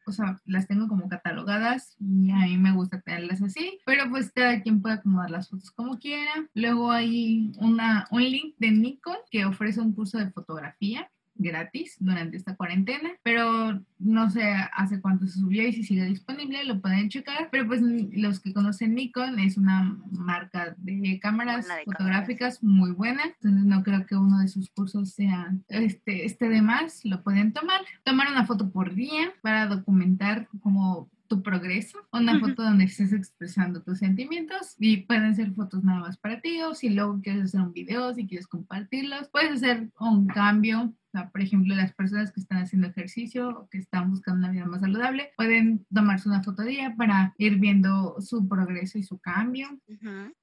o 0.06 0.12
sea, 0.12 0.40
las 0.46 0.68
tengo 0.68 0.88
como 0.88 1.08
catalogadas 1.08 1.96
y 2.00 2.32
a 2.32 2.46
mí 2.46 2.58
me 2.58 2.74
gusta 2.74 3.02
tenerlas 3.02 3.42
así, 3.42 3.80
pero 3.86 4.10
pues 4.10 4.32
cada 4.34 4.62
quien 4.62 4.82
puede 4.82 4.96
acomodar 4.96 5.32
las 5.32 5.50
fotos 5.50 5.72
como 5.72 6.00
quiera. 6.00 6.34
Luego 6.54 6.92
hay 6.92 7.52
una, 7.58 8.08
un 8.12 8.24
link 8.24 8.56
de 8.58 8.72
Nikon 8.72 9.18
que 9.30 9.46
ofrece 9.46 9.82
un 9.82 9.94
curso 9.94 10.18
de 10.18 10.32
fotografía 10.32 11.10
gratis 11.36 11.96
durante 12.00 12.38
esta 12.38 12.56
cuarentena, 12.56 13.12
pero 13.24 13.82
no 14.00 14.30
sé 14.30 14.44
hace 14.74 15.02
cuánto 15.02 15.28
se 15.28 15.40
subió 15.40 15.68
y 15.68 15.74
si 15.74 15.84
sigue 15.84 16.06
disponible, 16.06 16.64
lo 16.64 16.82
pueden 16.82 17.10
checar, 17.10 17.50
pero 17.52 17.68
pues 17.68 17.82
los 17.82 18.40
que 18.40 18.54
conocen 18.54 18.96
Nikon 18.96 19.40
es 19.40 19.58
una 19.58 19.98
marca 20.12 20.76
de 20.78 21.20
cámaras 21.20 21.68
fotográficas 21.86 22.64
muy 22.64 22.92
buena, 22.92 23.24
entonces 23.26 23.66
no 23.66 23.84
creo 23.84 24.06
que 24.06 24.16
uno 24.16 24.40
de 24.40 24.48
sus 24.48 24.70
cursos 24.70 25.14
sea 25.14 25.54
este, 25.70 26.26
este 26.26 26.50
de 26.50 26.62
más, 26.62 27.04
lo 27.06 27.24
pueden 27.24 27.54
tomar, 27.54 27.82
tomar 28.04 28.32
una 28.32 28.46
foto 28.46 28.72
por 28.72 28.94
día 28.94 29.34
para 29.42 29.68
documentar 29.68 30.48
como 30.62 31.10
tu 31.32 31.42
progreso, 31.42 31.98
una 32.12 32.42
foto 32.42 32.62
donde 32.62 32.84
estés 32.84 33.14
expresando 33.14 33.82
tus 33.82 34.00
sentimientos 34.00 34.76
y 34.78 34.98
pueden 34.98 35.34
ser 35.34 35.54
fotos 35.54 35.82
nada 35.82 36.02
más 36.02 36.18
para 36.18 36.42
ti 36.42 36.62
o 36.62 36.76
si 36.76 36.90
luego 36.90 37.22
quieres 37.22 37.46
hacer 37.46 37.62
un 37.62 37.72
video, 37.72 38.14
si 38.14 38.28
quieres 38.28 38.48
compartirlos, 38.48 39.30
puedes 39.30 39.54
hacer 39.54 39.90
un 39.98 40.28
cambio 40.28 40.94
por 41.32 41.42
ejemplo, 41.42 41.76
las 41.76 41.94
personas 41.94 42.32
que 42.32 42.40
están 42.40 42.60
haciendo 42.60 42.88
ejercicio 42.88 43.50
o 43.50 43.70
que 43.70 43.78
están 43.78 44.10
buscando 44.10 44.40
una 44.40 44.52
vida 44.52 44.66
más 44.66 44.82
saludable 44.82 45.32
pueden 45.36 45.86
tomarse 45.94 46.30
una 46.30 46.44
foto 46.44 46.64
día 46.64 46.96
para 46.98 47.34
ir 47.38 47.58
viendo 47.58 48.16
su 48.20 48.48
progreso 48.48 48.98
y 48.98 49.04
su 49.04 49.18
cambio. 49.20 49.68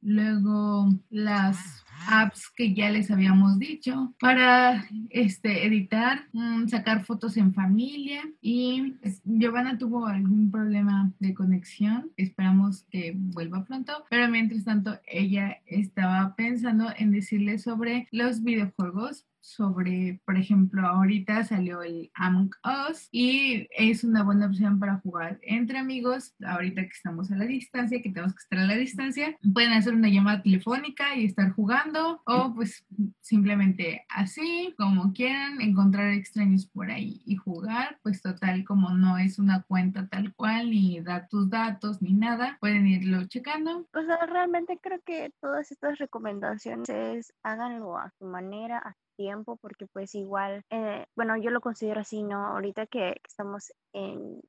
Luego, 0.00 0.88
las 1.10 1.84
apps 2.06 2.50
que 2.54 2.74
ya 2.74 2.90
les 2.90 3.10
habíamos 3.10 3.58
dicho 3.58 4.14
para 4.20 4.86
este, 5.10 5.66
editar, 5.66 6.26
mm, 6.32 6.68
sacar 6.68 7.04
fotos 7.04 7.36
en 7.36 7.52
familia 7.52 8.22
y 8.40 8.94
Giovanna 9.24 9.78
tuvo 9.78 10.06
algún 10.06 10.50
problema 10.50 11.12
de 11.18 11.34
conexión. 11.34 12.10
Esperamos 12.16 12.84
que 12.90 13.14
vuelva 13.16 13.64
pronto, 13.64 14.04
pero 14.10 14.28
mientras 14.28 14.64
tanto 14.64 14.98
ella 15.06 15.58
estaba 15.66 16.34
pensando 16.36 16.92
en 16.96 17.10
decirle 17.10 17.58
sobre 17.58 18.08
los 18.12 18.42
videojuegos 18.42 19.26
sobre, 19.40 20.20
por 20.24 20.36
ejemplo, 20.36 20.86
ahorita 20.86 21.44
salió 21.44 21.82
el 21.82 22.10
Among 22.14 22.50
Us 22.90 23.08
y 23.10 23.68
es 23.70 24.04
una 24.04 24.22
buena 24.22 24.46
opción 24.46 24.78
para 24.78 24.98
jugar 24.98 25.38
entre 25.42 25.78
amigos. 25.78 26.34
Ahorita 26.44 26.82
que 26.82 26.88
estamos 26.88 27.30
a 27.30 27.36
la 27.36 27.44
distancia, 27.44 28.02
que 28.02 28.10
tenemos 28.10 28.34
que 28.34 28.42
estar 28.42 28.58
a 28.58 28.66
la 28.66 28.76
distancia, 28.76 29.36
pueden 29.52 29.72
hacer 29.72 29.94
una 29.94 30.08
llamada 30.08 30.42
telefónica 30.42 31.14
y 31.16 31.24
estar 31.24 31.52
jugando 31.52 32.22
o 32.26 32.54
pues 32.54 32.84
simplemente 33.20 34.04
así, 34.08 34.74
como 34.76 35.12
quieran, 35.12 35.60
encontrar 35.60 36.12
extraños 36.12 36.66
por 36.66 36.90
ahí 36.90 37.22
y 37.24 37.36
jugar, 37.36 37.98
pues 38.02 38.22
total 38.22 38.64
como 38.64 38.90
no 38.90 39.18
es 39.18 39.38
una 39.38 39.62
cuenta 39.62 40.08
tal 40.08 40.34
cual, 40.34 40.70
ni 40.70 41.00
da 41.00 41.26
tus 41.28 41.48
datos, 41.50 42.02
ni 42.02 42.12
nada, 42.12 42.56
pueden 42.60 42.86
irlo 42.86 43.26
checando. 43.26 43.86
O 43.94 44.02
sea, 44.02 44.26
realmente 44.26 44.78
creo 44.80 45.00
que 45.04 45.32
todas 45.40 45.70
estas 45.70 45.98
recomendaciones 45.98 47.32
háganlo 47.42 47.96
a 47.96 48.10
su 48.18 48.24
manera, 48.24 48.96
tiempo, 49.18 49.58
porque 49.60 49.86
pues 49.92 50.14
igual, 50.14 50.62
eh, 50.70 51.04
bueno, 51.16 51.36
yo 51.36 51.50
lo 51.50 51.60
considero 51.60 52.00
así, 52.00 52.22
¿no? 52.22 52.46
Ahorita 52.46 52.86
que, 52.86 53.20
estamos 53.26 53.72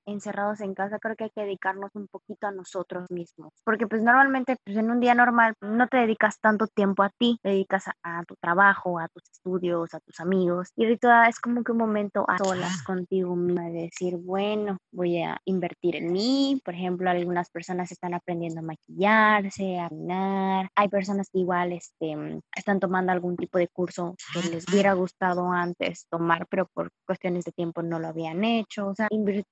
encerrados 0.05 0.61
en 0.61 0.75
casa, 0.75 0.99
creo 0.99 1.15
que 1.15 1.23
hay 1.23 1.29
que 1.31 1.41
dedicarnos 1.41 1.89
un 1.95 2.07
poquito 2.07 2.45
a 2.45 2.51
nosotros 2.51 3.09
mismos, 3.09 3.51
porque 3.63 3.87
pues 3.87 4.03
normalmente 4.03 4.57
pues 4.63 4.77
en 4.77 4.91
un 4.91 4.99
día 4.99 5.15
normal 5.15 5.55
no 5.61 5.87
te 5.87 5.97
dedicas 5.97 6.39
tanto 6.39 6.67
tiempo 6.67 7.01
a 7.01 7.09
ti, 7.09 7.39
te 7.41 7.49
dedicas 7.49 7.85
a, 8.03 8.23
tu 8.25 8.35
trabajo, 8.35 8.99
a 8.99 9.07
tus 9.07 9.23
estudios, 9.31 9.93
a 9.93 9.99
tus 10.01 10.19
amigos, 10.19 10.69
y 10.75 10.83
ahorita 10.83 11.27
es 11.27 11.39
como 11.39 11.63
que 11.63 11.71
un 11.71 11.79
momento 11.79 12.25
a 12.29 12.37
solas 12.37 12.83
contigo 12.83 13.35
misma 13.35 13.69
de 13.69 13.89
decir, 13.89 14.17
bueno, 14.17 14.77
voy 14.91 15.21
a 15.21 15.39
invertir 15.45 15.95
en 15.95 16.11
mí, 16.11 16.61
por 16.63 16.75
ejemplo, 16.75 17.09
algunas 17.09 17.49
personas 17.49 17.91
están 17.91 18.13
aprendiendo 18.13 18.59
a 18.59 18.63
maquillarse, 18.63 19.79
a 19.79 19.89
caminar, 19.89 20.69
hay 20.75 20.89
personas 20.89 21.29
que 21.31 21.39
igual 21.39 21.71
este, 21.71 22.39
están 22.55 22.79
tomando 22.79 23.11
algún 23.11 23.35
tipo 23.35 23.57
de 23.57 23.67
curso 23.67 24.15
que 24.33 24.49
les 24.49 24.58
hubiera 24.71 24.93
gustado 24.93 25.51
antes 25.51 26.07
tomar, 26.09 26.47
pero 26.47 26.67
por 26.73 26.89
cuestiones 27.05 27.45
de 27.45 27.51
tiempo 27.51 27.81
no 27.81 27.99
lo 27.99 28.07
habían 28.07 28.43
hecho. 28.43 28.87
O 28.87 28.95
sea, 28.95 29.07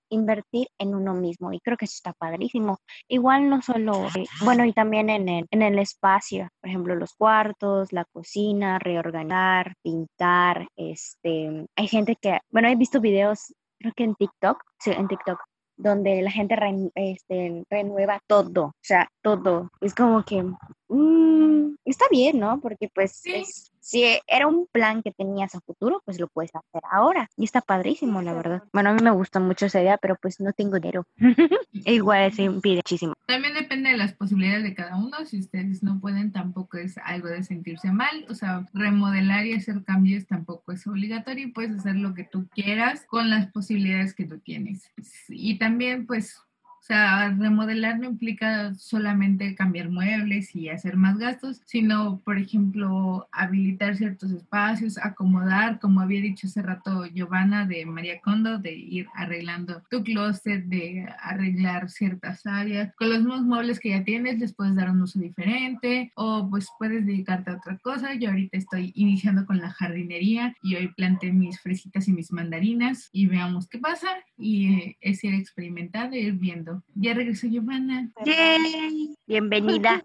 invertir 0.10 0.68
en 0.78 0.96
uno 0.96 1.14
mismo 1.14 1.54
y 1.54 1.60
creo 1.60 1.78
que 1.78 1.86
eso 1.86 1.96
está 1.96 2.14
padrísimo. 2.14 2.80
Igual 3.08 3.50
no 3.50 3.62
solo, 3.62 4.08
eh, 4.16 4.26
bueno, 4.44 4.66
y 4.66 4.74
también 4.74 5.10
en 5.10 5.30
el, 5.30 5.48
en 5.52 5.62
el 5.62 5.80
espacio, 5.80 6.50
por 6.62 6.70
ejemplo, 6.70 6.96
los 6.96 7.14
cuartos, 7.14 7.94
la 7.94 8.06
cocina, 8.06 8.80
reorganizar, 8.80 9.74
pintar, 9.82 10.68
este, 10.76 11.66
hay 11.76 11.88
gente 11.88 12.16
que, 12.16 12.40
bueno, 12.50 12.68
he 12.68 12.76
visto 12.76 13.02
videos, 13.02 13.54
creo 13.80 13.94
que 13.96 14.04
en 14.04 14.16
TikTok, 14.16 14.64
sí, 14.80 14.92
en 14.92 15.08
TikTok, 15.08 15.40
donde 15.78 16.22
la 16.22 16.32
gente 16.32 16.56
este, 16.96 17.64
renueva 17.70 18.20
todo, 18.28 18.66
o 18.66 18.74
sea, 18.82 19.10
todo. 19.22 19.70
Es 19.80 19.94
como 19.94 20.24
que 20.24 20.44
mm, 20.90 21.76
está 21.86 22.06
bien, 22.10 22.40
¿no? 22.40 22.60
Porque 22.60 22.90
pues 22.94 23.22
es, 23.26 23.72
si 23.88 24.04
era 24.28 24.48
un 24.48 24.68
plan 24.70 25.02
que 25.02 25.14
tenías 25.14 25.56
a 25.56 25.62
futuro, 25.62 26.02
pues 26.04 26.20
lo 26.20 26.28
puedes 26.28 26.52
hacer 26.54 26.82
ahora. 26.92 27.30
Y 27.38 27.46
está 27.46 27.62
padrísimo, 27.62 28.22
la 28.22 28.34
verdad. 28.34 28.64
Bueno, 28.74 28.90
a 28.90 28.94
mí 28.94 29.02
me 29.02 29.12
gusta 29.12 29.40
mucho 29.40 29.68
esa 29.68 29.82
idea, 29.82 29.98
pero 29.98 30.18
pues 30.22 30.42
no 30.42 30.52
tengo 30.52 30.78
dinero. 30.78 31.06
Igual 31.72 32.34
se 32.34 32.44
impide 32.44 32.78
muchísimo. 32.78 33.14
También 33.28 33.54
depende 33.54 33.92
de 33.92 33.98
las 33.98 34.12
posibilidades 34.12 34.64
de 34.64 34.76
cada 34.76 34.98
uno. 34.98 35.26
Si 35.26 35.40
ustedes 35.40 35.84
no 35.84 36.02
pueden, 36.02 36.34
tampoco 36.34 36.78
es 36.78 36.98
algo 36.98 37.30
de 37.30 37.44
sentirse 37.44 37.90
mal. 37.94 38.26
O 38.30 38.36
sea, 38.36 38.68
remodelar 38.74 39.46
y 39.46 39.54
hacer 39.54 39.82
cambios 39.86 40.28
tampoco 40.28 40.74
es 40.74 40.86
obligatorio. 40.86 41.54
Puedes 41.54 41.78
hacer 41.78 41.96
lo 41.96 42.14
que 42.14 42.26
tú 42.26 42.46
quieras 42.50 43.06
con 43.08 43.30
las 43.30 43.48
posibilidades 43.54 44.14
que 44.14 44.26
tú 44.26 44.40
tienes. 44.40 44.92
Y 45.30 45.60
también, 45.60 46.06
pues, 46.06 46.42
sea, 46.88 47.36
remodelar 47.38 48.00
no 48.00 48.06
implica 48.06 48.74
solamente 48.76 49.56
cambiar 49.56 49.90
muebles 49.90 50.56
y 50.56 50.70
hacer 50.70 50.96
más 50.96 51.18
gastos, 51.18 51.62
sino, 51.66 52.22
por 52.22 52.38
ejemplo, 52.38 53.28
habilitar 53.34 53.98
ciertos 53.98 54.32
espacios, 54.32 54.98
acomodar, 54.98 55.80
como 55.80 56.00
había 56.00 56.22
dicho 56.22 56.48
hace 56.48 56.62
rato 56.62 57.06
Giovanna 57.06 57.66
de 57.66 57.86
María 57.86 58.22
Condo, 58.22 58.58
de 58.58 58.74
ir 58.74 59.08
arreglando 59.16 59.84
tu 59.90 60.02
closet, 60.02 60.64
de 60.66 61.06
arreglar 61.22 61.90
ciertas 61.90 62.46
áreas. 62.46 62.94
Con 62.96 63.10
los 63.10 63.20
mismos 63.20 63.42
muebles 63.42 63.82
que 63.82 63.90
ya 63.90 64.06
tienes, 64.06 64.40
les 64.40 64.54
puedes 64.54 64.76
dar 64.76 64.90
un 64.90 65.02
uso 65.02 65.20
diferente 65.20 66.14
o 66.16 66.50
pues 66.50 66.70
puedes 66.80 67.06
dedicarte 67.06 67.52
a 67.52 67.56
otra 67.56 67.78
cosa. 67.80 68.14
Yo 68.14 68.30
ahorita 68.30 68.58
estoy 68.58 68.94
iniciando 68.96 69.46
con 69.46 69.58
la 69.58 69.72
jardinería 69.72 70.56
y 70.64 70.76
hoy 70.76 70.88
planté 70.94 71.34
mis 71.34 71.60
fresitas 71.60 72.08
y 72.08 72.14
mis 72.14 72.32
mandarinas 72.32 73.10
y 73.12 73.28
veamos 73.28 73.68
qué 73.68 73.78
pasa 73.78 74.08
y 74.38 74.74
eh, 74.74 74.98
es 75.02 75.24
ir 75.26 75.34
experimentando, 75.34 76.16
ir 76.16 76.34
viendo 76.34 76.77
ya 76.96 77.14
regresó 77.14 77.48
Giovanna. 77.48 78.12
Bienvenida. 79.28 80.04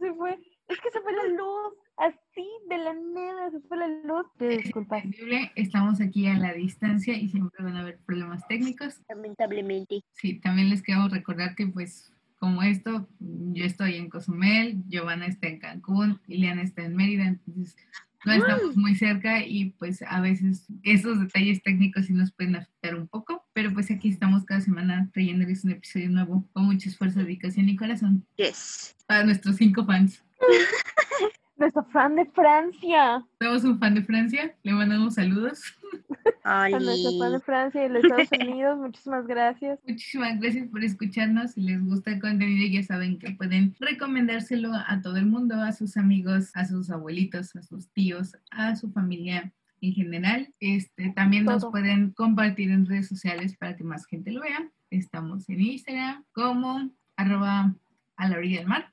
Es 0.69 0.81
que 0.81 0.91
se 0.91 1.01
fue 1.01 1.13
la 1.13 1.29
luz. 1.29 1.75
Así 1.97 2.49
de 2.69 2.79
la 2.79 2.95
nada 2.95 3.51
se 3.51 3.61
fue 3.61 3.77
la 3.77 3.89
luz. 3.89 4.27
Disculpa. 4.39 5.03
Estamos 5.55 6.01
aquí 6.01 6.27
a 6.27 6.39
la 6.39 6.53
distancia 6.53 7.17
y 7.17 7.29
siempre 7.29 7.63
van 7.63 7.77
a 7.77 7.81
haber 7.81 7.99
problemas 8.07 8.47
técnicos. 8.49 9.01
Lamentablemente. 9.09 10.03
Sí, 10.15 10.41
también 10.41 10.71
les 10.71 10.83
queremos 10.83 11.13
recordar 11.13 11.55
que 11.55 11.67
pues 11.67 12.13
como 12.43 12.65
esto, 12.65 13.07
yo 13.21 13.65
estoy 13.65 13.95
en 13.95 14.09
Cozumel, 14.09 14.83
Giovanna 14.89 15.27
está 15.27 15.47
en 15.47 15.61
Cancún, 15.61 16.21
Ileana 16.27 16.63
está 16.63 16.83
en 16.83 16.97
Mérida, 16.97 17.25
entonces 17.25 17.77
no 18.25 18.33
estamos 18.33 18.77
muy 18.77 18.95
cerca 18.95 19.45
y 19.45 19.71
pues 19.79 20.03
a 20.07 20.21
veces 20.21 20.67
esos 20.83 21.21
detalles 21.21 21.63
técnicos 21.63 22.07
sí 22.07 22.13
nos 22.13 22.33
pueden 22.33 22.57
afectar 22.57 22.95
un 22.95 23.09
poco, 23.09 23.45
pero 23.53 23.73
pues 23.73 23.91
aquí 23.91 24.09
estamos 24.09 24.45
cada 24.45 24.61
semana 24.61 25.11
trayéndoles 25.13 25.65
un 25.65 25.73
episodio 25.73 26.11
nuevo 26.11 26.49
con 26.53 26.67
mucho 26.67 26.89
esfuerzo, 26.89 27.21
dedicación 27.21 27.69
y 27.69 27.77
corazón. 27.77 28.25
Yes. 28.37 28.97
Para 29.07 29.25
nuestros 29.25 29.57
cinco 29.57 29.85
fans. 29.85 30.23
Nuestro 31.57 31.85
fan 31.93 32.17
de 32.17 32.25
Francia. 32.27 33.25
Tenemos 33.39 33.63
un 33.63 33.79
fan 33.79 33.95
de 33.95 34.03
Francia, 34.03 34.53
le 34.65 34.73
mandamos 34.73 35.15
saludos. 35.15 35.63
A 36.45 36.69
nuestro 36.69 37.19
fan 37.19 37.33
de 37.33 37.41
Francia 37.41 37.81
y 37.81 37.89
de 37.89 37.95
los 37.95 38.05
Estados 38.05 38.29
Unidos, 38.33 38.79
muchísimas 38.79 39.27
gracias. 39.27 39.79
Muchísimas 39.87 40.41
gracias 40.41 40.69
por 40.69 40.83
escucharnos. 40.83 41.53
Si 41.53 41.61
les 41.61 41.85
gusta 41.85 42.11
el 42.11 42.21
contenido, 42.21 42.69
ya 42.73 42.83
saben 42.83 43.19
que 43.19 43.31
pueden 43.33 43.77
recomendárselo 43.79 44.73
a 44.75 45.01
todo 45.03 45.17
el 45.17 45.27
mundo, 45.27 45.55
a 45.55 45.73
sus 45.73 45.97
amigos, 45.97 46.51
a 46.55 46.65
sus 46.65 46.91
abuelitos, 46.91 47.55
a 47.55 47.63
sus 47.63 47.89
tíos, 47.91 48.37
a 48.51 48.75
su 48.75 48.91
familia 48.91 49.53
en 49.81 49.93
general. 49.93 50.53
Este, 50.59 51.11
también 51.11 51.45
nos 51.45 51.65
pueden 51.67 52.11
compartir 52.11 52.71
en 52.71 52.87
redes 52.87 53.09
sociales 53.09 53.57
para 53.57 53.77
que 53.77 53.85
más 53.85 54.07
gente 54.07 54.33
lo 54.33 54.41
vea. 54.41 54.69
Estamos 54.91 55.49
en 55.49 55.61
Instagram 55.61 56.25
como 56.33 56.91
arroba 57.17 57.75
a 58.17 58.29
la 58.29 58.37
orilla 58.37 58.59
del 58.59 58.69
mar, 58.69 58.91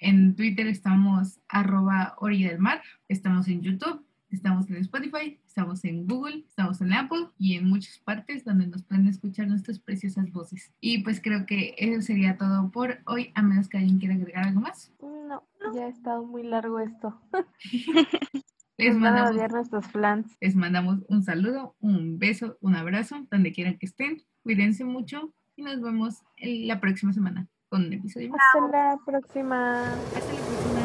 En 0.00 0.36
Twitter 0.36 0.66
estamos 0.66 1.40
arroba 1.48 2.14
orilla 2.18 2.48
del 2.50 2.58
mar. 2.58 2.82
Estamos 3.08 3.48
en 3.48 3.62
YouTube, 3.62 4.04
estamos 4.30 4.68
en 4.68 4.76
Spotify, 4.76 5.38
estamos 5.46 5.84
en 5.84 6.06
Google, 6.06 6.44
estamos 6.46 6.80
en 6.80 6.92
Apple 6.92 7.28
y 7.38 7.56
en 7.56 7.68
muchas 7.68 7.98
partes 7.98 8.44
donde 8.44 8.66
nos 8.66 8.82
pueden 8.82 9.06
escuchar 9.06 9.48
nuestras 9.48 9.78
preciosas 9.78 10.30
voces. 10.32 10.72
Y 10.80 11.02
pues 11.02 11.20
creo 11.20 11.46
que 11.46 11.74
eso 11.78 12.02
sería 12.02 12.36
todo 12.36 12.70
por 12.70 12.98
hoy, 13.06 13.32
a 13.34 13.42
menos 13.42 13.68
que 13.68 13.78
alguien 13.78 13.98
quiera 13.98 14.14
agregar 14.14 14.44
algo 14.44 14.60
más. 14.60 14.92
No, 15.00 15.42
ya 15.74 15.86
ha 15.86 15.88
estado 15.88 16.24
muy 16.24 16.42
largo 16.42 16.80
esto. 16.80 17.20
Les 18.78 18.96
mandamos, 18.96 19.34
nuestros 19.50 19.88
plans. 19.88 20.36
les 20.40 20.54
mandamos 20.54 21.00
un 21.08 21.24
saludo, 21.24 21.74
un 21.80 22.20
beso, 22.20 22.58
un 22.60 22.76
abrazo, 22.76 23.26
donde 23.28 23.52
quieran 23.52 23.76
que 23.76 23.86
estén. 23.86 24.22
Cuídense 24.44 24.84
mucho 24.84 25.34
y 25.56 25.62
nos 25.62 25.80
vemos 25.80 26.22
la 26.36 26.78
próxima 26.78 27.12
semana 27.12 27.48
con 27.68 27.86
un 27.86 27.92
episodio 27.92 28.30
más. 28.30 28.40
Hasta 28.54 28.68
la 28.68 28.98
próxima. 29.04 29.82
Hasta 29.82 30.32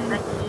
la 0.09 0.17
próxima. 0.17 0.42